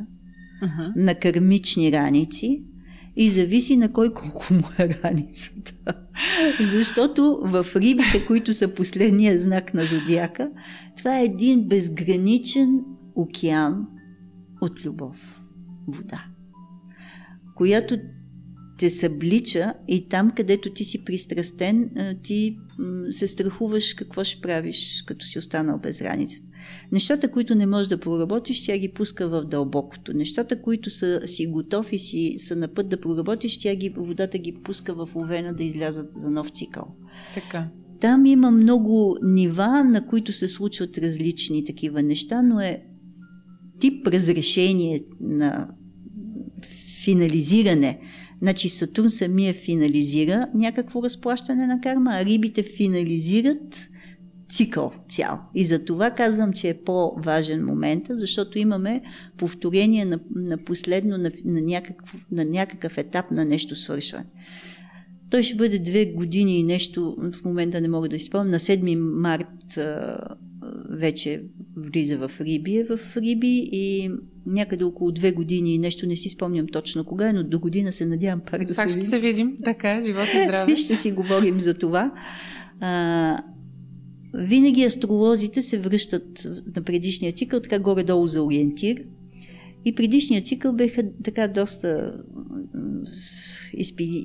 uh-huh. 0.62 0.93
на 0.97 1.14
кармични 1.14 1.93
раници, 1.93 2.62
и 3.20 3.30
зависи 3.30 3.76
на 3.76 3.92
кой 3.92 4.14
колко 4.14 4.54
му 4.54 4.62
е 4.78 4.88
раницата. 4.88 5.94
Защото 6.61 7.40
в 7.42 7.66
рибите, 7.76 8.26
които 8.26 8.54
са 8.54 8.74
последния 8.74 9.38
знак 9.38 9.74
на 9.74 9.85
зодиака, 9.85 10.50
това 10.96 11.18
е 11.18 11.24
един 11.24 11.68
безграничен 11.68 12.80
океан 13.14 13.87
от 14.61 14.85
любов, 14.85 15.40
вода, 15.88 16.24
която 17.56 17.98
те 18.78 18.90
съблича 18.90 19.74
и 19.88 20.09
там, 20.09 20.30
където 20.30 20.72
ти 20.72 20.85
си 20.85 21.04
пристрастен, 21.04 21.90
ти 22.22 22.59
се 23.11 23.26
страхуваш 23.26 23.94
какво 23.94 24.24
ще 24.24 24.40
правиш, 24.40 25.04
като 25.06 25.26
си 25.26 25.38
останал 25.38 25.78
без 25.78 26.02
раницата. 26.02 26.49
Нещата, 26.92 27.31
които 27.31 27.55
не 27.55 27.66
можеш 27.66 27.88
да 27.88 28.01
проработиш, 28.01 28.66
тя 28.66 28.79
ги 28.79 28.92
пуска 28.92 29.29
в 29.29 29.44
дълбокото. 29.44 30.12
Нещата, 30.12 30.62
които 30.62 30.90
са 30.90 31.20
си 31.27 31.46
готов 31.46 31.92
и 31.92 31.99
си, 31.99 32.35
са 32.38 32.57
на 32.57 32.68
път 32.68 32.88
да 32.88 33.01
проработиш, 33.01 33.59
тя 33.59 33.75
ги, 33.75 33.88
водата 33.88 34.38
ги 34.38 34.55
пуска 34.55 34.94
в 34.94 35.09
овена 35.14 35.55
да 35.55 35.64
излязат 35.64 36.11
за 36.16 36.31
нов 36.31 36.49
цикъл. 36.49 36.87
Така. 37.35 37.68
Там 38.01 38.27
има 38.27 38.51
много 38.51 39.16
нива, 39.23 39.85
на 39.85 40.07
които 40.07 40.33
се 40.33 40.49
случват 40.49 40.99
различни 40.99 41.64
такива 41.64 42.03
неща, 42.03 42.42
но 42.42 42.61
е 42.61 42.83
тип 43.81 44.07
разрешение 44.07 45.01
на 45.20 45.68
финализиране. 47.05 48.01
Значи 48.42 48.68
Сатурн 48.68 49.11
самия 49.11 49.55
финализира 49.55 50.49
някакво 50.55 51.03
разплащане 51.03 51.66
на 51.66 51.81
карма, 51.81 52.11
а 52.12 52.25
рибите 52.25 52.62
финализират 52.62 53.88
цикъл 54.50 54.92
цял. 55.08 55.40
И 55.54 55.64
за 55.64 55.84
това 55.84 56.10
казвам, 56.10 56.52
че 56.52 56.68
е 56.68 56.82
по-важен 56.84 57.64
момент, 57.64 58.04
защото 58.10 58.58
имаме 58.58 59.02
повторение 59.36 60.04
на, 60.04 60.20
на 60.34 60.58
последно, 60.58 61.18
на, 61.18 61.30
на, 61.44 61.60
някакъв, 61.60 62.14
на 62.32 62.44
някакъв 62.44 62.98
етап 62.98 63.30
на 63.30 63.44
нещо 63.44 63.76
свършване. 63.76 64.26
Той 65.30 65.42
ще 65.42 65.56
бъде 65.56 65.78
две 65.78 66.06
години 66.06 66.58
и 66.58 66.62
нещо, 66.62 67.16
в 67.32 67.44
момента 67.44 67.80
не 67.80 67.88
мога 67.88 68.08
да 68.08 68.16
изпомня, 68.16 68.50
на 68.50 68.58
7 68.58 68.94
март 68.96 69.76
а, 69.76 70.18
вече 70.90 71.42
влиза 71.76 72.16
в 72.18 72.30
Риби, 72.40 72.76
е 72.76 72.84
в 72.84 72.98
Риби 73.16 73.68
и 73.72 74.10
някъде 74.46 74.84
около 74.84 75.12
две 75.12 75.32
години, 75.32 75.78
нещо 75.78 76.06
не 76.06 76.16
си 76.16 76.28
спомням 76.28 76.66
точно 76.66 77.04
кога 77.04 77.28
е, 77.28 77.32
но 77.32 77.44
до 77.44 77.58
година 77.58 77.92
се 77.92 78.06
надявам 78.06 78.40
пак 78.50 78.64
да 78.64 78.74
пак 78.74 78.76
се 78.76 78.86
видим. 78.86 79.02
ще 79.02 79.10
се 79.10 79.18
видим, 79.18 79.56
така, 79.64 80.00
живот 80.00 80.28
и 80.34 80.42
здраве. 80.44 80.76
ще 80.76 80.96
си 80.96 81.12
говорим 81.12 81.60
за 81.60 81.74
това. 81.74 82.12
А, 82.80 83.38
винаги 84.35 84.85
астролозите 84.85 85.62
се 85.62 85.79
връщат 85.79 86.47
на 86.77 86.83
предишния 86.83 87.33
цикъл, 87.33 87.61
така 87.61 87.79
горе-долу 87.79 88.27
за 88.27 88.43
ориентир. 88.43 89.03
И 89.85 89.95
предишния 89.95 90.43
цикъл 90.43 90.73
беха 90.73 91.03
така 91.25 91.49
доста 91.49 92.14
изпи, 93.73 94.25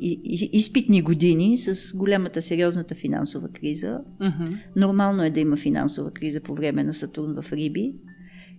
изпитни 0.54 1.02
години 1.02 1.58
с 1.58 1.98
голямата 1.98 2.42
сериозната 2.42 2.96
финансова 2.96 3.48
криза. 3.50 4.00
Uh-huh. 4.22 4.58
Нормално 4.76 5.24
е 5.24 5.30
да 5.30 5.40
има 5.40 5.58
финансова 5.58 6.12
криза 6.12 6.42
по 6.42 6.56
време 6.56 6.84
на 6.84 6.94
Сатурн 6.94 7.42
в 7.42 7.54
Риби. 7.54 7.94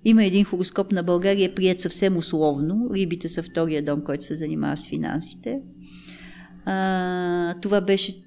Има 0.05 0.25
един 0.25 0.45
хороскоп 0.45 0.93
на 0.93 1.03
България, 1.03 1.55
прият 1.55 1.81
съвсем 1.81 2.17
условно. 2.17 2.91
Рибите 2.95 3.29
са 3.29 3.43
втория 3.43 3.85
дом, 3.85 4.01
който 4.05 4.25
се 4.25 4.35
занимава 4.35 4.77
с 4.77 4.89
финансите. 4.89 5.61
А, 6.65 7.55
това 7.63 7.81
беше 7.81 8.26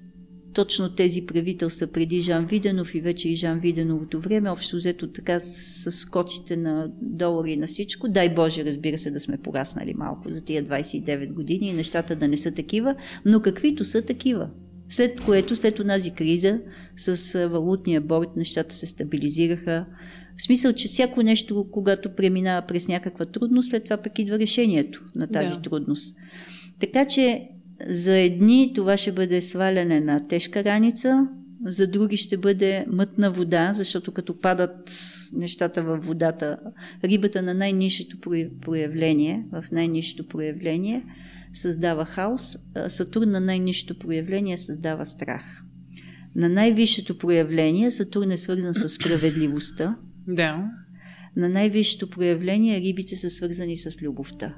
точно 0.52 0.94
тези 0.94 1.26
правителства 1.26 1.86
преди 1.86 2.20
Жан 2.20 2.46
Виденов 2.46 2.94
и 2.94 3.00
вече 3.00 3.28
и 3.28 3.34
Жан 3.34 3.60
Виденовото 3.60 4.20
време, 4.20 4.50
общо 4.50 4.76
взето 4.76 5.08
така 5.08 5.40
с 5.40 5.92
скоците 5.92 6.56
на 6.56 6.90
долари 7.02 7.52
и 7.52 7.56
на 7.56 7.66
всичко. 7.66 8.08
Дай 8.08 8.34
Боже, 8.34 8.64
разбира 8.64 8.98
се, 8.98 9.10
да 9.10 9.20
сме 9.20 9.38
пораснали 9.38 9.94
малко 9.94 10.30
за 10.30 10.44
тия 10.44 10.64
29 10.64 11.32
години 11.32 11.68
и 11.68 11.72
нещата 11.72 12.16
да 12.16 12.28
не 12.28 12.36
са 12.36 12.50
такива, 12.50 12.94
но 13.24 13.40
каквито 13.40 13.84
са 13.84 14.02
такива. 14.02 14.48
След 14.88 15.20
което, 15.20 15.56
след 15.56 15.80
онази 15.80 16.10
криза 16.10 16.60
с 16.96 17.48
валутния 17.48 18.00
борт, 18.00 18.28
нещата 18.36 18.74
се 18.74 18.86
стабилизираха. 18.86 19.86
В 20.36 20.42
смисъл, 20.42 20.72
че 20.72 20.88
всяко 20.88 21.22
нещо, 21.22 21.66
когато 21.70 22.14
преминава 22.14 22.66
през 22.66 22.88
някаква 22.88 23.24
трудност, 23.24 23.70
след 23.70 23.84
това 23.84 23.96
пък 23.96 24.18
идва 24.18 24.38
решението 24.38 25.04
на 25.14 25.26
тази 25.26 25.54
да. 25.54 25.62
трудност. 25.62 26.16
Така 26.80 27.04
че 27.04 27.48
за 27.88 28.18
едни 28.18 28.72
това 28.74 28.96
ще 28.96 29.12
бъде 29.12 29.40
сваляне 29.40 30.00
на 30.00 30.28
тежка 30.28 30.64
раница, 30.64 31.26
за 31.66 31.86
други 31.86 32.16
ще 32.16 32.36
бъде 32.36 32.84
мътна 32.88 33.32
вода, 33.32 33.72
защото 33.72 34.12
като 34.12 34.40
падат 34.40 34.92
нещата 35.32 35.82
във 35.82 36.06
водата, 36.06 36.58
рибата 37.04 37.42
на 37.42 37.54
най-низшето 37.54 38.16
проявление, 38.60 39.44
в 39.52 39.64
най-низшето 39.72 40.28
проявление 40.28 41.04
създава 41.52 42.04
хаос, 42.04 42.58
Сатурн 42.88 43.30
на 43.30 43.40
най-низшето 43.40 43.98
проявление 43.98 44.58
създава 44.58 45.04
страх. 45.04 45.64
На 46.36 46.48
най-висшето 46.48 47.18
проявление 47.18 47.90
Сатурн 47.90 48.30
е 48.30 48.36
свързан 48.36 48.74
с 48.74 48.88
справедливостта. 48.88 49.96
Да. 50.28 50.70
На 51.36 51.48
най-висшето 51.48 52.10
проявление 52.10 52.80
рибите 52.80 53.16
са 53.16 53.30
свързани 53.30 53.76
с 53.76 54.02
любовта. 54.02 54.54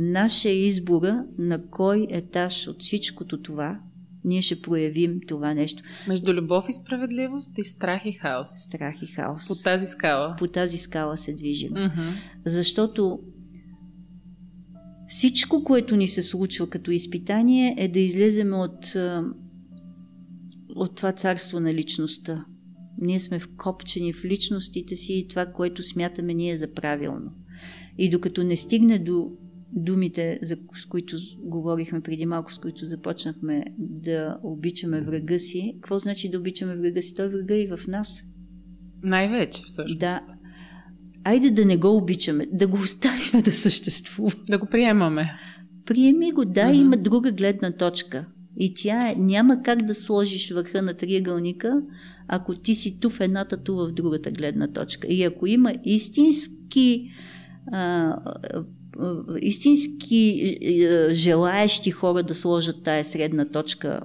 Наше 0.00 0.48
избора 0.48 1.24
на 1.38 1.70
кой 1.70 2.06
етаж 2.10 2.68
от 2.68 2.82
всичкото 2.82 3.42
това 3.42 3.80
ние 4.24 4.42
ще 4.42 4.62
проявим 4.62 5.20
това 5.28 5.54
нещо. 5.54 5.82
Между 6.08 6.32
любов 6.32 6.64
и 6.68 6.72
справедливост 6.72 7.58
и 7.58 7.64
страх 7.64 8.02
и 8.04 8.12
хаос. 8.12 8.48
Страх 8.48 9.02
и 9.02 9.06
хаос. 9.06 9.48
По 9.48 9.54
тази 9.54 9.86
скала. 9.86 10.36
По 10.38 10.46
тази 10.46 10.78
скала 10.78 11.16
се 11.16 11.32
движим. 11.32 11.70
Mm-hmm. 11.70 12.12
Защото 12.46 13.20
всичко, 15.08 15.64
което 15.64 15.96
ни 15.96 16.08
се 16.08 16.22
случва 16.22 16.70
като 16.70 16.90
изпитание, 16.90 17.74
е 17.78 17.88
да 17.88 17.98
излезем 17.98 18.52
от, 18.52 18.94
от 20.74 20.96
това 20.96 21.12
царство 21.12 21.60
на 21.60 21.74
личността. 21.74 22.44
Ние 23.00 23.20
сме 23.20 23.38
вкопчени 23.38 24.12
в 24.12 24.24
личностите 24.24 24.96
си 24.96 25.12
и 25.12 25.28
това, 25.28 25.46
което 25.46 25.82
смятаме 25.82 26.34
ние 26.34 26.56
за 26.56 26.72
правилно. 26.72 27.30
И 27.98 28.10
докато 28.10 28.44
не 28.44 28.56
стигне 28.56 28.98
до 28.98 29.30
думите, 29.72 30.38
за, 30.42 30.56
с 30.74 30.86
които 30.86 31.16
говорихме 31.38 32.00
преди 32.00 32.26
малко, 32.26 32.52
с 32.52 32.58
които 32.58 32.86
започнахме 32.86 33.64
да 33.78 34.38
обичаме 34.42 35.00
врага 35.00 35.38
си, 35.38 35.74
какво 35.74 35.98
значи 35.98 36.30
да 36.30 36.38
обичаме 36.38 36.76
врага 36.76 37.02
си? 37.02 37.14
Той 37.14 37.28
врага 37.28 37.56
и 37.56 37.66
в 37.66 37.86
нас. 37.88 38.22
Най-вече, 39.02 39.62
всъщност. 39.66 39.98
Да. 39.98 40.20
Айде 41.24 41.50
да 41.50 41.64
не 41.64 41.76
го 41.76 41.96
обичаме, 41.96 42.46
да 42.52 42.66
го 42.66 42.76
оставим 42.76 43.42
да 43.44 43.52
съществува. 43.52 44.32
Да 44.48 44.58
го 44.58 44.66
приемаме. 44.66 45.30
Приеми 45.86 46.32
го, 46.32 46.44
да, 46.44 46.60
uh-huh. 46.60 46.80
има 46.80 46.96
друга 46.96 47.32
гледна 47.32 47.72
точка. 47.72 48.26
И 48.56 48.74
тя 48.74 49.10
е, 49.10 49.14
няма 49.14 49.62
как 49.62 49.82
да 49.82 49.94
сложиш 49.94 50.50
върха 50.50 50.82
на 50.82 50.94
триъгълника, 50.94 51.82
ако 52.28 52.54
ти 52.54 52.74
си 52.74 53.00
ту 53.00 53.10
в 53.10 53.20
едната, 53.20 53.62
ту 53.62 53.76
в 53.76 53.92
другата 53.92 54.30
гледна 54.30 54.68
точка. 54.72 55.08
И 55.08 55.22
ако 55.22 55.46
има 55.46 55.74
истински 55.84 57.10
а, 57.72 58.16
истински 59.40 60.58
е, 60.62 61.14
желаещи 61.14 61.90
хора 61.90 62.22
да 62.22 62.34
сложат 62.34 62.82
тая 62.82 63.04
средна 63.04 63.44
точка, 63.44 64.00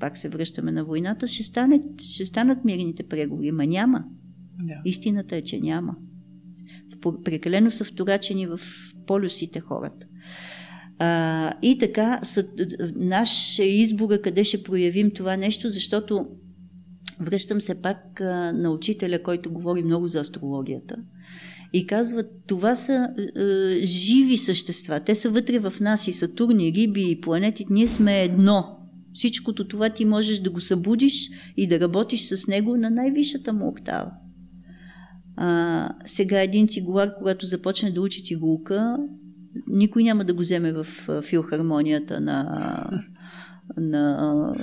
пак 0.00 0.16
се 0.16 0.28
връщаме 0.28 0.72
на 0.72 0.84
войната, 0.84 1.26
ще, 1.28 1.42
стане, 1.42 1.80
ще 1.98 2.24
станат 2.24 2.64
мирните 2.64 3.02
преговори. 3.02 3.52
Ма 3.52 3.66
няма. 3.66 4.04
Да. 4.62 4.74
Истината 4.84 5.36
е, 5.36 5.42
че 5.42 5.60
няма. 5.60 5.96
Прекалено 7.24 7.70
са 7.70 7.84
вторачени 7.84 8.46
в 8.46 8.60
полюсите 9.06 9.60
хората. 9.60 10.06
А, 10.98 11.52
и 11.62 11.78
така, 11.78 12.20
са, 12.22 12.46
наш 12.96 13.58
е 13.58 13.64
избора 13.64 14.20
къде 14.20 14.44
ще 14.44 14.62
проявим 14.62 15.10
това 15.10 15.36
нещо, 15.36 15.70
защото 15.70 16.26
връщам 17.20 17.60
се 17.60 17.82
пак 17.82 18.20
а, 18.20 18.52
на 18.52 18.70
учителя, 18.70 19.22
който 19.22 19.52
говори 19.52 19.82
много 19.82 20.08
за 20.08 20.20
астрологията 20.20 20.96
и 21.72 21.86
казват, 21.86 22.26
това 22.46 22.76
са 22.76 23.08
е, 23.36 23.86
живи 23.86 24.38
същества. 24.38 25.00
Те 25.00 25.14
са 25.14 25.30
вътре 25.30 25.58
в 25.58 25.74
нас 25.80 26.08
и 26.08 26.12
Сатурни, 26.12 26.72
риби 26.72 27.10
и 27.10 27.20
планети. 27.20 27.66
Ние 27.70 27.88
сме 27.88 28.22
едно. 28.22 28.76
Всичкото 29.14 29.68
това 29.68 29.90
ти 29.90 30.04
можеш 30.04 30.38
да 30.38 30.50
го 30.50 30.60
събудиш 30.60 31.30
и 31.56 31.66
да 31.68 31.80
работиш 31.80 32.26
с 32.26 32.46
него 32.46 32.76
на 32.76 32.90
най-висшата 32.90 33.52
му 33.52 33.68
октава. 33.68 34.10
А, 35.36 35.88
сега 36.06 36.42
един 36.42 36.68
цигулар, 36.68 37.14
когато 37.18 37.46
започне 37.46 37.90
да 37.90 38.00
учи 38.00 38.24
цигулка, 38.24 38.96
никой 39.66 40.02
няма 40.02 40.24
да 40.24 40.34
го 40.34 40.40
вземе 40.40 40.72
в 40.72 40.86
филхармонията 41.22 42.20
на 42.20 43.02
на... 43.76 44.54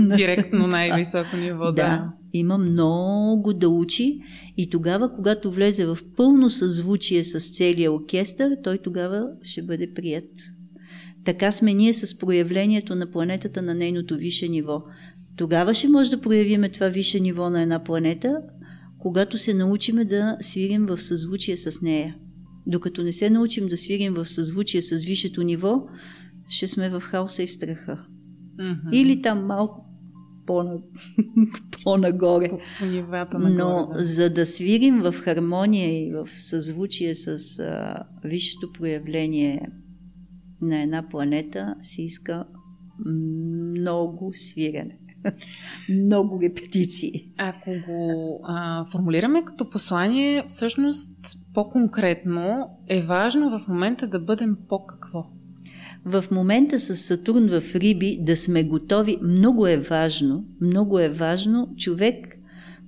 Директно 0.00 0.66
най-високо 0.66 1.36
ниво, 1.36 1.64
да. 1.64 1.72
да. 1.72 2.12
Има 2.32 2.58
много 2.58 3.52
да 3.52 3.68
учи 3.68 4.20
и 4.56 4.70
тогава, 4.70 5.14
когато 5.14 5.50
влезе 5.50 5.86
в 5.86 5.98
пълно 6.16 6.50
съзвучие 6.50 7.24
с 7.24 7.50
целия 7.56 7.92
оркестър, 7.92 8.56
той 8.64 8.78
тогава 8.78 9.26
ще 9.42 9.62
бъде 9.62 9.94
прият. 9.94 10.30
Така 11.24 11.52
сме 11.52 11.74
ние 11.74 11.92
с 11.92 12.18
проявлението 12.18 12.94
на 12.94 13.10
планетата 13.10 13.62
на 13.62 13.74
нейното 13.74 14.16
висше 14.16 14.48
ниво. 14.48 14.82
Тогава 15.36 15.74
ще 15.74 15.88
може 15.88 16.10
да 16.10 16.20
проявиме 16.20 16.68
това 16.68 16.88
висше 16.88 17.20
ниво 17.20 17.50
на 17.50 17.62
една 17.62 17.84
планета, 17.84 18.36
когато 18.98 19.38
се 19.38 19.54
научиме 19.54 20.04
да 20.04 20.36
свирим 20.40 20.86
в 20.86 21.02
съзвучие 21.02 21.56
с 21.56 21.80
нея. 21.82 22.16
Докато 22.66 23.02
не 23.02 23.12
се 23.12 23.30
научим 23.30 23.68
да 23.68 23.76
свирим 23.76 24.14
в 24.14 24.28
съзвучие 24.28 24.82
с 24.82 24.96
висшето 24.96 25.42
ниво, 25.42 25.86
ще 26.48 26.66
сме 26.66 26.90
в 26.90 27.00
хаоса 27.00 27.42
и 27.42 27.48
страха. 27.48 28.06
Mm-hmm. 28.56 28.92
Или 28.92 29.22
там 29.22 29.46
малко 29.46 29.86
по-на, 30.46 30.78
по-нагоре. 31.84 32.48
По, 32.50 32.58
по 32.78 32.92
нивата 32.92 33.38
нагоре, 33.38 33.62
Но 33.62 33.90
да. 33.96 34.04
за 34.04 34.30
да 34.30 34.46
свирим 34.46 35.00
в 35.00 35.12
хармония 35.12 36.06
и 36.06 36.12
в 36.12 36.28
съзвучие 36.40 37.14
с 37.14 37.58
а, 37.58 38.04
висшето 38.24 38.72
проявление 38.72 39.68
на 40.60 40.82
една 40.82 41.08
планета, 41.08 41.74
се 41.80 42.02
иска 42.02 42.44
много 43.78 44.30
свирене. 44.34 44.98
много 45.88 46.40
репетиции. 46.42 47.12
Ако 47.38 47.70
го 47.86 48.40
а, 48.44 48.84
формулираме 48.84 49.44
като 49.44 49.70
послание, 49.70 50.44
всъщност 50.46 51.10
по-конкретно 51.54 52.68
е 52.88 53.02
важно 53.02 53.58
в 53.58 53.68
момента 53.68 54.06
да 54.06 54.18
бъдем 54.20 54.56
по-какво? 54.68 54.95
В 56.06 56.24
момента 56.30 56.78
с 56.80 56.96
Сатурн 56.96 57.60
в 57.60 57.74
Риби 57.74 58.18
да 58.20 58.36
сме 58.36 58.64
готови, 58.64 59.18
много 59.22 59.66
е 59.66 59.76
важно, 59.76 60.44
много 60.60 60.98
е 60.98 61.08
важно 61.08 61.74
човек 61.76 62.36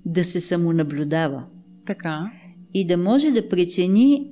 да 0.06 0.24
се 0.24 0.40
самонаблюдава. 0.40 1.44
Така. 1.86 2.32
И 2.74 2.86
да 2.86 2.96
може 2.96 3.30
да 3.30 3.48
прецени 3.48 4.30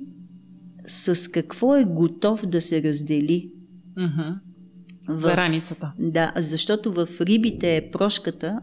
с 0.87 1.31
какво 1.31 1.75
е 1.75 1.83
готов 1.83 2.45
да 2.45 2.61
се 2.61 2.83
раздели. 2.83 3.51
Mm-hmm. 3.97 4.39
В, 5.09 5.21
За 5.21 5.37
раницата. 5.37 5.93
Да, 5.99 6.33
защото 6.37 6.93
в 6.93 7.07
рибите 7.21 7.77
е 7.77 7.91
прошката, 7.91 8.59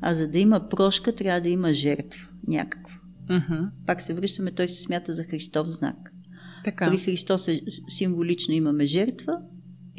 а 0.00 0.14
за 0.14 0.28
да 0.28 0.38
има 0.38 0.68
прошка, 0.68 1.14
трябва 1.14 1.40
да 1.40 1.48
има 1.48 1.72
жертва 1.72 2.28
някаква. 2.46 2.94
Mm-hmm. 3.30 3.68
Пак 3.86 4.02
се 4.02 4.14
връщаме, 4.14 4.52
той 4.52 4.68
се 4.68 4.82
смята 4.82 5.14
за 5.14 5.24
Христов 5.24 5.68
знак. 5.68 5.96
Така. 6.64 6.90
При 6.90 6.98
Христос 6.98 7.48
е, 7.48 7.60
символично 7.88 8.54
имаме 8.54 8.86
жертва, 8.86 9.38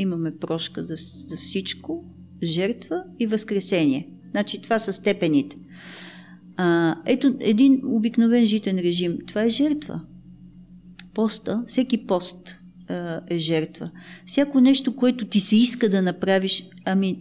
имаме 0.01 0.37
прошка 0.37 0.83
за, 0.83 0.95
за 1.27 1.37
всичко, 1.37 2.05
жертва 2.43 3.03
и 3.19 3.27
възкресение. 3.27 4.09
Значи 4.31 4.61
това 4.61 4.79
са 4.79 4.93
степените. 4.93 5.57
А, 6.57 6.95
ето 7.05 7.35
един 7.39 7.81
обикновен 7.85 8.45
житен 8.45 8.77
режим. 8.77 9.17
Това 9.27 9.43
е 9.43 9.49
жертва. 9.49 10.01
Поста, 11.13 11.63
всеки 11.67 12.07
пост 12.07 12.58
е 13.29 13.37
жертва. 13.37 13.89
Всяко 14.25 14.61
нещо, 14.61 14.95
което 14.95 15.25
ти 15.25 15.39
се 15.39 15.57
иска 15.57 15.89
да 15.89 16.01
направиш, 16.01 16.63
ами 16.85 17.19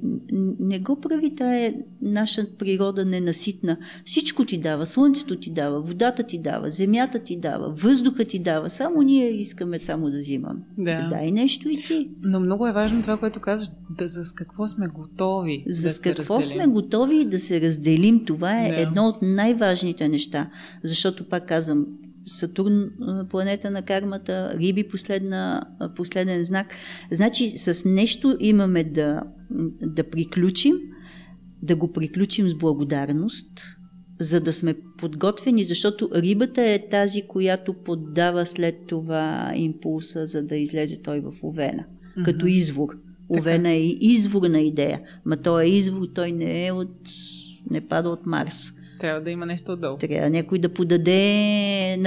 не 0.61 0.79
го 0.79 1.01
прави 1.01 1.35
тая 1.35 1.75
наша 2.03 2.47
природа 2.59 3.05
ненаситна. 3.05 3.77
Всичко 4.05 4.45
ти 4.45 4.59
дава, 4.59 4.87
слънцето 4.87 5.37
ти 5.37 5.51
дава, 5.51 5.81
водата 5.81 6.23
ти 6.23 6.39
дава, 6.39 6.71
земята 6.71 7.19
ти 7.19 7.37
дава, 7.37 7.71
въздуха 7.71 8.25
ти 8.25 8.39
дава. 8.39 8.71
Само 8.71 9.03
ние 9.03 9.31
искаме 9.31 9.79
само 9.79 10.11
да 10.11 10.19
взимам. 10.19 10.63
Да. 10.79 11.09
Дай 11.11 11.31
нещо 11.31 11.69
и 11.69 11.83
ти. 11.83 12.11
Но 12.23 12.41
много 12.41 12.67
е 12.67 12.73
важно 12.73 13.03
това, 13.03 13.17
което 13.17 13.41
казваш, 13.41 13.69
да 13.99 14.09
за 14.09 14.25
с 14.25 14.33
какво 14.33 14.69
сме 14.69 14.89
готови. 14.89 15.65
За 15.69 15.89
да 15.89 15.95
с 15.95 16.01
какво 16.01 16.43
сме 16.43 16.67
готови 16.67 17.25
да 17.25 17.41
се 17.41 17.61
разделим. 17.61 18.25
Това 18.25 18.65
е 18.67 18.69
да. 18.69 18.81
едно 18.81 19.07
от 19.07 19.17
най-важните 19.23 20.09
неща. 20.09 20.51
Защото, 20.83 21.29
пак 21.29 21.49
казвам, 21.49 21.87
Сатурн 22.29 22.91
планета 23.31 23.71
на 23.71 23.83
кармата, 23.83 24.55
Риби 24.59 24.89
последна, 24.89 25.67
последен 25.97 26.45
знак. 26.45 26.67
Значи 27.11 27.59
с 27.59 27.85
нещо 27.85 28.37
имаме 28.41 28.85
да, 28.85 29.23
да 29.83 30.11
приключим, 30.11 30.75
да 31.63 31.77
го 31.77 31.93
приключим 31.93 32.49
с 32.49 32.55
благодарност, 32.55 33.51
за 34.21 34.41
да 34.41 34.53
сме 34.53 34.75
подготвени, 34.99 35.65
защото 35.65 36.11
рибата 36.15 36.63
е 36.63 36.89
тази, 36.89 37.23
която 37.23 37.73
поддава 37.73 38.47
след 38.47 38.87
това 38.87 39.53
импулса, 39.55 40.27
за 40.27 40.43
да 40.43 40.57
излезе 40.57 41.03
той 41.03 41.21
в 41.21 41.33
Овена, 41.43 41.85
mm-hmm. 41.85 42.25
като 42.25 42.47
извор. 42.47 42.89
Овена 43.39 43.71
е 43.71 43.87
изворна 43.87 44.61
идея, 44.61 45.01
ма 45.25 45.37
той 45.37 45.65
е 45.65 45.69
извор, 45.69 46.07
той 46.15 46.33
не 46.33 46.67
е 46.67 46.73
от, 46.73 46.97
не 47.71 47.89
пада 47.89 48.09
от 48.09 48.27
Марс 48.27 48.73
Трябва 49.01 49.21
да 49.21 49.31
има 49.31 49.47
нещо 49.47 49.73
отдолу. 49.73 49.97
Трябва 49.97 50.31
някой 50.31 50.59
да 50.59 50.69
подаде 50.69 51.99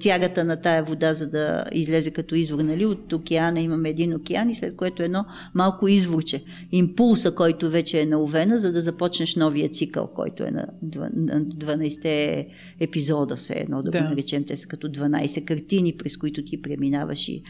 тягата 0.00 0.44
на 0.44 0.60
тая 0.60 0.84
вода, 0.84 1.14
за 1.14 1.30
да 1.30 1.64
излезе 1.72 2.10
като 2.10 2.34
извор. 2.34 2.58
Нали? 2.58 2.86
От 2.86 3.12
океана 3.12 3.60
имаме 3.60 3.88
един 3.88 4.14
океан 4.14 4.50
и 4.50 4.54
след 4.54 4.76
което 4.76 5.02
едно 5.02 5.24
малко 5.54 5.88
изворче. 5.88 6.42
Импулса, 6.72 7.34
който 7.34 7.70
вече 7.70 8.00
е 8.00 8.06
наувена, 8.06 8.58
за 8.58 8.72
да 8.72 8.80
започнеш 8.80 9.36
новия 9.36 9.68
цикъл, 9.68 10.06
който 10.06 10.42
е 10.42 10.50
на 10.50 10.66
12 10.84 12.46
епизода, 12.80 13.36
все 13.36 13.54
едно 13.54 13.82
да, 13.82 13.90
да 13.90 13.98
го 13.98 14.04
наречем. 14.04 14.44
Те 14.44 14.56
са 14.56 14.68
като 14.68 14.88
12 14.88 15.44
картини, 15.44 15.96
през 15.96 16.16
които 16.16 16.44
ти 16.44 16.62
преминаваш 16.62 17.28
и 17.28 17.42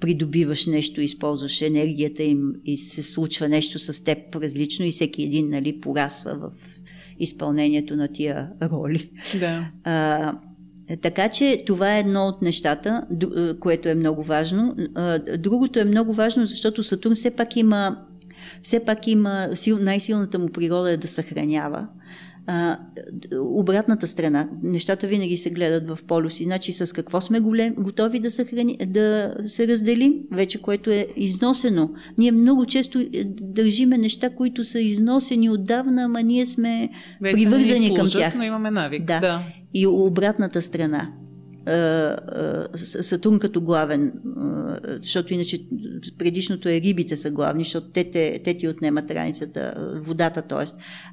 придобиваш 0.00 0.66
нещо, 0.66 1.00
използваш 1.00 1.62
енергията 1.62 2.22
им 2.22 2.52
и 2.64 2.76
се 2.76 3.02
случва 3.02 3.48
нещо 3.48 3.78
с 3.78 4.04
теб 4.04 4.36
различно 4.36 4.86
и 4.86 4.90
всеки 4.90 5.22
един 5.22 5.48
нали, 5.48 5.80
порасва 5.80 6.34
в 6.34 6.52
изпълнението 7.20 7.96
на 7.96 8.08
тия 8.08 8.48
роли. 8.62 9.10
Да. 9.40 9.66
А, 9.84 10.34
така 11.02 11.28
че 11.28 11.62
това 11.66 11.96
е 11.96 12.00
едно 12.00 12.26
от 12.26 12.42
нещата, 12.42 13.06
което 13.60 13.88
е 13.88 13.94
много 13.94 14.22
важно. 14.22 14.76
Другото 15.38 15.78
е 15.78 15.84
много 15.84 16.14
важно, 16.14 16.46
защото 16.46 16.82
Сатурн 16.82 17.14
все 17.14 17.30
пак 17.30 17.56
има, 17.56 17.96
все 18.62 18.84
пак 18.84 19.06
има 19.06 19.48
най-силната 19.80 20.38
му 20.38 20.48
природа 20.48 20.90
е 20.90 20.96
да 20.96 21.08
съхранява 21.08 21.86
а, 22.50 22.78
обратната 23.40 24.06
страна. 24.06 24.48
Нещата 24.62 25.06
винаги 25.06 25.36
се 25.36 25.50
гледат 25.50 25.88
в 25.88 25.98
полюси. 26.06 26.44
Значи 26.44 26.72
с 26.72 26.94
какво 26.94 27.20
сме 27.20 27.40
голем, 27.40 27.74
готови 27.78 28.20
да, 28.20 28.30
съхрани, 28.30 28.78
да 28.86 29.34
се 29.46 29.68
разделим, 29.68 30.14
вече 30.32 30.62
което 30.62 30.90
е 30.90 31.06
износено. 31.16 31.90
Ние 32.18 32.32
много 32.32 32.66
често 32.66 32.98
е, 32.98 33.24
държиме 33.40 33.98
неща, 33.98 34.30
които 34.30 34.64
са 34.64 34.80
износени 34.80 35.50
отдавна, 35.50 36.02
ама 36.02 36.22
ние 36.22 36.46
сме 36.46 36.88
вече 37.20 37.44
привързани 37.44 37.86
служат, 37.86 37.96
към 37.96 38.10
тях. 38.10 38.34
но 38.34 38.42
имаме 38.42 38.70
навик. 38.70 39.04
Да. 39.04 39.20
да. 39.20 39.42
И 39.74 39.86
обратната 39.86 40.62
страна. 40.62 41.08
Сатурн 42.74 43.38
като 43.38 43.60
главен, 43.60 44.12
защото 45.02 45.34
иначе 45.34 45.60
предишното 46.18 46.68
е 46.68 46.80
рибите 46.80 47.16
са 47.16 47.30
главни, 47.30 47.64
защото 47.64 47.90
те, 47.90 48.10
те, 48.10 48.40
те 48.44 48.56
ти 48.56 48.68
отнемат 48.68 49.10
раницата, 49.10 49.92
водата, 50.02 50.42
т.е. 50.42 50.64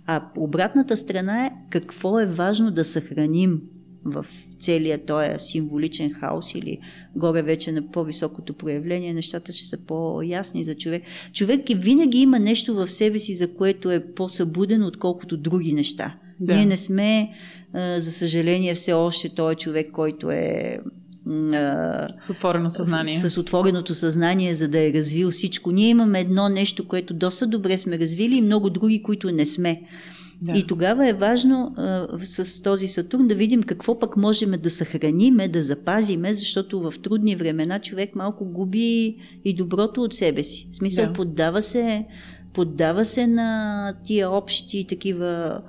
А 0.05 0.23
обратната 0.37 0.97
страна 0.97 1.45
е 1.45 1.51
какво 1.69 2.19
е 2.19 2.25
важно 2.25 2.71
да 2.71 2.85
съхраним 2.85 3.61
в 4.05 4.25
целия 4.59 5.05
този 5.05 5.29
символичен 5.37 6.13
хаос 6.13 6.55
или 6.55 6.79
горе 7.15 7.41
вече 7.41 7.71
на 7.71 7.91
по-високото 7.91 8.53
проявление, 8.53 9.13
нещата 9.13 9.51
ще 9.51 9.65
са 9.65 9.77
по-ясни 9.77 10.63
за 10.63 10.75
човек. 10.75 11.03
Човек 11.33 11.61
винаги 11.75 12.17
има 12.17 12.39
нещо 12.39 12.75
в 12.75 12.87
себе 12.87 13.19
си, 13.19 13.35
за 13.35 13.53
което 13.53 13.91
е 13.91 14.13
по-събуден, 14.13 14.83
отколкото 14.83 15.37
други 15.37 15.73
неща. 15.73 16.15
Да. 16.39 16.55
Ние 16.55 16.65
не 16.65 16.77
сме, 16.77 17.29
за 17.97 18.11
съжаление, 18.11 18.75
все 18.75 18.93
още 18.93 19.29
той 19.29 19.55
човек, 19.55 19.91
който 19.91 20.31
е 20.31 20.79
с 22.19 22.29
отворено 22.29 22.69
съзнание. 22.69 23.15
С, 23.15 23.29
с 23.29 23.37
отвореното 23.37 23.93
съзнание, 23.93 24.55
за 24.55 24.67
да 24.67 24.79
е 24.79 24.93
развил 24.93 25.31
всичко. 25.31 25.71
Ние 25.71 25.89
имаме 25.89 26.19
едно 26.19 26.49
нещо, 26.49 26.87
което 26.87 27.13
доста 27.13 27.47
добре 27.47 27.77
сме 27.77 27.99
развили 27.99 28.35
и 28.37 28.41
много 28.41 28.69
други, 28.69 29.03
които 29.03 29.31
не 29.31 29.45
сме. 29.45 29.81
Да. 30.41 30.59
И 30.59 30.63
тогава 30.67 31.09
е 31.09 31.13
важно 31.13 31.73
а, 31.77 32.07
с 32.23 32.61
този 32.61 32.87
Сатурн 32.87 33.27
да 33.27 33.35
видим 33.35 33.63
какво 33.63 33.99
пък 33.99 34.17
можем 34.17 34.51
да 34.51 34.69
съхраниме, 34.69 35.47
да 35.47 35.61
запазиме, 35.61 36.33
защото 36.33 36.79
в 36.79 36.93
трудни 37.03 37.35
времена 37.35 37.79
човек 37.79 38.15
малко 38.15 38.45
губи 38.45 39.15
и 39.45 39.53
доброто 39.53 40.01
от 40.01 40.13
себе 40.13 40.43
си. 40.43 40.67
В 40.71 40.75
смисъл, 40.75 41.05
да. 41.05 41.13
поддава 41.13 41.61
се, 41.61 42.05
поддава 42.53 43.05
се 43.05 43.27
на 43.27 43.93
тия 44.05 44.29
общи 44.29 44.85
такива 44.89 45.61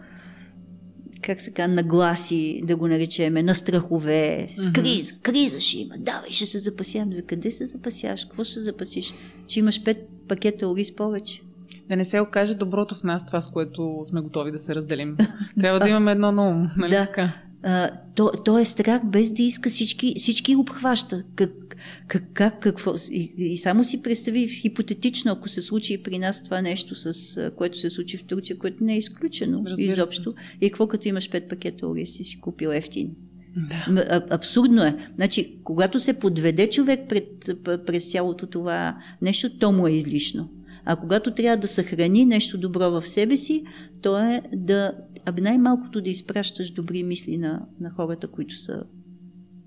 как 1.23 1.41
се 1.41 1.51
казва, 1.51 1.75
нагласи, 1.75 2.63
да 2.65 2.77
го 2.77 2.89
наречеме, 2.89 3.43
на 3.43 3.55
страхове. 3.55 4.47
Mm-hmm. 4.51 4.75
Криза, 4.75 5.15
криза 5.23 5.61
ще 5.61 5.79
има. 5.79 5.95
Давай, 5.99 6.31
ще 6.31 6.47
се 6.47 6.59
запасявам. 6.59 7.13
За 7.13 7.23
къде 7.23 7.51
се 7.51 7.67
запасяваш? 7.67 8.25
Какво 8.25 8.45
ще 8.45 8.61
запасиш? 8.61 9.15
Че 9.47 9.61
имаш 9.61 9.85
пет 9.85 10.09
пакета 10.29 10.69
ориз 10.69 10.97
повече. 10.97 11.43
Да 11.89 11.97
не 11.97 12.05
се 12.05 12.21
окаже 12.21 12.55
доброто 12.55 12.95
в 12.95 13.03
нас, 13.03 13.27
това 13.27 13.41
с 13.41 13.51
което 13.51 14.01
сме 14.05 14.21
готови 14.21 14.53
да 14.53 14.59
се 14.59 14.75
разделим. 14.75 15.17
Трябва 15.61 15.81
да 15.81 15.89
имаме 15.89 16.13
едно 16.13 16.29
ум. 16.29 16.71
Нали 16.77 16.91
да. 16.91 17.07
така? 17.07 17.33
А, 17.63 17.91
то, 18.15 18.33
то 18.45 18.59
е 18.59 18.65
страх 18.65 19.03
без 19.05 19.33
да 19.33 19.43
иска 19.43 19.69
всички, 19.69 20.15
всички 20.17 20.57
обхваща. 20.57 21.25
Как, 21.35 21.68
как, 22.07 22.25
как 22.33 22.61
какво. 22.61 22.95
И, 23.11 23.35
и 23.39 23.57
само 23.57 23.85
си 23.85 24.03
представи 24.03 24.49
хипотетично, 24.49 25.33
ако 25.33 25.49
се 25.49 25.63
случи 25.63 25.93
и 25.93 26.03
при 26.03 26.19
нас 26.19 26.45
това 26.45 26.63
нещо, 26.63 26.95
с 26.95 27.51
което 27.57 27.79
се 27.79 27.91
случи 27.91 28.17
в 28.17 28.25
Турция, 28.25 28.59
което 28.59 28.85
не 28.85 28.95
е 28.95 28.99
изключено 28.99 29.63
Разбира 29.67 29.93
изобщо. 29.93 30.31
Се. 30.31 30.57
И 30.61 30.71
какво 30.71 30.87
като 30.87 31.09
имаш 31.09 31.31
пет 31.31 31.49
пакета 31.49 31.87
ориз 31.87 32.13
си 32.13 32.25
си 32.25 32.41
купил 32.41 32.69
ефтин? 32.69 33.11
Да. 33.57 34.05
А, 34.11 34.23
абсурдно 34.31 34.85
е. 34.85 35.11
Значи, 35.17 35.59
когато 35.65 36.01
се 36.01 36.19
подведе 36.19 36.71
човек 36.71 37.01
пред, 37.09 37.51
през 37.87 38.11
цялото 38.11 38.47
това 38.47 38.99
нещо, 39.23 39.59
то 39.59 39.73
му 39.73 39.87
е 39.87 39.93
излишно. 39.93 40.51
А 40.85 40.97
когато 40.97 41.31
трябва 41.31 41.57
да 41.57 41.69
съхрани 41.69 42.25
нещо 42.25 42.59
добро 42.59 42.91
в 42.91 43.09
себе 43.09 43.37
си, 43.37 43.65
то 44.03 44.19
е 44.19 44.43
да, 44.53 44.93
абе 45.25 45.41
най-малкото 45.41 46.01
да 46.01 46.11
изпращаш 46.11 46.71
добри 46.71 47.03
мисли 47.03 47.39
на, 47.39 47.67
на 47.81 47.91
хората, 47.91 48.29
които 48.29 48.55
са 48.55 48.83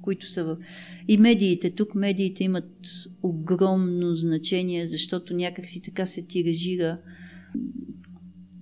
които 0.01 0.29
са 0.29 0.43
в... 0.43 0.57
И 1.07 1.17
медиите, 1.17 1.69
тук 1.69 1.95
медиите 1.95 2.43
имат 2.43 2.69
огромно 3.23 4.15
значение, 4.15 4.87
защото 4.87 5.33
някак 5.33 5.69
си 5.69 5.81
така 5.81 6.05
се 6.05 6.21
тиражира. 6.21 6.97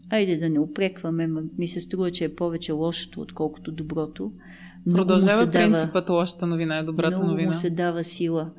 Айде 0.10 0.38
да 0.38 0.50
не 0.50 0.60
опрекваме, 0.60 1.30
ми 1.58 1.68
се 1.68 1.82
струва, 1.82 2.12
че 2.12 2.24
е 2.26 2.36
повече 2.36 2.72
лошото, 2.72 3.22
отколкото 3.22 3.72
доброто. 3.72 4.32
Продължава 4.92 5.52
принципът 5.52 6.10
лошата 6.10 6.48
новина 6.48 6.78
е 6.78 6.84
добрата 6.84 7.18
много 7.18 7.28
новина. 7.28 7.42
Много 7.42 7.56
му 7.56 7.62
се 7.62 7.70
дава 7.70 8.04
сила. 8.04 8.52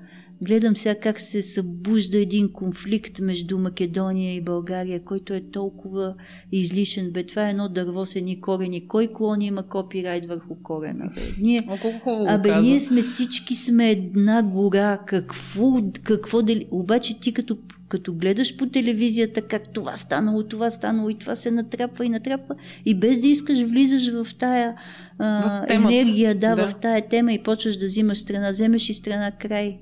Гледам 0.42 0.76
сега 0.76 0.94
как 0.94 1.20
се 1.20 1.42
събужда 1.42 2.18
един 2.18 2.52
конфликт 2.52 3.18
между 3.18 3.58
Македония 3.58 4.34
и 4.34 4.40
България, 4.40 5.04
който 5.04 5.34
е 5.34 5.40
толкова 5.52 6.14
излишен. 6.52 7.10
Бе, 7.10 7.22
това 7.22 7.46
е 7.46 7.50
едно 7.50 7.68
дърво 7.68 8.06
с 8.06 8.16
едни 8.16 8.40
корени. 8.40 8.88
Кой 8.88 9.06
клон 9.06 9.42
има 9.42 9.62
копирайт 9.62 10.26
върху 10.26 10.54
корена? 10.62 11.10
Бе? 11.14 11.20
Ние, 11.40 11.62
О, 11.68 11.76
колко 11.82 12.26
абе, 12.28 12.60
ние 12.60 12.80
сме 12.80 13.02
всички 13.02 13.54
сме 13.54 13.90
една 13.90 14.42
гора. 14.42 14.98
Какво, 15.06 15.82
какво 16.02 16.42
дали... 16.42 16.66
Обаче 16.70 17.20
ти 17.20 17.32
като 17.32 17.58
като 17.88 18.14
гледаш 18.14 18.56
по 18.56 18.66
телевизията 18.66 19.42
как 19.42 19.72
това 19.72 19.96
станало, 19.96 20.42
това 20.42 20.70
станало 20.70 21.10
и 21.10 21.18
това 21.18 21.36
се 21.36 21.50
натрапва 21.50 22.06
и 22.06 22.08
натрапва 22.08 22.54
и 22.84 22.94
без 22.94 23.20
да 23.20 23.28
искаш 23.28 23.62
влизаш 23.62 24.12
в 24.12 24.34
тая 24.38 24.74
а, 25.18 25.66
в 25.66 25.70
енергия, 25.70 26.34
да, 26.34 26.54
да, 26.54 26.68
в 26.68 26.74
тая 26.74 27.08
тема 27.08 27.32
и 27.32 27.42
почваш 27.42 27.76
да 27.76 27.86
взимаш 27.86 28.18
страна, 28.18 28.50
вземеш 28.50 28.88
и 28.88 28.94
страна 28.94 29.30
край 29.30 29.78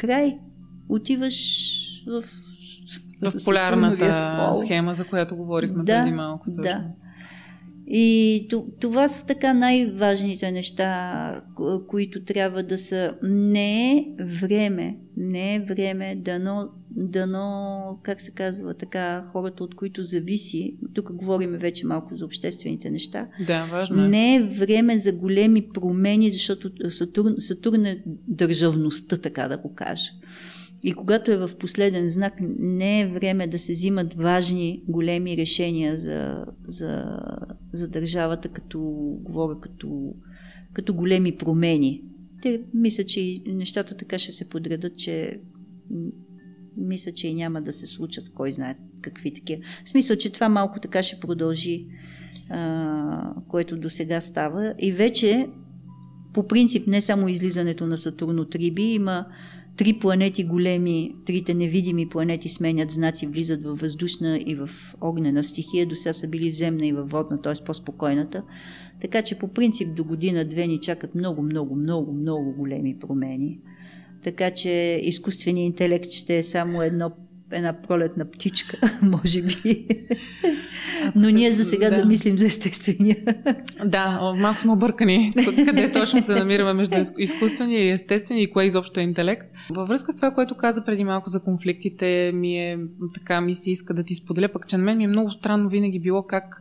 край. 0.00 0.38
Отиваш 0.88 1.36
в 2.06 2.24
в 3.22 3.32
полярната 3.44 4.56
схема, 4.64 4.94
за 4.94 5.04
която 5.04 5.36
говорихме 5.36 5.84
да, 5.84 6.02
преди 6.02 6.16
малко. 6.16 6.44
Да. 6.58 6.84
И 7.92 8.48
това 8.80 9.08
са 9.08 9.26
така 9.26 9.54
най-важните 9.54 10.52
неща, 10.52 11.42
които 11.88 12.24
трябва 12.24 12.62
да 12.62 12.78
са. 12.78 13.14
Не 13.22 13.92
е 13.92 14.04
време, 14.20 14.96
не 15.16 15.54
е 15.54 15.60
време 15.60 16.16
дано, 16.16 16.68
дано 16.90 17.98
как 18.02 18.20
се 18.20 18.30
казва 18.30 18.74
така, 18.74 19.24
хората, 19.32 19.64
от 19.64 19.74
които 19.74 20.04
зависи, 20.04 20.76
тук 20.94 21.12
говорим 21.12 21.50
вече 21.50 21.86
малко 21.86 22.16
за 22.16 22.24
обществените 22.24 22.90
неща. 22.90 23.28
Да, 23.46 23.66
важно 23.70 24.04
е. 24.04 24.08
Не 24.08 24.34
е 24.34 24.42
време 24.42 24.98
за 24.98 25.12
големи 25.12 25.68
промени, 25.74 26.30
защото 26.30 26.90
Сатурн, 26.90 27.34
Сатурн 27.38 27.84
е 27.84 28.02
държавността, 28.28 29.16
така 29.16 29.48
да 29.48 29.58
го 29.58 29.74
кажа. 29.74 30.10
И 30.82 30.94
когато 30.94 31.32
е 31.32 31.36
в 31.36 31.50
последен 31.58 32.08
знак, 32.08 32.34
не 32.58 33.00
е 33.00 33.06
време 33.06 33.46
да 33.46 33.58
се 33.58 33.72
взимат 33.72 34.14
важни, 34.14 34.82
големи 34.88 35.36
решения 35.36 35.98
за, 35.98 36.44
за, 36.68 37.18
за 37.72 37.88
държавата, 37.88 38.48
като 38.48 38.80
говоря 39.22 39.60
като, 39.60 40.14
като 40.72 40.94
големи 40.94 41.36
промени. 41.36 42.02
Те 42.42 42.60
мисля, 42.74 43.04
че 43.04 43.40
нещата 43.46 43.96
така 43.96 44.18
ще 44.18 44.32
се 44.32 44.48
подредат, 44.48 44.98
че 44.98 45.40
мисля, 46.76 47.12
че 47.12 47.28
и 47.28 47.34
няма 47.34 47.62
да 47.62 47.72
се 47.72 47.86
случат, 47.86 48.32
кой 48.34 48.52
знае 48.52 48.76
какви 49.02 49.34
такива. 49.34 49.62
В 49.84 49.88
смисъл, 49.88 50.16
че 50.16 50.32
това 50.32 50.48
малко 50.48 50.80
така 50.80 51.02
ще 51.02 51.20
продължи, 51.20 51.86
а, 52.50 53.34
което 53.48 53.76
до 53.76 53.90
сега 53.90 54.20
става. 54.20 54.74
И 54.78 54.92
вече, 54.92 55.48
по 56.34 56.46
принцип, 56.48 56.86
не 56.86 57.00
само 57.00 57.28
излизането 57.28 57.86
на 57.86 57.98
Сатурн 57.98 58.38
от 58.38 58.54
Риби, 58.54 58.82
има 58.82 59.26
три 59.80 59.92
планети 59.92 60.44
големи, 60.44 61.14
трите 61.26 61.54
невидими 61.54 62.08
планети 62.08 62.48
сменят 62.48 62.90
знаци, 62.90 63.26
влизат 63.26 63.64
във 63.64 63.80
въздушна 63.80 64.38
и 64.46 64.54
в 64.54 64.70
огнена 65.00 65.44
стихия, 65.44 65.86
до 65.86 65.96
сега 65.96 66.12
са 66.12 66.28
били 66.28 66.52
в 66.52 66.56
земна 66.56 66.86
и 66.86 66.92
във 66.92 67.10
водна, 67.10 67.42
т.е. 67.42 67.64
по-спокойната. 67.64 68.42
Така 69.00 69.22
че 69.22 69.38
по 69.38 69.48
принцип 69.48 69.94
до 69.94 70.04
година-две 70.04 70.66
ни 70.66 70.80
чакат 70.80 71.14
много, 71.14 71.42
много, 71.42 71.76
много, 71.76 72.12
много 72.12 72.52
големи 72.52 72.98
промени. 72.98 73.58
Така 74.22 74.50
че 74.50 75.00
изкуственият 75.02 75.66
интелект 75.66 76.10
ще 76.10 76.36
е 76.36 76.42
само 76.42 76.82
едно 76.82 77.10
една 77.52 77.82
пролетна 77.82 78.30
птичка, 78.30 78.76
може 79.02 79.42
би. 79.42 79.86
Но 81.14 81.28
ние 81.28 81.52
за 81.52 81.64
сега 81.64 81.90
да. 81.90 81.96
да 81.96 82.04
мислим 82.04 82.38
за 82.38 82.46
естествения. 82.46 83.16
Да, 83.84 84.34
малко 84.36 84.60
сме 84.60 84.72
объркани. 84.72 85.32
Къде 85.66 85.92
точно 85.92 86.22
се 86.22 86.34
намираме 86.34 86.72
между 86.72 86.96
изкуствения 87.18 87.84
и 87.84 87.90
естествения 87.90 88.42
и 88.42 88.50
кое 88.50 88.64
изобщо 88.64 89.00
е 89.00 89.02
интелект. 89.02 89.46
Във 89.70 89.88
връзка 89.88 90.12
с 90.12 90.16
това, 90.16 90.30
което 90.30 90.56
каза 90.56 90.84
преди 90.84 91.04
малко 91.04 91.30
за 91.30 91.42
конфликтите, 91.42 92.32
ми 92.34 92.58
е 92.58 92.78
така 93.14 93.40
ми 93.40 93.54
се 93.54 93.70
иска 93.70 93.94
да 93.94 94.04
ти 94.04 94.14
споделя, 94.14 94.48
пък 94.48 94.68
че 94.68 94.76
на 94.76 94.84
мен 94.84 94.96
ми 94.98 95.04
е 95.04 95.08
много 95.08 95.30
странно 95.30 95.68
винаги 95.68 96.00
било 96.00 96.22
как 96.22 96.60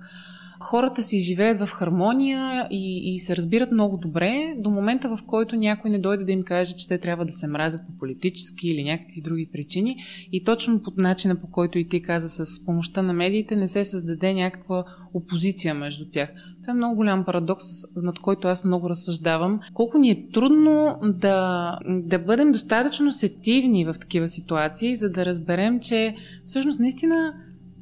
хората 0.60 1.04
си 1.04 1.20
живеят 1.20 1.60
в 1.60 1.72
хармония 1.72 2.68
и, 2.72 3.14
и 3.14 3.20
се 3.20 3.36
разбират 3.36 3.72
много 3.72 3.98
добре 3.98 4.54
до 4.58 4.70
момента, 4.70 5.10
в 5.10 5.20
който 5.28 5.56
някой 5.56 5.92
не 5.92 6.00
дойде 6.00 6.24
да 6.24 6.32
им 6.32 6.44
каже, 6.44 6.76
че 6.76 6.88
те 6.88 6.98
трябва 6.98 7.26
да 7.26 7.32
се 7.32 7.48
мразят 7.48 7.82
по 7.88 7.98
политически 8.00 8.68
или 8.68 8.84
някакви 8.84 9.22
други 9.22 9.50
причини. 9.54 9.98
И 10.32 10.44
точно 10.44 10.84
под 10.84 10.98
начина, 10.98 11.36
по 11.36 11.48
който 11.52 11.80
и 11.80 11.88
ти 11.88 12.02
каза, 12.02 12.46
с 12.46 12.66
помощта 12.66 13.02
на 13.02 13.14
медиите, 13.14 13.56
не 13.56 13.68
се 13.68 13.84
създаде 13.84 14.34
някаква 14.34 14.84
опозиция 15.14 15.74
между 15.76 16.06
тях. 16.12 16.30
Това 16.62 16.72
е 16.72 16.76
много 16.76 16.96
голям 16.96 17.26
парадокс, 17.26 17.66
над 17.96 18.20
който 18.20 18.48
аз 18.48 18.66
много 18.66 18.90
разсъждавам. 18.90 19.60
Колко 19.74 19.98
ни 19.98 20.12
е 20.12 20.28
трудно 20.34 21.00
да, 21.04 21.78
да 21.88 22.20
бъдем 22.20 22.52
достатъчно 22.52 23.14
сетивни 23.14 23.86
в 23.86 23.94
такива 23.94 24.28
ситуации, 24.28 24.96
за 24.96 25.10
да 25.10 25.26
разберем, 25.26 25.80
че 25.80 26.16
всъщност 26.46 26.80
наистина 26.80 27.34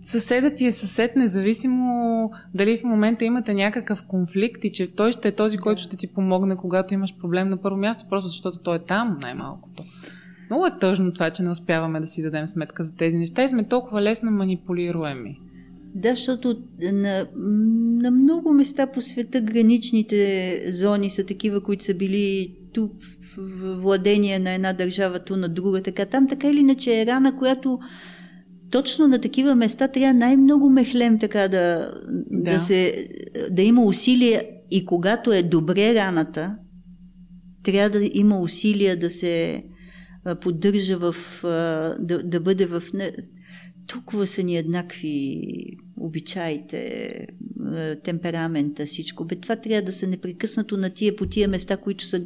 съседът 0.07 0.55
ти 0.55 0.65
е 0.65 0.71
съсед, 0.71 1.15
независимо 1.15 2.31
дали 2.53 2.77
в 2.77 2.83
момента 2.83 3.25
имате 3.25 3.53
някакъв 3.53 4.03
конфликт 4.07 4.63
и 4.63 4.71
че 4.71 4.95
той 4.95 5.11
ще 5.11 5.27
е 5.27 5.35
този, 5.35 5.57
който 5.57 5.81
ще 5.81 5.97
ти 5.97 6.07
помогне, 6.07 6.57
когато 6.57 6.93
имаш 6.93 7.17
проблем 7.17 7.49
на 7.49 7.57
първо 7.57 7.77
място, 7.77 8.05
просто 8.09 8.27
защото 8.27 8.57
той 8.57 8.75
е 8.75 8.79
там 8.79 9.17
най-малкото. 9.21 9.83
Много 10.49 10.65
е 10.65 10.79
тъжно 10.79 11.13
това, 11.13 11.29
че 11.29 11.43
не 11.43 11.49
успяваме 11.49 11.99
да 11.99 12.07
си 12.07 12.21
дадем 12.21 12.47
сметка 12.47 12.83
за 12.83 12.95
тези 12.95 13.17
неща 13.17 13.43
и 13.43 13.47
сме 13.47 13.67
толкова 13.67 14.01
лесно 14.01 14.31
манипулируеми. 14.31 15.39
Да, 15.95 16.09
защото 16.09 16.57
на, 16.93 17.27
на 18.01 18.11
много 18.11 18.53
места 18.53 18.87
по 18.87 19.01
света 19.01 19.41
граничните 19.41 20.61
зони 20.71 21.09
са 21.09 21.25
такива, 21.25 21.61
които 21.61 21.83
са 21.83 21.93
били 21.93 22.51
тук 22.73 22.91
владение 23.61 24.39
на 24.39 24.51
една 24.51 24.73
държава, 24.73 25.19
ту 25.19 25.35
на 25.35 25.49
друга. 25.49 25.81
Така, 25.81 26.05
там 26.05 26.27
така 26.27 26.49
или 26.49 26.59
иначе 26.59 27.01
е 27.01 27.05
рана, 27.05 27.37
която 27.37 27.79
точно 28.71 29.07
на 29.07 29.21
такива 29.21 29.55
места 29.55 29.87
трябва 29.87 30.13
най-много 30.13 30.69
мехлем 30.69 31.19
така 31.19 31.47
да, 31.47 31.93
да. 32.31 32.51
да, 32.51 32.59
се, 32.59 33.07
да 33.51 33.61
има 33.61 33.85
усилия 33.85 34.43
и 34.71 34.85
когато 34.85 35.33
е 35.33 35.43
добре 35.43 35.95
раната, 35.95 36.55
трябва 37.63 37.99
да 37.99 38.09
има 38.13 38.39
усилия 38.39 38.99
да 38.99 39.09
се 39.09 39.63
поддържа 40.41 40.97
в, 40.97 41.15
да, 41.99 42.23
да 42.23 42.39
бъде 42.39 42.65
в... 42.65 42.83
Толкова 43.87 44.27
са 44.27 44.43
ни 44.43 44.57
еднакви 44.57 45.41
обичаите, 45.99 46.77
е, 47.75 47.95
темперамента, 47.95 48.85
всичко. 48.85 49.25
Бе, 49.25 49.35
това 49.35 49.55
трябва 49.55 49.81
да 49.81 49.91
са 49.91 50.07
непрекъснато 50.07 50.77
на 50.77 50.89
тия, 50.89 51.15
по 51.15 51.25
тия 51.25 51.47
места, 51.47 51.77
които 51.77 52.05
са 52.05 52.25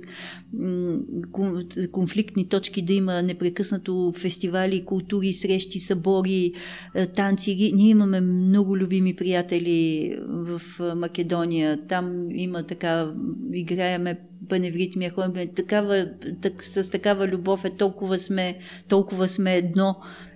конфликтни 1.92 2.50
точки, 2.50 2.82
да 2.82 2.94
има 2.94 3.22
непрекъснато 3.22 4.14
фестивали, 4.18 4.86
култури, 4.86 5.34
срещи, 5.34 5.80
събори, 5.80 6.54
е, 6.96 7.06
танци. 7.06 7.72
Ние 7.76 7.90
имаме 7.90 8.22
много 8.22 8.78
любими 8.78 9.16
приятели 9.16 10.16
в 10.28 10.62
е, 10.80 10.96
Македония. 10.96 11.88
Там 11.88 12.32
има 12.32 12.64
така, 12.68 13.14
играеме 13.54 14.20
паневритмия, 14.50 15.12
ходим, 15.12 15.48
такава, 15.56 16.10
так, 16.42 16.64
с 16.64 16.90
такава 16.90 17.28
любов 17.28 17.66
е 17.66 17.70
толкова 17.70 18.20
сме, 18.20 18.58
толкова 18.88 19.28
сме 19.28 19.56
едно. 19.56 19.96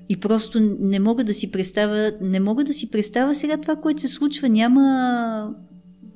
И 0.10 0.20
просто 0.20 0.78
не 0.80 1.00
мога 1.00 1.24
да 1.24 1.34
си 1.34 1.52
представя, 1.52 2.12
не 2.22 2.40
мога 2.40 2.64
да 2.64 2.74
си 2.74 2.92
представя 2.92 3.36
сега 3.36 3.58
това, 3.58 3.76
което 3.76 4.02
се 4.02 4.08
случва. 4.08 4.50
Няма 4.50 5.56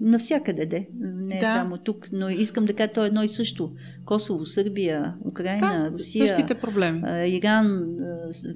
навсякъде, 0.02 0.66
де. 0.66 0.88
Не 1.00 1.40
да. 1.40 1.46
само 1.46 1.78
тук, 1.78 2.08
но 2.12 2.30
искам 2.30 2.66
да 2.66 2.74
кажа, 2.74 2.92
то 2.94 3.04
е 3.04 3.08
едно 3.08 3.24
и 3.24 3.28
също. 3.28 3.72
Косово, 4.06 4.46
Сърбия, 4.46 5.14
Украина, 5.26 5.84
да, 5.84 6.00
Русия, 6.00 6.28
същите 6.28 6.54
проблеми. 6.54 7.02
Иран, 7.28 7.98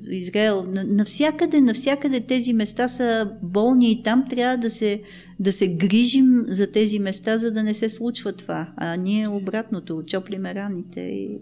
Израел. 0.09 0.65
Навсякъде, 0.87 1.61
навсякъде 1.61 2.19
тези 2.19 2.53
места 2.53 2.87
са 2.87 3.31
болни 3.41 3.91
и 3.91 4.03
там 4.03 4.25
трябва 4.29 4.57
да 4.57 4.69
се 4.69 5.01
да 5.39 5.51
се 5.51 5.67
грижим 5.67 6.43
за 6.47 6.71
тези 6.71 6.99
места, 6.99 7.37
за 7.37 7.51
да 7.51 7.63
не 7.63 7.73
се 7.73 7.89
случва 7.89 8.33
това. 8.33 8.67
А 8.75 8.95
ние 8.95 9.27
обратното, 9.27 10.03
чоплиме 10.07 10.55
раните. 10.55 11.01
И... 11.01 11.37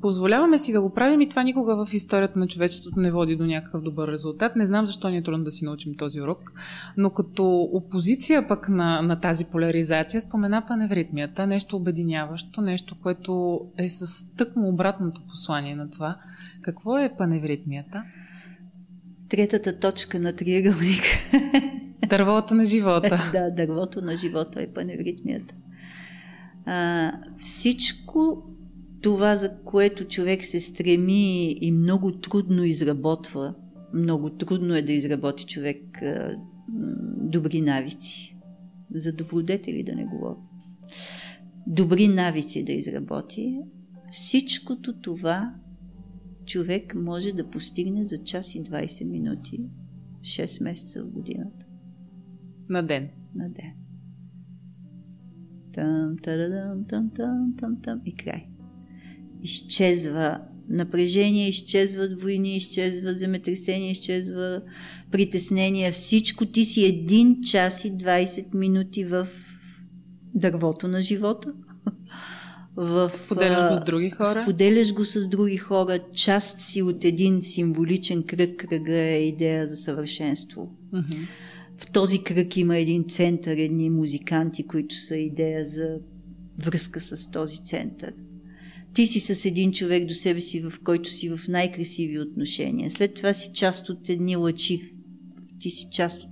Позволяваме 0.00 0.58
си 0.58 0.72
да 0.72 0.82
го 0.82 0.94
правим 0.94 1.20
и 1.20 1.28
това 1.28 1.42
никога 1.42 1.86
в 1.86 1.94
историята 1.94 2.38
на 2.38 2.48
човечеството 2.48 3.00
не 3.00 3.10
води 3.10 3.36
до 3.36 3.46
някакъв 3.46 3.82
добър 3.82 4.08
резултат. 4.08 4.56
Не 4.56 4.66
знам 4.66 4.86
защо 4.86 5.08
ни 5.08 5.16
е 5.16 5.22
трудно 5.22 5.44
да 5.44 5.50
си 5.50 5.64
научим 5.64 5.94
този 5.94 6.20
урок, 6.20 6.52
но 6.96 7.10
като 7.10 7.68
опозиция 7.72 8.48
пък 8.48 8.68
на, 8.68 9.02
на 9.02 9.20
тази 9.20 9.44
поляризация 9.44 10.20
спомена 10.20 10.64
паневритмията, 10.68 11.46
нещо 11.46 11.76
обединяващо, 11.76 12.60
нещо, 12.60 12.96
което 13.02 13.60
е 13.78 13.88
с 13.88 14.34
тъкмо 14.36 14.68
обратното 14.68 15.20
послание 15.28 15.76
на 15.76 15.90
това. 15.90 16.16
Какво 16.62 16.98
е 16.98 17.14
паневритмията? 17.18 18.02
Третата 19.28 19.78
точка 19.78 20.20
на 20.20 20.32
триъгълник. 20.32 21.02
Дървото 22.08 22.54
на 22.54 22.64
живота. 22.64 23.30
да, 23.32 23.50
дървото 23.50 24.02
на 24.02 24.16
живота 24.16 24.62
е 24.62 24.72
паневритмията. 24.72 25.54
А, 26.66 27.12
всичко 27.38 28.42
това, 29.00 29.36
за 29.36 29.58
което 29.64 30.04
човек 30.04 30.44
се 30.44 30.60
стреми 30.60 31.52
и 31.60 31.72
много 31.72 32.12
трудно 32.12 32.64
изработва, 32.64 33.54
много 33.94 34.30
трудно 34.30 34.74
е 34.74 34.82
да 34.82 34.92
изработи 34.92 35.44
човек 35.44 36.02
а, 36.02 36.36
добри 37.16 37.60
навици. 37.60 38.36
За 38.94 39.12
добродетели 39.12 39.84
да 39.84 39.94
не 39.94 40.04
говоря. 40.04 40.36
Добри 41.66 42.08
навици 42.08 42.64
да 42.64 42.72
изработи. 42.72 43.60
Всичкото 44.12 45.00
това 45.00 45.54
човек 46.46 46.94
може 46.94 47.32
да 47.32 47.50
постигне 47.50 48.04
за 48.04 48.18
час 48.18 48.54
и 48.54 48.62
20 48.62 49.04
минути, 49.04 49.60
6 50.20 50.62
месеца 50.62 51.02
в 51.02 51.10
годината. 51.10 51.67
На 52.68 52.82
ден. 52.82 53.08
На 53.34 53.48
ден. 53.48 53.72
Там, 55.72 56.16
тарадам, 56.22 56.84
там, 56.88 57.10
там, 57.16 57.54
там, 57.58 57.76
там 57.82 58.00
и 58.04 58.14
край. 58.14 58.46
Изчезва 59.42 60.40
напрежение, 60.68 61.48
изчезват 61.48 62.22
войни, 62.22 62.56
изчезват 62.56 63.18
земетресения, 63.18 63.90
изчезва 63.90 64.62
притеснения. 65.10 65.92
Всичко 65.92 66.46
ти 66.46 66.64
си 66.64 66.84
един 66.84 67.42
час 67.42 67.84
и 67.84 67.92
20 67.92 68.54
минути 68.54 69.04
в 69.04 69.26
дървото 70.34 70.88
на 70.88 71.00
живота. 71.00 71.52
В, 72.76 73.10
споделяш 73.14 73.70
го 73.70 73.76
с 73.76 73.84
други 73.84 74.10
хора? 74.10 74.42
Споделяш 74.42 74.94
го 74.94 75.04
с 75.04 75.28
други 75.28 75.56
хора. 75.56 75.98
Част 76.12 76.60
си 76.60 76.82
от 76.82 77.04
един 77.04 77.42
символичен 77.42 78.22
кръг. 78.22 78.56
Кръга 78.56 78.94
е 78.94 79.28
идея 79.28 79.66
за 79.66 79.76
съвършенство. 79.76 80.76
Uh-huh. 80.92 81.28
В 81.78 81.90
този 81.90 82.22
кръг 82.22 82.56
има 82.56 82.76
един 82.76 83.04
център, 83.04 83.56
едни 83.56 83.90
музиканти, 83.90 84.66
които 84.66 84.94
са 84.94 85.16
идея 85.16 85.64
за 85.64 85.98
връзка 86.58 87.00
с 87.00 87.30
този 87.30 87.64
център. 87.64 88.12
Ти 88.94 89.06
си 89.06 89.20
с 89.20 89.44
един 89.44 89.72
човек 89.72 90.06
до 90.06 90.14
себе 90.14 90.40
си, 90.40 90.60
в 90.60 90.72
който 90.84 91.10
си 91.10 91.28
в 91.28 91.40
най-красиви 91.48 92.18
отношения. 92.20 92.90
След 92.90 93.14
това 93.14 93.32
си 93.32 93.50
част 93.54 93.88
от 93.88 94.08
едни 94.08 94.36
лъчи. 94.36 94.94
Ти 95.60 95.70
си 95.70 95.88
част 95.92 96.22
от 96.22 96.28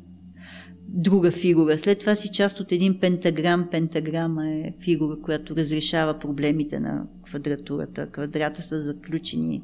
друга 0.89 1.31
фигура. 1.31 1.79
След 1.79 1.99
това 1.99 2.15
си 2.15 2.29
част 2.33 2.61
от 2.61 2.73
един 2.73 3.01
пентаграм. 3.01 3.69
Пентаграма 3.71 4.51
е 4.51 4.73
фигура, 4.81 5.21
която 5.23 5.57
разрешава 5.57 6.19
проблемите 6.19 6.81
на 6.81 7.07
квадратурата. 7.25 8.11
Квадрата 8.11 8.63
са 8.63 8.81
заключени 8.81 9.63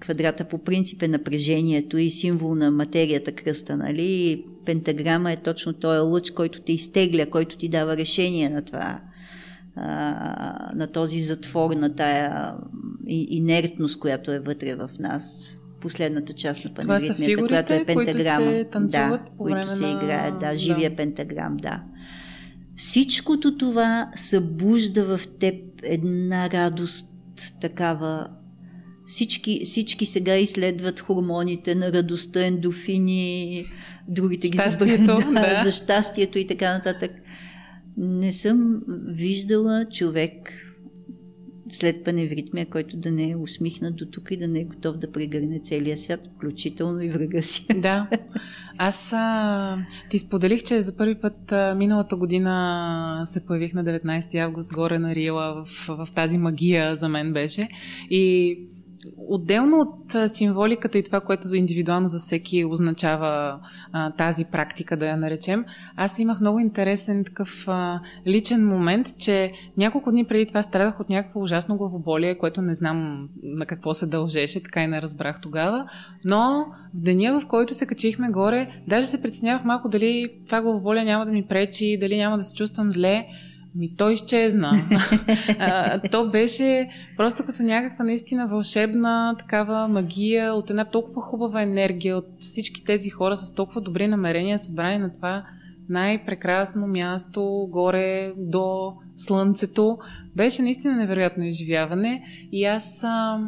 квадрата 0.00 0.44
по 0.44 0.58
принцип 0.58 1.02
е 1.02 1.08
напрежението 1.08 1.98
и 1.98 2.10
символ 2.10 2.54
на 2.54 2.70
материята 2.70 3.32
кръста, 3.32 3.76
нали? 3.76 4.44
Пентаграма 4.66 5.32
е 5.32 5.36
точно 5.36 5.72
този 5.72 6.00
лъч, 6.00 6.30
който 6.30 6.60
те 6.60 6.72
изтегля, 6.72 7.26
който 7.30 7.56
ти 7.56 7.68
дава 7.68 7.96
решение 7.96 8.48
на 8.48 8.62
това, 8.62 9.00
на 10.74 10.88
този 10.92 11.20
затвор, 11.20 11.70
на 11.70 11.94
тая 11.94 12.54
инертност, 13.06 13.98
която 13.98 14.32
е 14.32 14.38
вътре 14.38 14.74
в 14.74 14.90
нас. 14.98 15.46
Последната 15.80 16.32
част 16.32 16.64
на 16.64 16.74
паневритмията, 16.74 17.46
която 17.46 17.72
е 17.72 17.84
пентаграма. 17.84 18.46
Които 18.46 18.58
се 18.58 18.68
танцуват 18.72 19.22
да, 19.24 19.30
по 19.36 19.44
време 19.44 19.62
които 19.62 19.76
се 19.76 19.82
на... 19.82 19.90
играят, 19.90 20.38
да, 20.38 20.56
живия 20.56 20.90
да. 20.90 20.96
пентаграм, 20.96 21.56
да. 21.56 21.82
Всичкото 22.76 23.56
това 23.56 24.10
събужда 24.14 25.18
в 25.18 25.28
теб 25.28 25.54
една 25.82 26.50
радост, 26.50 27.06
такава 27.60 28.28
всички, 29.10 29.60
всички 29.64 30.06
сега 30.06 30.36
изследват 30.36 31.00
хормоните 31.00 31.74
на 31.74 31.92
радостта, 31.92 32.46
ендофини, 32.46 33.66
другите 34.08 34.48
ги 34.48 34.58
забравят 34.58 35.00
да, 35.06 35.16
да. 35.32 35.62
за 35.64 35.70
щастието 35.70 36.38
и 36.38 36.46
така 36.46 36.72
нататък. 36.72 37.10
Не 37.96 38.32
съм 38.32 38.80
виждала 39.06 39.86
човек 39.92 40.52
след 41.70 42.04
паневритмия, 42.04 42.66
който 42.66 42.96
да 42.96 43.10
не 43.10 43.30
е 43.30 43.36
усмихнат 43.36 43.96
до 43.96 44.06
тук 44.06 44.30
и 44.30 44.36
да 44.36 44.48
не 44.48 44.60
е 44.60 44.64
готов 44.64 44.96
да 44.96 45.12
прегърне 45.12 45.60
целия 45.60 45.96
свят, 45.96 46.20
включително 46.36 47.00
и 47.00 47.08
врага 47.08 47.42
си. 47.42 47.66
Да. 47.80 48.08
Аз 48.78 49.12
а, 49.12 49.78
ти 50.10 50.18
споделих, 50.18 50.62
че 50.62 50.82
за 50.82 50.96
първи 50.96 51.14
път 51.14 51.52
а, 51.52 51.74
миналата 51.74 52.16
година 52.16 53.22
се 53.26 53.46
появих 53.46 53.74
на 53.74 53.84
19 53.84 54.44
август 54.44 54.72
горе 54.72 54.98
на 54.98 55.14
Рила 55.14 55.64
в, 55.64 55.88
в 55.88 56.08
тази 56.14 56.38
магия 56.38 56.96
за 56.96 57.08
мен 57.08 57.32
беше. 57.32 57.68
И 58.10 58.58
Отделно 59.16 59.76
от 59.76 60.30
символиката 60.30 60.98
и 60.98 61.02
това, 61.02 61.20
което 61.20 61.54
индивидуално 61.54 62.08
за 62.08 62.18
всеки 62.18 62.64
означава 62.64 63.60
а, 63.92 64.10
тази 64.10 64.44
практика, 64.44 64.96
да 64.96 65.06
я 65.06 65.16
наречем, 65.16 65.64
аз 65.96 66.18
имах 66.18 66.40
много 66.40 66.58
интересен 66.58 67.24
такъв 67.24 67.64
а, 67.66 68.00
личен 68.26 68.66
момент, 68.66 69.06
че 69.18 69.52
няколко 69.76 70.10
дни 70.10 70.24
преди 70.24 70.46
това 70.46 70.62
страдах 70.62 71.00
от 71.00 71.08
някакво 71.08 71.40
ужасно 71.40 71.76
главоболие, 71.76 72.38
което 72.38 72.62
не 72.62 72.74
знам 72.74 73.28
на 73.42 73.66
какво 73.66 73.94
се 73.94 74.06
дължеше, 74.06 74.62
така 74.62 74.82
и 74.82 74.86
не 74.86 75.02
разбрах 75.02 75.40
тогава, 75.40 75.86
но 76.24 76.66
в 76.94 77.02
деня, 77.02 77.40
в 77.40 77.46
който 77.46 77.74
се 77.74 77.86
качихме 77.86 78.30
горе, 78.30 78.68
даже 78.88 79.06
се 79.06 79.22
притеснявах 79.22 79.64
малко 79.64 79.88
дали 79.88 80.32
това 80.46 80.62
главоболие 80.62 81.04
няма 81.04 81.26
да 81.26 81.32
ми 81.32 81.46
пречи, 81.46 81.98
дали 82.00 82.16
няма 82.16 82.38
да 82.38 82.44
се 82.44 82.56
чувствам 82.56 82.92
зле, 82.92 83.26
ми 83.74 83.96
той 83.96 84.12
изчезна. 84.12 84.72
а, 85.58 86.00
то 86.10 86.30
беше 86.30 86.88
просто 87.16 87.44
като 87.44 87.62
някаква 87.62 88.04
наистина 88.04 88.46
вълшебна 88.46 89.36
такава 89.38 89.88
магия 89.88 90.54
от 90.54 90.70
една 90.70 90.84
толкова 90.84 91.22
хубава 91.22 91.62
енергия 91.62 92.16
от 92.16 92.26
всички 92.40 92.84
тези 92.84 93.10
хора 93.10 93.36
с 93.36 93.54
толкова 93.54 93.80
добри 93.80 94.08
намерения 94.08 94.58
събрани 94.58 94.98
на 94.98 95.12
това 95.12 95.44
най-прекрасно 95.88 96.86
място 96.86 97.68
горе 97.70 98.32
до 98.36 98.92
слънцето. 99.16 99.98
Беше 100.36 100.62
наистина 100.62 100.96
невероятно 100.96 101.44
изживяване 101.44 102.22
и 102.52 102.64
аз 102.64 103.04
а, 103.04 103.40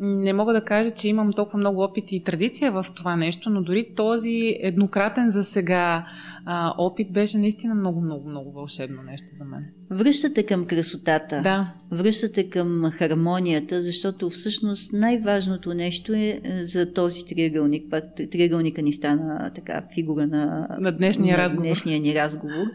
не 0.00 0.32
мога 0.32 0.52
да 0.52 0.64
кажа, 0.64 0.90
че 0.90 1.08
имам 1.08 1.32
толкова 1.32 1.58
много 1.58 1.82
опит 1.82 2.12
и 2.12 2.24
традиция 2.24 2.72
в 2.72 2.86
това 2.94 3.16
нещо, 3.16 3.50
но 3.50 3.62
дори 3.62 3.94
този 3.96 4.56
еднократен 4.60 5.30
за 5.30 5.44
сега 5.44 6.06
а, 6.46 6.74
опит 6.78 7.12
беше 7.12 7.38
наистина 7.38 7.74
много, 7.74 8.00
много, 8.00 8.28
много 8.28 8.52
вълшебно 8.52 9.02
нещо 9.02 9.26
за 9.30 9.44
мен. 9.44 9.64
Връщате 9.90 10.46
към 10.46 10.64
красотата. 10.64 11.40
Да. 11.42 11.72
Връщате 11.90 12.50
към 12.50 12.90
хармонията, 12.92 13.82
защото 13.82 14.30
всъщност 14.30 14.92
най-важното 14.92 15.74
нещо 15.74 16.12
е, 16.12 16.40
е 16.44 16.64
за 16.64 16.92
този 16.92 17.24
триъгълник. 17.26 17.90
Пак 17.90 18.04
триъгълника 18.16 18.82
ни 18.82 18.92
стана 18.92 19.50
така 19.54 19.82
фигура 19.94 20.26
на, 20.26 20.68
на 20.80 20.92
днешния 20.96 21.36
на 21.36 21.42
разговор. 21.42 21.66
Днешния 21.66 22.00
ни 22.00 22.14
разговор. 22.14 22.66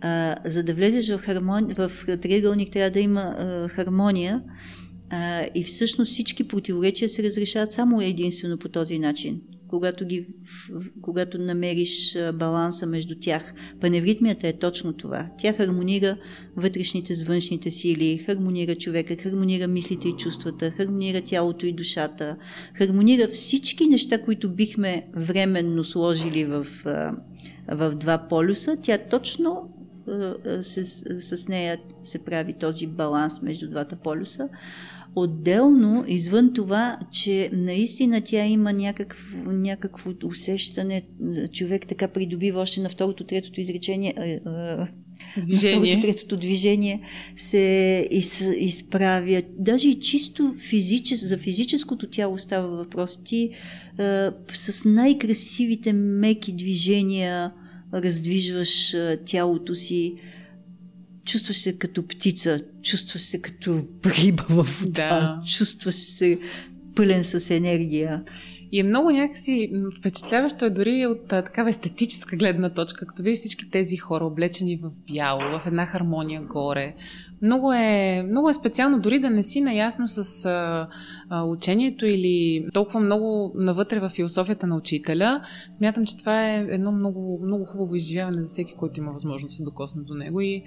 А, 0.00 0.36
за 0.44 0.64
да 0.64 0.74
влезеш 0.74 1.10
в, 1.10 1.18
хармони... 1.18 1.74
в 1.74 1.90
триъгълник, 2.22 2.72
трябва 2.72 2.90
да 2.90 3.00
има 3.00 3.20
а, 3.20 3.68
хармония. 3.68 4.42
А, 5.14 5.46
и 5.54 5.64
всъщност 5.64 6.12
всички 6.12 6.48
противоречия 6.48 7.08
се 7.08 7.22
разрешават 7.22 7.72
само 7.72 8.00
единствено 8.00 8.58
по 8.58 8.68
този 8.68 8.98
начин 8.98 9.40
когато, 9.72 10.06
ги, 10.06 10.26
когато 11.02 11.38
намериш 11.38 12.18
баланса 12.34 12.86
между 12.86 13.14
тях. 13.20 13.54
Паневритмията 13.80 14.48
е 14.48 14.52
точно 14.52 14.92
това. 14.92 15.28
Тя 15.38 15.52
хармонира 15.52 16.16
вътрешните 16.56 17.14
с 17.14 17.22
външните 17.22 17.70
сили, 17.70 18.18
хармонира 18.18 18.74
човека, 18.74 19.16
хармонира 19.16 19.68
мислите 19.68 20.08
и 20.08 20.16
чувствата, 20.16 20.70
хармонира 20.70 21.20
тялото 21.20 21.66
и 21.66 21.72
душата, 21.72 22.36
хармонира 22.74 23.28
всички 23.28 23.86
неща, 23.86 24.22
които 24.22 24.50
бихме 24.50 25.06
временно 25.16 25.84
сложили 25.84 26.44
в, 26.44 26.66
в 27.68 27.94
два 27.94 28.18
полюса. 28.28 28.76
Тя 28.82 28.98
точно 28.98 29.70
с, 30.60 30.84
с 31.20 31.48
нея 31.48 31.78
се 32.02 32.24
прави 32.24 32.52
този 32.52 32.86
баланс 32.86 33.42
между 33.42 33.70
двата 33.70 33.96
полюса. 33.96 34.48
Отделно, 35.14 36.04
извън 36.08 36.54
това, 36.54 36.98
че 37.12 37.50
наистина 37.52 38.20
тя 38.20 38.44
има 38.44 38.72
някакво, 38.72 39.52
някакво 39.52 40.10
усещане, 40.24 41.02
човек 41.52 41.86
така 41.86 42.08
придобива 42.08 42.60
още 42.60 42.80
на 42.80 42.88
второто, 42.88 43.24
третото 43.24 43.60
изречение, 43.60 44.40
движение. 45.36 45.76
на 45.76 45.80
второто, 45.80 46.00
третото 46.00 46.36
движение 46.36 47.00
се 47.36 48.08
из, 48.10 48.40
изправя. 48.40 49.42
Даже 49.58 49.88
и 49.88 50.00
чисто 50.00 50.54
физичес, 50.58 51.28
за 51.28 51.38
физическото 51.38 52.06
тяло 52.06 52.38
става 52.38 52.76
въпрос. 52.76 53.20
Ти 53.24 53.50
а, 53.98 54.32
с 54.52 54.84
най-красивите 54.84 55.92
меки 55.92 56.52
движения 56.52 57.52
раздвижваш 57.94 58.94
а, 58.94 59.18
тялото 59.24 59.74
си 59.74 60.14
чувстваш 61.24 61.56
се 61.56 61.78
като 61.78 62.06
птица, 62.06 62.60
чувстваш 62.82 63.22
се 63.22 63.40
като 63.40 63.84
риба 64.06 64.46
в 64.48 64.62
вода, 64.80 65.08
да. 65.08 65.42
чувстваш 65.46 65.94
се 65.94 66.38
пълен 66.94 67.24
с 67.24 67.50
енергия. 67.50 68.22
И 68.72 68.80
е 68.80 68.82
много 68.82 69.10
някакси 69.10 69.72
впечатляващо 69.98 70.64
е 70.64 70.70
дори 70.70 71.06
от 71.06 71.32
а, 71.32 71.42
такава 71.42 71.70
естетическа 71.70 72.36
гледна 72.36 72.70
точка, 72.70 73.06
като 73.06 73.22
видиш 73.22 73.38
всички 73.38 73.70
тези 73.70 73.96
хора 73.96 74.26
облечени 74.26 74.76
в 74.76 74.90
бяло, 75.12 75.40
в 75.40 75.62
една 75.66 75.86
хармония 75.86 76.42
горе. 76.42 76.94
Много 77.42 77.72
е, 77.72 78.22
много 78.22 78.48
е 78.48 78.54
специално, 78.54 79.00
дори 79.00 79.18
да 79.18 79.30
не 79.30 79.42
си 79.42 79.60
наясно 79.60 80.08
с 80.08 80.44
а, 80.44 80.88
а, 81.28 81.44
учението 81.44 82.06
или 82.06 82.66
толкова 82.72 83.00
много 83.00 83.52
навътре 83.54 84.00
в 84.00 84.10
философията 84.10 84.66
на 84.66 84.76
учителя. 84.76 85.42
Смятам, 85.70 86.06
че 86.06 86.18
това 86.18 86.50
е 86.50 86.66
едно 86.70 86.92
много, 86.92 87.40
много 87.44 87.64
хубаво 87.64 87.94
изживяване 87.94 88.42
за 88.42 88.48
всеки, 88.48 88.74
който 88.74 89.00
има 89.00 89.12
възможност 89.12 89.52
да 89.52 89.56
се 89.56 89.62
докосне 89.62 90.02
до 90.02 90.14
него 90.14 90.40
и 90.40 90.62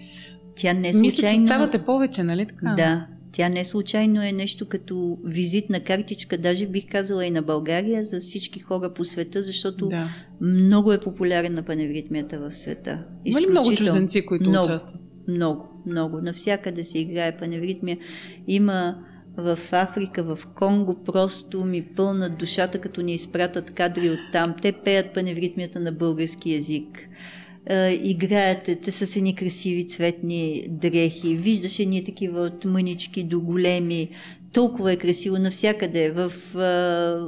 тя 0.55 0.73
не 0.73 0.93
случайно... 0.93 1.01
Мисля, 1.01 1.27
че 1.27 1.37
ставате 1.37 1.85
повече, 1.85 2.23
нали 2.23 2.45
така? 2.45 2.73
Да, 2.77 3.07
тя 3.31 3.49
не 3.49 3.63
случайно 3.63 4.23
е 4.23 4.31
нещо 4.31 4.65
като 4.65 5.17
визитна 5.25 5.79
картичка, 5.79 6.37
даже 6.37 6.67
бих 6.67 6.91
казала 6.91 7.25
и 7.25 7.31
на 7.31 7.41
България, 7.41 8.05
за 8.05 8.19
всички 8.19 8.59
хора 8.59 8.93
по 8.93 9.05
света, 9.05 9.41
защото 9.41 9.87
да. 9.87 10.07
много 10.41 10.93
е 10.93 10.99
популярен 10.99 11.53
на 11.53 11.63
паневритмията 11.63 12.39
в 12.39 12.51
света. 12.51 13.03
Има 13.25 13.41
ли 13.41 13.47
много 13.47 13.75
чужденци, 13.75 14.25
които 14.25 14.49
много, 14.49 14.65
участват? 14.65 15.01
Много, 15.27 15.83
много. 15.85 16.21
Навсякъде 16.21 16.83
се 16.83 16.99
играе 16.99 17.37
паневритмия. 17.37 17.97
Има 18.47 18.95
в 19.37 19.59
Африка, 19.71 20.23
в 20.23 20.39
Конго, 20.55 21.03
просто 21.03 21.65
ми 21.65 21.81
пълнат 21.81 22.37
душата, 22.37 22.81
като 22.81 23.01
ни 23.01 23.13
изпратят 23.13 23.71
кадри 23.71 24.09
от 24.09 24.19
там. 24.31 24.55
Те 24.61 24.71
пеят 24.71 25.13
паневритмията 25.13 25.79
на 25.79 25.91
български 25.91 26.51
язик 26.53 27.09
играят 28.03 28.63
те 28.63 28.91
с 28.91 29.15
едни 29.15 29.35
красиви 29.35 29.87
цветни 29.87 30.65
дрехи. 30.69 31.35
Виждаш 31.35 31.79
едни 31.79 32.03
такива 32.03 32.41
от 32.41 32.65
мънички 32.65 33.23
до 33.23 33.41
големи. 33.41 34.09
Толкова 34.53 34.91
е 34.91 34.97
красиво 34.97 35.37
навсякъде. 35.37 36.11
В 36.11 36.31
а, 36.55 37.19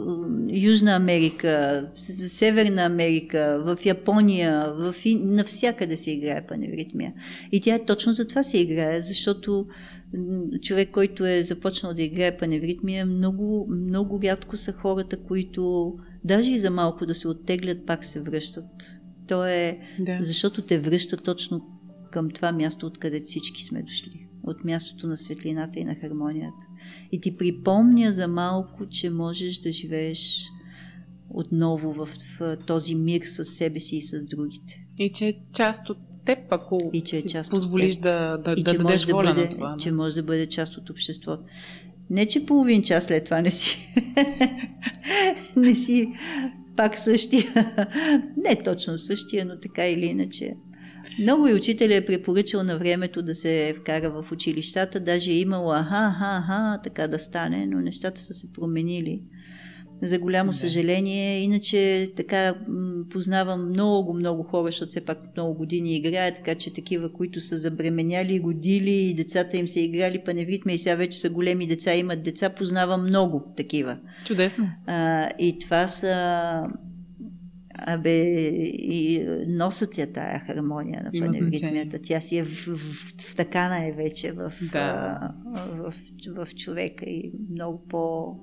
Южна 0.50 0.96
Америка, 0.96 1.86
Северна 2.28 2.84
Америка, 2.84 3.62
в 3.66 3.86
Япония, 3.86 4.74
в, 4.74 4.96
навсякъде 5.06 5.96
се 5.96 6.12
играе 6.12 6.46
паневритмия. 6.48 7.14
И 7.52 7.62
тя 7.62 7.80
точно 7.80 8.14
за 8.14 8.28
това 8.28 8.44
се 8.44 8.58
играе, 8.58 9.02
защото 9.02 9.66
човек, 10.62 10.90
който 10.92 11.26
е 11.26 11.44
започнал 11.44 11.94
да 11.94 12.02
играе 12.02 12.38
паневритмия, 12.38 13.06
много, 13.06 13.68
много 13.70 14.20
рядко 14.24 14.58
са 14.58 14.72
хората, 14.72 15.18
които 15.18 15.94
даже 16.24 16.52
и 16.52 16.60
за 16.60 16.72
малко 16.72 17.06
да 17.06 17.14
се 17.14 17.28
оттеглят, 17.28 17.86
пак 17.86 18.06
се 18.06 18.22
връщат. 18.22 19.00
То 19.28 19.46
е, 19.46 19.80
да. 20.00 20.18
защото 20.22 20.62
те 20.62 20.80
връща 20.80 21.18
точно 21.18 21.78
към 22.12 22.30
това 22.30 22.52
място, 22.52 22.86
откъде 22.86 23.20
всички 23.20 23.64
сме 23.64 23.82
дошли. 23.82 24.28
От 24.44 24.64
мястото 24.64 25.08
на 25.08 25.18
светлината 25.18 25.80
и 25.80 25.84
на 25.84 25.96
хармонията. 25.96 26.68
И 27.12 27.22
ти 27.22 27.38
припомня 27.38 28.12
за 28.12 28.28
малко, 28.28 28.90
че 28.90 29.10
можеш 29.10 29.58
да 29.58 29.72
живееш 29.72 30.50
отново 31.30 31.94
в, 31.94 32.10
в 32.40 32.58
този 32.68 32.96
мир 32.96 33.22
с 33.26 33.46
себе 33.46 33.80
си 33.80 33.98
и 33.98 34.02
с 34.02 34.26
другите. 34.26 34.86
И 34.98 35.12
че 35.12 35.28
е 35.28 35.34
част 35.54 35.90
от 35.90 35.98
теб, 36.26 36.40
ако 36.50 36.90
и 36.94 37.02
че 37.02 37.16
е 37.16 37.22
част 37.22 37.50
позволиш 37.50 37.96
теб. 37.96 38.04
да, 38.04 38.38
да, 38.38 38.56
и 38.58 38.64
да 38.64 38.72
че 38.72 38.78
дадеш 38.78 39.06
да 39.06 39.14
воля 39.14 39.34
бъде, 39.34 39.42
на 39.42 39.50
това. 39.50 39.76
Че 39.80 39.92
може 39.92 40.16
да 40.16 40.24
бъде 40.24 40.48
част 40.48 40.78
от 40.78 40.90
обществото. 40.90 41.44
Не, 42.10 42.26
че 42.26 42.46
половин 42.46 42.84
час 42.84 43.06
след 43.06 43.26
това 43.26 43.42
не 43.42 43.52
си, 43.52 43.96
не 45.56 45.76
си 45.76 46.14
пак 46.78 46.98
същия. 46.98 47.44
Не 48.38 48.64
точно 48.64 48.98
същия, 48.98 49.46
но 49.46 49.60
така 49.60 49.88
или 49.88 50.06
иначе. 50.06 50.54
Много 51.20 51.48
и 51.48 51.54
учителя 51.54 51.96
е 51.96 52.06
препоръчал 52.06 52.64
на 52.64 52.78
времето 52.78 53.22
да 53.22 53.36
се 53.36 53.76
вкара 53.80 54.10
в 54.10 54.32
училищата. 54.32 55.00
Даже 55.00 55.32
е 55.32 55.40
имало 55.40 55.72
аха, 55.72 55.96
аха, 55.96 56.38
аха, 56.38 56.80
така 56.84 57.08
да 57.08 57.20
стане, 57.20 57.66
но 57.66 57.82
нещата 57.82 58.22
са 58.22 58.34
се 58.34 58.54
променили 58.54 59.22
за 60.02 60.20
голямо 60.20 60.52
да. 60.52 60.58
съжаление. 60.58 61.40
Иначе 61.40 62.12
така 62.16 62.56
познавам 63.10 63.70
много, 63.70 64.14
много 64.14 64.44
хора, 64.44 64.66
защото 64.66 64.90
все 64.90 65.06
пак 65.06 65.20
много 65.36 65.54
години 65.54 65.96
играят, 65.96 66.36
така 66.36 66.56
че 66.56 66.74
такива, 66.74 67.14
които 67.14 67.42
са 67.42 67.58
забременяли, 67.58 68.40
годили 68.40 68.92
и 68.92 69.14
децата 69.14 69.58
им 69.58 69.68
са 69.68 69.80
играли 69.80 70.24
паневритма 70.26 70.72
и 70.72 70.78
сега 70.78 70.96
вече 70.96 71.20
са 71.20 71.30
големи 71.30 71.68
деца, 71.68 71.96
имат 71.96 72.24
деца, 72.24 72.50
познавам 72.50 73.04
много 73.04 73.54
такива. 73.58 73.98
Чудесно. 74.26 74.70
А, 74.86 75.30
и 75.40 75.60
това 75.60 75.88
са 75.88 76.68
Абе, 77.80 78.24
и 78.64 79.26
носът 79.48 79.98
я 79.98 80.14
тая 80.14 80.40
хармония 80.40 81.04
на 81.04 81.20
паневритмията. 81.20 82.00
Тя 82.04 82.22
си 82.22 82.38
е 82.38 82.44
в, 82.44 82.68
в, 82.68 82.78
втакана 83.32 83.88
е 83.88 83.92
вече 83.92 84.32
в, 84.32 84.54
да. 84.72 85.20
в, 85.46 85.94
в, 86.36 86.46
в 86.46 86.56
човека 86.56 87.06
и 87.06 87.32
много 87.52 87.84
по 87.90 88.36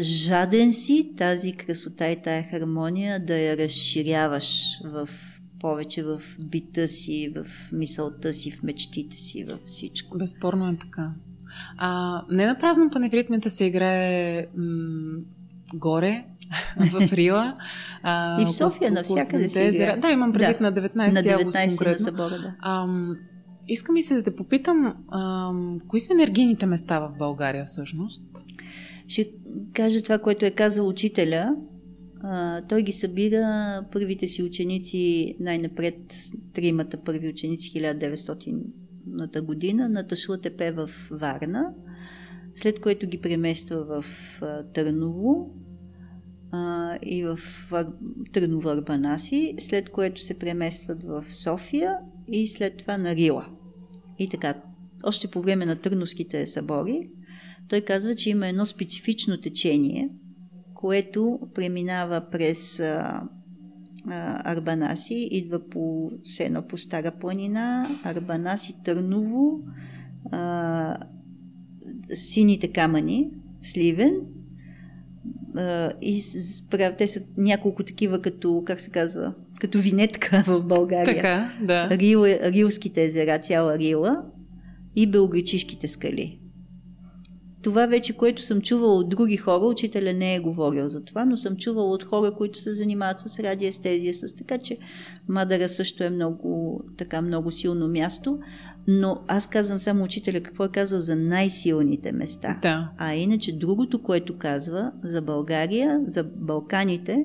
жаден 0.00 0.72
си 0.72 1.12
тази 1.16 1.52
красота 1.52 2.10
и 2.10 2.22
тая 2.22 2.42
хармония 2.42 3.26
да 3.26 3.38
я 3.38 3.56
разширяваш 3.56 4.80
в 4.84 5.08
повече 5.60 6.02
в 6.02 6.22
бита 6.38 6.88
си, 6.88 7.32
в 7.36 7.46
мисълта 7.72 8.32
си, 8.32 8.50
в 8.50 8.62
мечтите 8.62 9.16
си, 9.16 9.44
във 9.44 9.60
всичко. 9.66 10.18
Безспорно 10.18 10.68
е 10.68 10.76
така. 10.76 11.12
А, 11.76 12.22
не 12.30 12.46
на 12.46 12.58
празно 12.58 12.90
паневритмията 12.90 13.50
се 13.50 13.64
играе 13.64 14.46
м- 14.56 15.18
горе, 15.74 16.24
в 16.92 17.12
Рила. 17.12 17.54
А, 18.02 18.42
и 18.42 18.44
в 18.44 18.52
София 18.52 18.92
навсякъде 18.92 19.48
се 19.48 19.62
играе. 19.62 19.96
Да, 19.96 20.10
имам 20.10 20.32
предвид 20.32 20.58
да. 20.58 20.70
на 20.70 20.72
19, 20.72 20.94
на 20.96 21.22
19 21.22 21.38
август. 21.38 21.86
На 21.86 21.98
събора, 21.98 22.38
да. 22.38 22.54
А, 22.60 22.86
искам 23.68 23.96
и 23.96 24.02
се 24.02 24.14
да 24.14 24.22
те 24.22 24.36
попитам, 24.36 24.94
а, 25.08 25.52
кои 25.88 26.00
са 26.00 26.12
енергийните 26.12 26.66
места 26.66 26.98
в 26.98 27.12
България 27.18 27.64
всъщност? 27.64 28.22
Ще 29.08 29.30
кажа 29.72 30.02
това, 30.02 30.18
което 30.18 30.46
е 30.46 30.50
казал 30.50 30.88
учителя. 30.88 31.56
Той 32.68 32.82
ги 32.82 32.92
събира 32.92 33.84
първите 33.92 34.28
си 34.28 34.42
ученици, 34.42 35.36
най-напред 35.40 35.94
тримата 36.52 36.96
първи 36.96 37.28
ученици 37.28 37.72
1900-та 37.72 39.42
година 39.42 39.88
на 39.88 40.06
Ташлатепе 40.06 40.72
в 40.72 40.90
Варна, 41.10 41.74
след 42.54 42.80
което 42.80 43.06
ги 43.06 43.20
премества 43.20 43.84
в 43.84 44.04
Търново 44.74 45.54
и 47.02 47.24
в 47.24 47.38
Търново 48.32 48.68
Арбанаси, 48.68 49.54
след 49.58 49.88
което 49.88 50.20
се 50.20 50.38
преместват 50.38 51.02
в 51.02 51.24
София 51.30 51.96
и 52.28 52.48
след 52.48 52.76
това 52.76 52.98
на 52.98 53.16
Рила. 53.16 53.46
И 54.18 54.28
така, 54.28 54.54
още 55.04 55.28
по 55.30 55.42
време 55.42 55.66
на 55.66 55.76
Търновските 55.76 56.46
събори, 56.46 57.10
той 57.68 57.80
казва, 57.80 58.14
че 58.14 58.30
има 58.30 58.48
едно 58.48 58.66
специфично 58.66 59.40
течение, 59.40 60.08
което 60.74 61.38
преминава 61.54 62.26
през 62.32 62.80
а, 62.80 63.22
а, 64.08 64.52
Арбанаси, 64.52 65.28
идва 65.30 65.68
по 65.68 66.10
сено 66.24 66.62
по 66.62 66.78
Стара 66.78 67.12
планина, 67.20 67.88
Арбанаси, 68.04 68.74
Търново, 68.84 69.60
а, 70.30 70.96
сините 72.14 72.72
камъни, 72.72 73.30
Сливен, 73.62 74.20
и 76.02 76.22
те 76.98 77.06
са 77.06 77.22
няколко 77.36 77.84
такива 77.84 78.22
като, 78.22 78.62
как 78.66 78.80
се 78.80 78.90
казва, 78.90 79.34
като 79.60 79.78
винетка 79.78 80.44
в 80.46 80.62
България. 80.62 81.14
Така, 81.14 81.52
да. 81.62 81.88
Рил, 81.90 82.24
рилските 82.26 83.04
езера, 83.04 83.38
цяла 83.38 83.78
Рила 83.78 84.22
и 84.96 85.06
белгичишките 85.06 85.88
скали. 85.88 86.40
Това 87.64 87.86
вече, 87.86 88.12
което 88.12 88.42
съм 88.42 88.60
чувала 88.60 88.94
от 88.94 89.08
други 89.08 89.36
хора, 89.36 89.66
учителя 89.66 90.12
не 90.12 90.34
е 90.34 90.40
говорил 90.40 90.88
за 90.88 91.04
това, 91.04 91.24
но 91.24 91.36
съм 91.36 91.56
чувала 91.56 91.90
от 91.90 92.02
хора, 92.02 92.34
които 92.34 92.58
се 92.58 92.72
занимават 92.72 93.20
с 93.20 93.38
радиестезия, 93.38 94.14
с 94.14 94.36
така 94.36 94.58
че 94.58 94.76
Мадара 95.28 95.68
също 95.68 96.04
е 96.04 96.10
много, 96.10 96.82
така, 96.98 97.22
много 97.22 97.50
силно 97.50 97.88
място. 97.88 98.38
Но 98.86 99.20
аз 99.28 99.46
казвам 99.46 99.78
само 99.78 100.04
учителя 100.04 100.40
какво 100.40 100.64
е 100.64 100.68
казал 100.68 101.00
за 101.00 101.16
най-силните 101.16 102.12
места. 102.12 102.58
Да. 102.62 102.90
А 102.98 103.14
иначе 103.14 103.52
другото, 103.52 104.02
което 104.02 104.38
казва 104.38 104.92
за 105.02 105.22
България, 105.22 106.00
за 106.06 106.24
Балканите, 106.24 107.24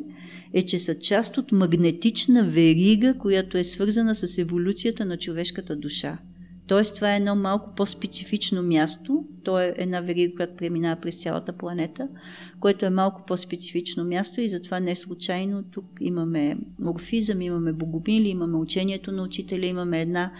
е, 0.54 0.66
че 0.66 0.80
са 0.80 1.00
част 1.00 1.38
от 1.38 1.52
магнетична 1.52 2.44
верига, 2.44 3.14
която 3.18 3.58
е 3.58 3.64
свързана 3.64 4.16
с 4.16 4.38
еволюцията 4.38 5.06
на 5.06 5.18
човешката 5.18 5.76
душа. 5.76 6.18
Тоест, 6.70 6.96
това 6.96 7.14
е 7.14 7.18
едно 7.18 7.36
малко 7.36 7.76
по-специфично 7.76 8.64
място. 8.64 9.26
То 9.44 9.60
е 9.60 9.74
една 9.78 10.02
верига, 10.02 10.36
която 10.36 10.56
преминава 10.56 11.02
през 11.02 11.22
цялата 11.22 11.54
планета, 11.54 12.08
което 12.60 12.86
е 12.86 12.90
малко 12.90 13.24
по-специфично 13.28 14.04
място 14.04 14.42
и 14.42 14.50
затова 14.50 14.80
не 14.80 14.96
случайно 14.96 15.64
тук 15.64 15.86
имаме 16.00 16.58
морфизъм, 16.80 17.42
имаме 17.42 17.74
богомили, 17.74 18.30
имаме 18.30 18.58
учението 18.58 19.12
на 19.12 19.24
учителя, 19.24 19.66
имаме 19.66 20.02
една 20.02 20.32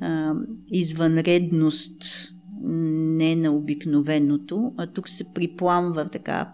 а, 0.00 0.34
извънредност, 0.68 2.32
не 2.62 3.36
на 3.36 3.52
обикновеното, 3.52 4.74
а 4.76 4.86
тук 4.86 5.08
се 5.08 5.24
припламва 5.34 6.08
така 6.08 6.52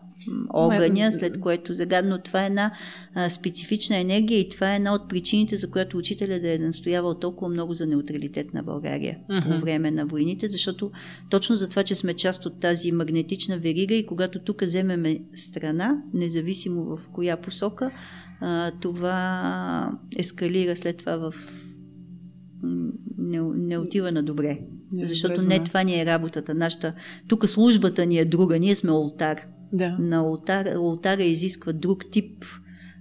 огъня, 0.50 1.12
след 1.12 1.40
което 1.40 1.74
загадно 1.74 2.18
това 2.18 2.42
е 2.42 2.46
една 2.46 2.72
а, 3.14 3.28
специфична 3.28 3.96
енергия 3.96 4.40
и 4.40 4.48
това 4.48 4.72
е 4.72 4.76
една 4.76 4.94
от 4.94 5.08
причините, 5.08 5.56
за 5.56 5.70
която 5.70 5.98
учителя 5.98 6.40
да 6.40 6.54
е 6.54 6.58
настоявал 6.58 7.14
толкова 7.14 7.50
много 7.50 7.74
за 7.74 7.86
неутралитет 7.86 8.54
на 8.54 8.62
България 8.62 9.18
uh-huh. 9.30 9.58
по 9.58 9.64
време 9.64 9.90
на 9.90 10.06
войните, 10.06 10.48
защото 10.48 10.90
точно 11.30 11.56
за 11.56 11.68
това, 11.68 11.84
че 11.84 11.94
сме 11.94 12.14
част 12.14 12.46
от 12.46 12.60
тази 12.60 12.92
магнетична 12.92 13.58
верига 13.58 13.94
и 13.94 14.06
когато 14.06 14.38
тук 14.38 14.62
вземеме 14.62 15.20
страна, 15.34 16.02
независимо 16.14 16.84
в 16.84 17.00
коя 17.12 17.36
посока, 17.36 17.90
а, 18.40 18.70
това 18.80 19.92
ескалира 20.16 20.76
след 20.76 20.96
това 20.96 21.16
в 21.16 21.34
не, 23.18 23.40
не 23.40 23.78
отива 23.78 24.12
на 24.12 24.22
добре. 24.22 24.58
Не, 24.92 25.06
защото 25.06 25.42
не 25.42 25.64
това 25.64 25.82
ни 25.82 26.00
е 26.00 26.06
работата. 26.06 26.54
Нашата, 26.54 26.94
тук 27.28 27.48
службата 27.48 28.06
ни 28.06 28.18
е 28.18 28.24
друга, 28.24 28.58
ние 28.58 28.76
сме 28.76 28.92
олтар. 28.92 29.40
Да. 29.72 29.96
На 29.98 30.16
алтар, 30.16 30.66
алтара 30.66 31.22
изисква 31.22 31.72
друг 31.72 32.04
тип, 32.12 32.44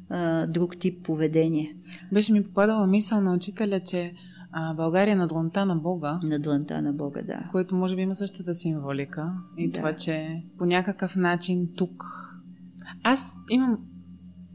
а, 0.09 0.47
друг 0.47 0.77
тип 0.79 1.05
поведение. 1.05 1.75
Беше 2.11 2.33
ми 2.33 2.43
попадала 2.43 2.87
мисъл 2.87 3.21
на 3.21 3.33
учителя, 3.33 3.79
че 3.79 4.13
а, 4.51 4.73
България 4.73 5.11
е 5.11 5.15
на 5.15 5.27
дланта 5.27 5.65
на 5.65 5.75
Бога. 5.75 6.19
На 6.23 6.39
дланта 6.39 6.81
на 6.81 6.93
Бога, 6.93 7.21
да. 7.21 7.49
Което 7.51 7.75
може 7.75 7.95
би 7.95 8.01
има 8.01 8.15
същата 8.15 8.55
символика. 8.55 9.33
И 9.57 9.67
да. 9.69 9.77
това, 9.77 9.93
че 9.93 10.43
по 10.57 10.65
някакъв 10.65 11.15
начин 11.15 11.69
тук. 11.75 12.03
Аз 13.03 13.37
имам 13.49 13.77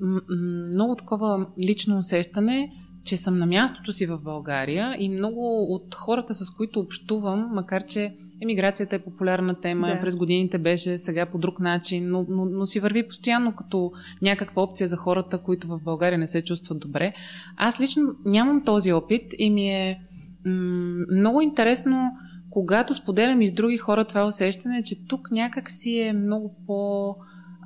м- 0.01 0.21
м- 0.29 0.67
много 0.75 0.97
такова 0.97 1.47
лично 1.59 1.99
усещане, 1.99 2.73
че 3.05 3.17
съм 3.17 3.39
на 3.39 3.47
мястото 3.47 3.93
си 3.93 4.07
в 4.07 4.19
България 4.23 4.97
и 4.99 5.09
много 5.09 5.75
от 5.75 5.95
хората, 5.95 6.35
с 6.35 6.51
които 6.51 6.81
общувам, 6.81 7.51
макар 7.53 7.85
че 7.85 8.17
Емиграцията 8.43 8.97
е 8.97 8.99
популярна 8.99 9.61
тема, 9.61 9.87
да. 9.87 10.01
през 10.01 10.17
годините 10.17 10.59
беше 10.59 10.99
сега 10.99 11.27
по 11.27 11.39
друг 11.39 11.61
начин, 11.61 12.11
но, 12.11 12.27
но, 12.29 12.45
но 12.45 12.67
си 12.67 12.81
върви 12.81 13.09
постоянно 13.09 13.55
като 13.57 13.93
някаква 14.23 14.63
опция 14.63 14.89
за 14.89 14.97
хората, 14.97 15.39
които 15.39 15.69
в 15.69 15.81
България 15.85 16.19
не 16.19 16.27
се 16.27 16.45
чувстват 16.45 16.81
добре. 16.81 17.13
Аз 17.57 17.81
лично 17.81 18.03
нямам 18.25 18.65
този 18.65 18.93
опит 18.93 19.35
и 19.39 19.51
ми 19.51 19.69
е 19.69 20.01
м- 20.45 21.05
много 21.11 21.41
интересно, 21.41 22.11
когато 22.51 22.95
споделям 22.95 23.43
и 23.43 23.49
с 23.49 23.53
други 23.53 23.77
хора 23.77 24.05
това 24.05 24.27
усещане, 24.27 24.83
че 24.83 25.07
тук 25.07 25.31
някак 25.31 25.71
си 25.71 25.99
е 25.99 26.13
много 26.13 26.55
по- 26.67 27.17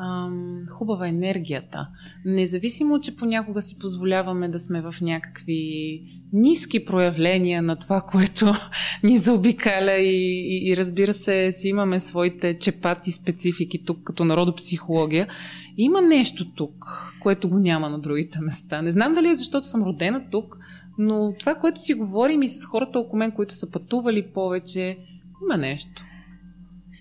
ам, 0.01 0.67
хубава 0.71 1.09
енергията. 1.09 1.89
Независимо, 2.25 3.01
че 3.01 3.17
понякога 3.17 3.63
си 3.63 3.79
позволяваме 3.79 4.49
да 4.49 4.59
сме 4.59 4.81
в 4.81 4.95
някакви 5.03 6.03
ниски 6.33 6.85
проявления 6.85 7.63
на 7.63 7.77
това, 7.77 8.01
което 8.01 8.53
ни 9.03 9.17
заобикаля 9.17 9.93
и, 9.93 10.41
и, 10.57 10.71
и 10.71 10.77
разбира 10.77 11.13
се, 11.13 11.53
си 11.53 11.69
имаме 11.69 12.01
своите 12.01 12.59
чепати 12.59 13.11
специфики 13.11 13.85
тук 13.85 14.03
като 14.05 14.25
народопсихология. 14.25 15.29
Има 15.77 16.01
нещо 16.01 16.45
тук, 16.55 16.87
което 17.23 17.49
го 17.49 17.59
няма 17.59 17.91
на 17.91 17.99
другите 17.99 18.41
места. 18.41 18.83
Не 18.83 18.93
знам 18.93 19.15
дали 19.15 19.29
е 19.29 19.35
защото 19.35 19.69
съм 19.69 19.83
родена 19.83 20.23
тук, 20.31 20.59
но 20.99 21.35
това, 21.39 21.55
което 21.55 21.81
си 21.81 21.95
говорим 21.95 22.43
и 22.43 22.49
с 22.49 22.65
хората 22.65 22.99
около 22.99 23.19
мен, 23.19 23.33
които 23.33 23.55
са 23.55 23.71
пътували 23.71 24.23
повече, 24.35 24.99
има 25.45 25.57
нещо. 25.57 26.05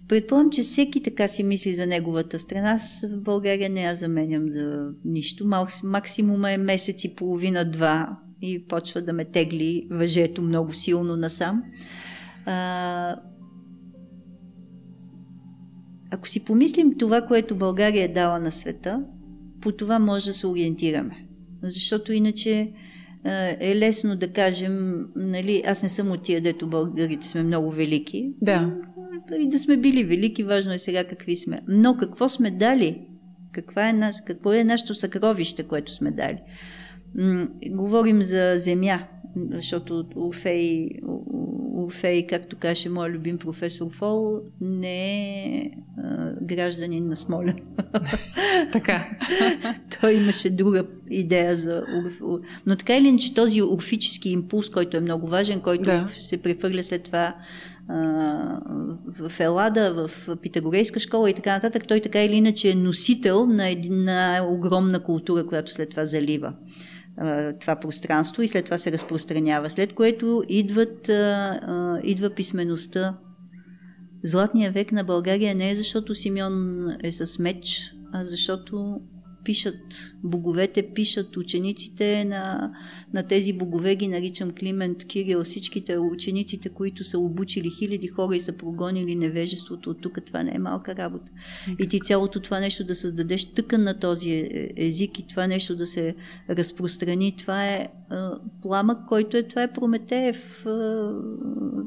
Предполагам, 0.09 0.51
че 0.51 0.61
всеки 0.61 1.03
така 1.03 1.27
си 1.27 1.43
мисли 1.43 1.73
за 1.73 1.87
неговата 1.87 2.39
страна. 2.39 2.71
Аз 2.71 3.05
в 3.11 3.21
България 3.21 3.69
не 3.69 3.81
я 3.81 3.95
заменям 3.95 4.49
за 4.49 4.89
нищо. 5.05 5.49
Максимума 5.83 6.51
е 6.51 6.57
месец 6.57 7.03
и 7.03 7.15
половина-два 7.15 8.19
и 8.41 8.65
почва 8.65 9.01
да 9.01 9.13
ме 9.13 9.25
тегли 9.25 9.87
въжето 9.91 10.41
много 10.41 10.73
силно 10.73 11.15
насам. 11.15 11.63
А, 12.45 13.15
ако 16.11 16.27
си 16.27 16.39
помислим 16.39 16.97
това, 16.97 17.21
което 17.21 17.55
България 17.55 18.03
е 18.03 18.13
дала 18.13 18.39
на 18.39 18.51
света, 18.51 19.03
по 19.61 19.71
това 19.71 19.99
може 19.99 20.25
да 20.25 20.33
се 20.33 20.47
ориентираме. 20.47 21.25
Защото 21.63 22.13
иначе 22.13 22.71
е 23.59 23.75
лесно 23.75 24.15
да 24.15 24.27
кажем, 24.27 25.05
нали, 25.15 25.63
аз 25.65 25.83
не 25.83 25.89
съм 25.89 26.11
от 26.11 26.23
тия, 26.23 26.41
дето 26.41 26.67
българите 26.67 27.27
сме 27.27 27.43
много 27.43 27.71
велики. 27.71 28.33
Да. 28.41 28.75
И 29.39 29.49
да 29.49 29.59
сме 29.59 29.77
били 29.77 30.03
велики, 30.03 30.43
важно 30.43 30.73
е 30.73 30.79
сега 30.79 31.03
какви 31.03 31.35
сме. 31.35 31.61
Но 31.67 31.97
какво 31.97 32.29
сме 32.29 32.51
дали? 32.51 33.01
Каква 33.51 33.89
е 33.89 33.93
наш, 33.93 34.15
какво 34.25 34.53
е 34.53 34.63
нашето 34.63 34.95
съкровище, 34.95 35.63
което 35.63 35.91
сме 35.91 36.11
дали? 36.11 36.37
М- 37.15 37.47
говорим 37.65 38.23
за 38.23 38.53
земя, 38.57 38.99
защото 39.51 40.05
Орфей, 40.15 40.89
Орфей, 41.75 42.27
както 42.27 42.57
каже 42.57 42.89
моят 42.89 43.15
любим 43.15 43.37
професор 43.37 43.89
Фол, 43.91 44.39
не 44.61 45.43
е 45.57 45.71
а, 45.97 46.31
гражданин 46.41 47.07
на 47.07 47.17
Смоля. 47.17 47.53
така. 48.73 49.09
Той 50.01 50.13
имаше 50.13 50.49
друга 50.49 50.85
идея 51.09 51.55
за 51.55 51.83
Но 52.65 52.75
така 52.75 52.97
или 52.97 53.07
иначе 53.07 53.33
този 53.33 53.61
орфически 53.61 54.29
импулс, 54.29 54.69
който 54.69 54.97
е 54.97 55.01
много 55.01 55.27
важен, 55.27 55.61
който 55.61 55.83
да. 55.83 56.07
се 56.19 56.41
прехвърля 56.41 56.83
след 56.83 57.03
това 57.03 57.35
в 59.19 59.31
Елада, 59.39 59.93
в 59.93 60.35
Питагорейска 60.41 60.99
школа 60.99 61.29
и 61.29 61.33
така 61.33 61.53
нататък, 61.53 61.83
той 61.87 62.01
така 62.01 62.23
или 62.23 62.35
иначе 62.35 62.69
е 62.69 62.75
носител 62.75 63.45
на 63.45 63.69
една 63.69 64.47
огромна 64.49 65.03
култура, 65.03 65.45
която 65.45 65.71
след 65.71 65.89
това 65.89 66.05
залива 66.05 66.53
това 67.61 67.75
пространство 67.81 68.41
и 68.41 68.47
след 68.47 68.65
това 68.65 68.77
се 68.77 68.91
разпространява. 68.91 69.69
След 69.69 69.93
което 69.93 70.43
идват, 70.49 71.09
идва 72.03 72.29
писмеността. 72.35 73.17
Златния 74.23 74.71
век 74.71 74.91
на 74.91 75.03
България 75.03 75.55
не 75.55 75.71
е 75.71 75.75
защото 75.75 76.15
Симеон 76.15 76.87
е 77.03 77.11
с 77.11 77.39
меч, 77.39 77.93
а 78.13 78.23
защото 78.25 78.99
пишат 79.43 80.13
боговете, 80.23 80.93
пишат 80.93 81.37
учениците 81.37 82.25
на, 82.25 82.73
на 83.13 83.23
тези 83.23 83.53
богове, 83.53 83.95
ги 83.95 84.07
наричам 84.07 84.51
Климент, 84.51 85.05
Кирил, 85.05 85.43
всичките 85.43 85.97
учениците, 85.97 86.69
които 86.69 87.03
са 87.03 87.19
обучили 87.19 87.69
хиляди 87.69 88.07
хора 88.07 88.35
и 88.35 88.39
са 88.39 88.57
прогонили 88.57 89.15
невежеството 89.15 89.89
от 89.89 90.01
тук, 90.01 90.19
това 90.25 90.43
не 90.43 90.51
е 90.55 90.59
малка 90.59 90.95
работа. 90.95 91.31
И 91.79 91.87
ти 91.87 91.99
цялото 91.99 92.41
това 92.41 92.59
нещо 92.59 92.83
да 92.83 92.95
създадеш 92.95 93.53
тъкан 93.53 93.83
на 93.83 93.99
този 93.99 94.31
е, 94.31 94.69
език 94.77 95.19
и 95.19 95.27
това 95.27 95.47
нещо 95.47 95.75
да 95.75 95.87
се 95.87 96.15
разпространи, 96.49 97.35
това 97.37 97.65
е 97.65 97.87
пламък, 98.61 98.97
който 99.07 99.37
е, 99.37 99.43
това 99.43 99.63
е 99.63 99.73
Прометеев 99.73 100.65
а, 100.65 101.13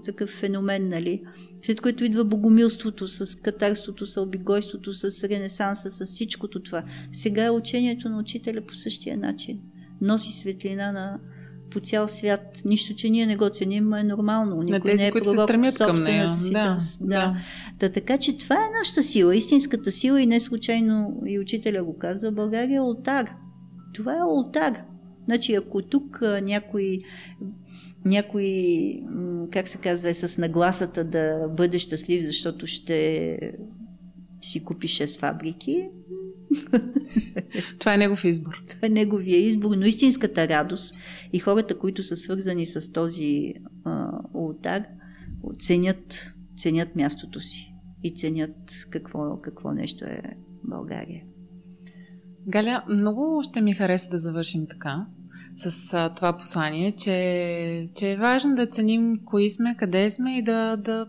такъв 0.05 0.31
феномен, 0.31 0.89
нали? 0.89 1.23
След 1.63 1.81
което 1.81 2.05
идва 2.05 2.25
богомилството 2.25 3.09
с 3.09 3.37
катарството, 3.37 4.07
с 4.07 4.21
обигойството, 4.21 4.95
с 4.95 5.29
ренесанса, 5.29 5.91
с 5.91 6.07
всичкото 6.07 6.63
това. 6.63 6.85
Сега 7.13 7.45
е 7.45 7.51
учението 7.51 8.09
на 8.09 8.19
учителя 8.19 8.61
по 8.61 8.75
същия 8.75 9.17
начин. 9.17 9.61
Носи 10.01 10.33
светлина 10.33 10.93
на 10.93 11.19
по 11.71 11.81
цял 11.81 12.09
свят. 12.09 12.63
Нищо, 12.65 12.95
че 12.95 13.11
ние 13.11 13.27
не 13.27 13.37
го 13.37 13.49
ценим, 13.49 13.93
е 13.93 14.03
нормално. 14.03 14.63
Никой 14.63 14.79
на 14.79 14.85
тези, 14.85 15.03
не 15.03 15.09
е 15.09 15.11
които 15.13 15.31
се 15.31 15.37
стремят 15.37 15.79
към 15.79 16.03
нея. 16.03 16.33
Си, 16.33 16.53
да, 16.53 16.79
да. 17.01 17.37
да. 17.79 17.93
така 17.93 18.19
че 18.19 18.39
това 18.39 18.57
е 18.57 18.79
нашата 18.79 19.03
сила, 19.03 19.37
истинската 19.37 19.93
сила 19.93 20.23
и 20.23 20.27
не 20.27 20.41
случайно 20.41 21.23
и 21.27 21.39
учителя 21.39 21.85
го 21.85 21.99
казва, 21.99 22.33
България 22.33 22.77
е 22.77 22.79
алтар. 22.79 23.31
Това 23.95 24.13
е 24.15 24.21
алтар. 24.21 24.83
Значи, 25.25 25.55
ако 25.55 25.83
тук 25.83 26.23
някой 26.43 27.01
някой, 28.05 28.99
как 29.51 29.69
се 29.69 29.79
казва, 29.79 30.09
е 30.09 30.15
с 30.15 30.39
нагласата 30.39 31.05
да 31.05 31.49
бъде 31.49 31.79
щастлив, 31.79 32.27
защото 32.27 32.67
ще 32.67 33.39
си 34.43 34.65
купи 34.65 34.89
6 34.89 35.19
фабрики. 35.19 35.89
Това 37.79 37.95
е 37.95 37.99
негов 37.99 38.25
избор. 38.25 38.53
Това 38.69 38.87
е 38.87 38.89
неговия 38.89 39.39
избор, 39.39 39.77
но 39.77 39.87
истинската 39.87 40.49
радост 40.49 40.95
и 41.33 41.39
хората, 41.39 41.79
които 41.79 42.03
са 42.03 42.17
свързани 42.17 42.67
с 42.67 42.93
този 42.93 43.55
а, 43.85 44.19
ултар, 44.35 44.83
ценят, 45.61 46.33
ценят 46.57 46.97
мястото 46.97 47.41
си 47.41 47.75
и 48.03 48.15
ценят 48.15 48.87
какво, 48.91 49.41
какво 49.41 49.73
нещо 49.73 50.05
е 50.05 50.23
България. 50.65 51.23
Галя, 52.49 52.85
много 52.89 53.43
ще 53.43 53.61
ми 53.61 53.75
хареса 53.75 54.11
да 54.11 54.19
завършим 54.19 54.67
така 54.67 55.07
с 55.57 55.95
а, 55.95 56.15
това 56.15 56.37
послание, 56.37 56.93
че, 56.93 57.89
че 57.97 58.13
е 58.13 58.17
важно 58.17 58.55
да 58.55 58.67
ценим 58.67 59.19
кои 59.25 59.51
сме, 59.51 59.77
къде 59.79 60.11
сме 60.11 60.39
и 60.39 60.43
да, 60.43 60.77
да, 60.77 61.07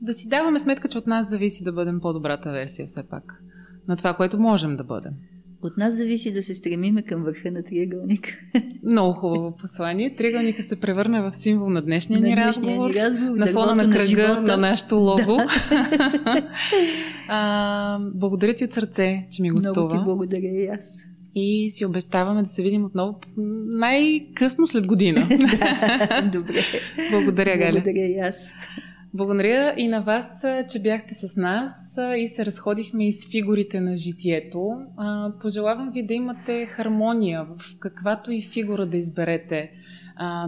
да 0.00 0.14
си 0.14 0.28
даваме 0.28 0.60
сметка, 0.60 0.88
че 0.88 0.98
от 0.98 1.06
нас 1.06 1.28
зависи 1.28 1.64
да 1.64 1.72
бъдем 1.72 2.00
по-добрата 2.00 2.50
версия 2.50 2.86
все 2.86 3.08
пак 3.08 3.42
на 3.88 3.96
това, 3.96 4.14
което 4.14 4.40
можем 4.40 4.76
да 4.76 4.84
бъдем. 4.84 5.12
От 5.62 5.76
нас 5.76 5.94
зависи 5.94 6.32
да 6.32 6.42
се 6.42 6.54
стремиме 6.54 7.02
към 7.02 7.22
върха 7.22 7.50
на 7.50 7.62
триъгълника. 7.62 8.30
Много 8.84 9.12
хубаво 9.12 9.56
послание. 9.56 10.14
Триъгълника 10.16 10.62
се 10.62 10.80
превърна 10.80 11.30
в 11.30 11.36
символ 11.36 11.70
на 11.70 11.82
днешния, 11.82 12.20
на 12.20 12.26
ни, 12.26 12.36
разговор, 12.36 12.90
ни 12.90 12.94
разговор, 12.94 13.38
на 13.38 13.46
фона 13.46 13.74
на 13.74 13.90
кръга 13.90 14.28
на, 14.28 14.40
на 14.40 14.56
нашето 14.56 14.96
лого. 14.96 15.36
Да. 15.36 15.48
а, 17.28 17.98
благодаря 18.14 18.54
ти 18.54 18.64
от 18.64 18.72
сърце, 18.72 19.26
че 19.30 19.42
ми 19.42 19.50
гостува. 19.50 19.80
Много 19.80 19.98
ти 19.98 20.04
благодаря 20.04 20.48
и 20.48 20.66
аз 20.66 21.04
и 21.34 21.70
си 21.70 21.84
обещаваме 21.84 22.42
да 22.42 22.48
се 22.48 22.62
видим 22.62 22.84
отново 22.84 23.20
най-късно 23.66 24.66
след 24.66 24.86
година. 24.86 25.20
Добре. 26.32 26.62
Благодаря, 27.10 27.58
Галя. 27.58 27.72
Благодаря 27.72 28.06
и 28.06 28.18
аз. 28.18 28.54
Благодаря 29.14 29.74
и 29.76 29.88
на 29.88 30.00
вас, 30.00 30.44
че 30.72 30.78
бяхте 30.78 31.14
с 31.14 31.36
нас 31.36 31.72
и 32.18 32.28
се 32.28 32.46
разходихме 32.46 33.08
из 33.08 33.30
фигурите 33.30 33.80
на 33.80 33.96
житието. 33.96 34.78
Пожелавам 35.42 35.90
ви 35.90 36.06
да 36.06 36.14
имате 36.14 36.66
хармония 36.66 37.44
в 37.44 37.78
каквато 37.78 38.32
и 38.32 38.42
фигура 38.42 38.86
да 38.86 38.96
изберете 38.96 39.70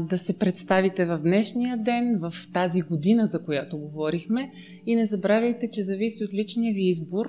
да 0.01 0.19
се 0.19 0.39
представите 0.39 1.05
в 1.05 1.19
днешния 1.19 1.77
ден, 1.77 2.19
в 2.19 2.33
тази 2.53 2.83
година, 2.83 3.27
за 3.27 3.45
която 3.45 3.79
говорихме. 3.79 4.51
И 4.87 4.97
не 4.97 5.07
забравяйте, 5.07 5.69
че 5.73 5.83
зависи 5.83 6.25
от 6.25 6.35
личния 6.35 6.75
ви 6.75 6.89
избор 6.89 7.27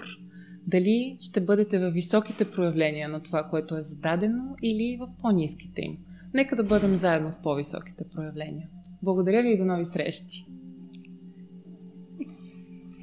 дали 0.68 1.18
ще 1.22 1.42
бъдете 1.42 1.80
във 1.80 1.94
високите 1.94 2.52
проявления 2.52 3.10
на 3.10 3.24
това, 3.24 3.44
което 3.44 3.78
е 3.78 3.84
зададено 3.84 4.56
или 4.64 4.98
в 5.02 5.22
по-низките 5.22 5.82
им. 5.82 5.98
Нека 6.34 6.56
да 6.56 6.64
бъдем 6.64 6.96
заедно 6.96 7.32
в 7.32 7.42
по-високите 7.44 8.04
проявления. 8.14 8.68
Благодаря 9.04 9.42
ви 9.42 9.50
и 9.50 9.58
до 9.58 9.66
нови 9.66 9.86
срещи! 9.86 10.46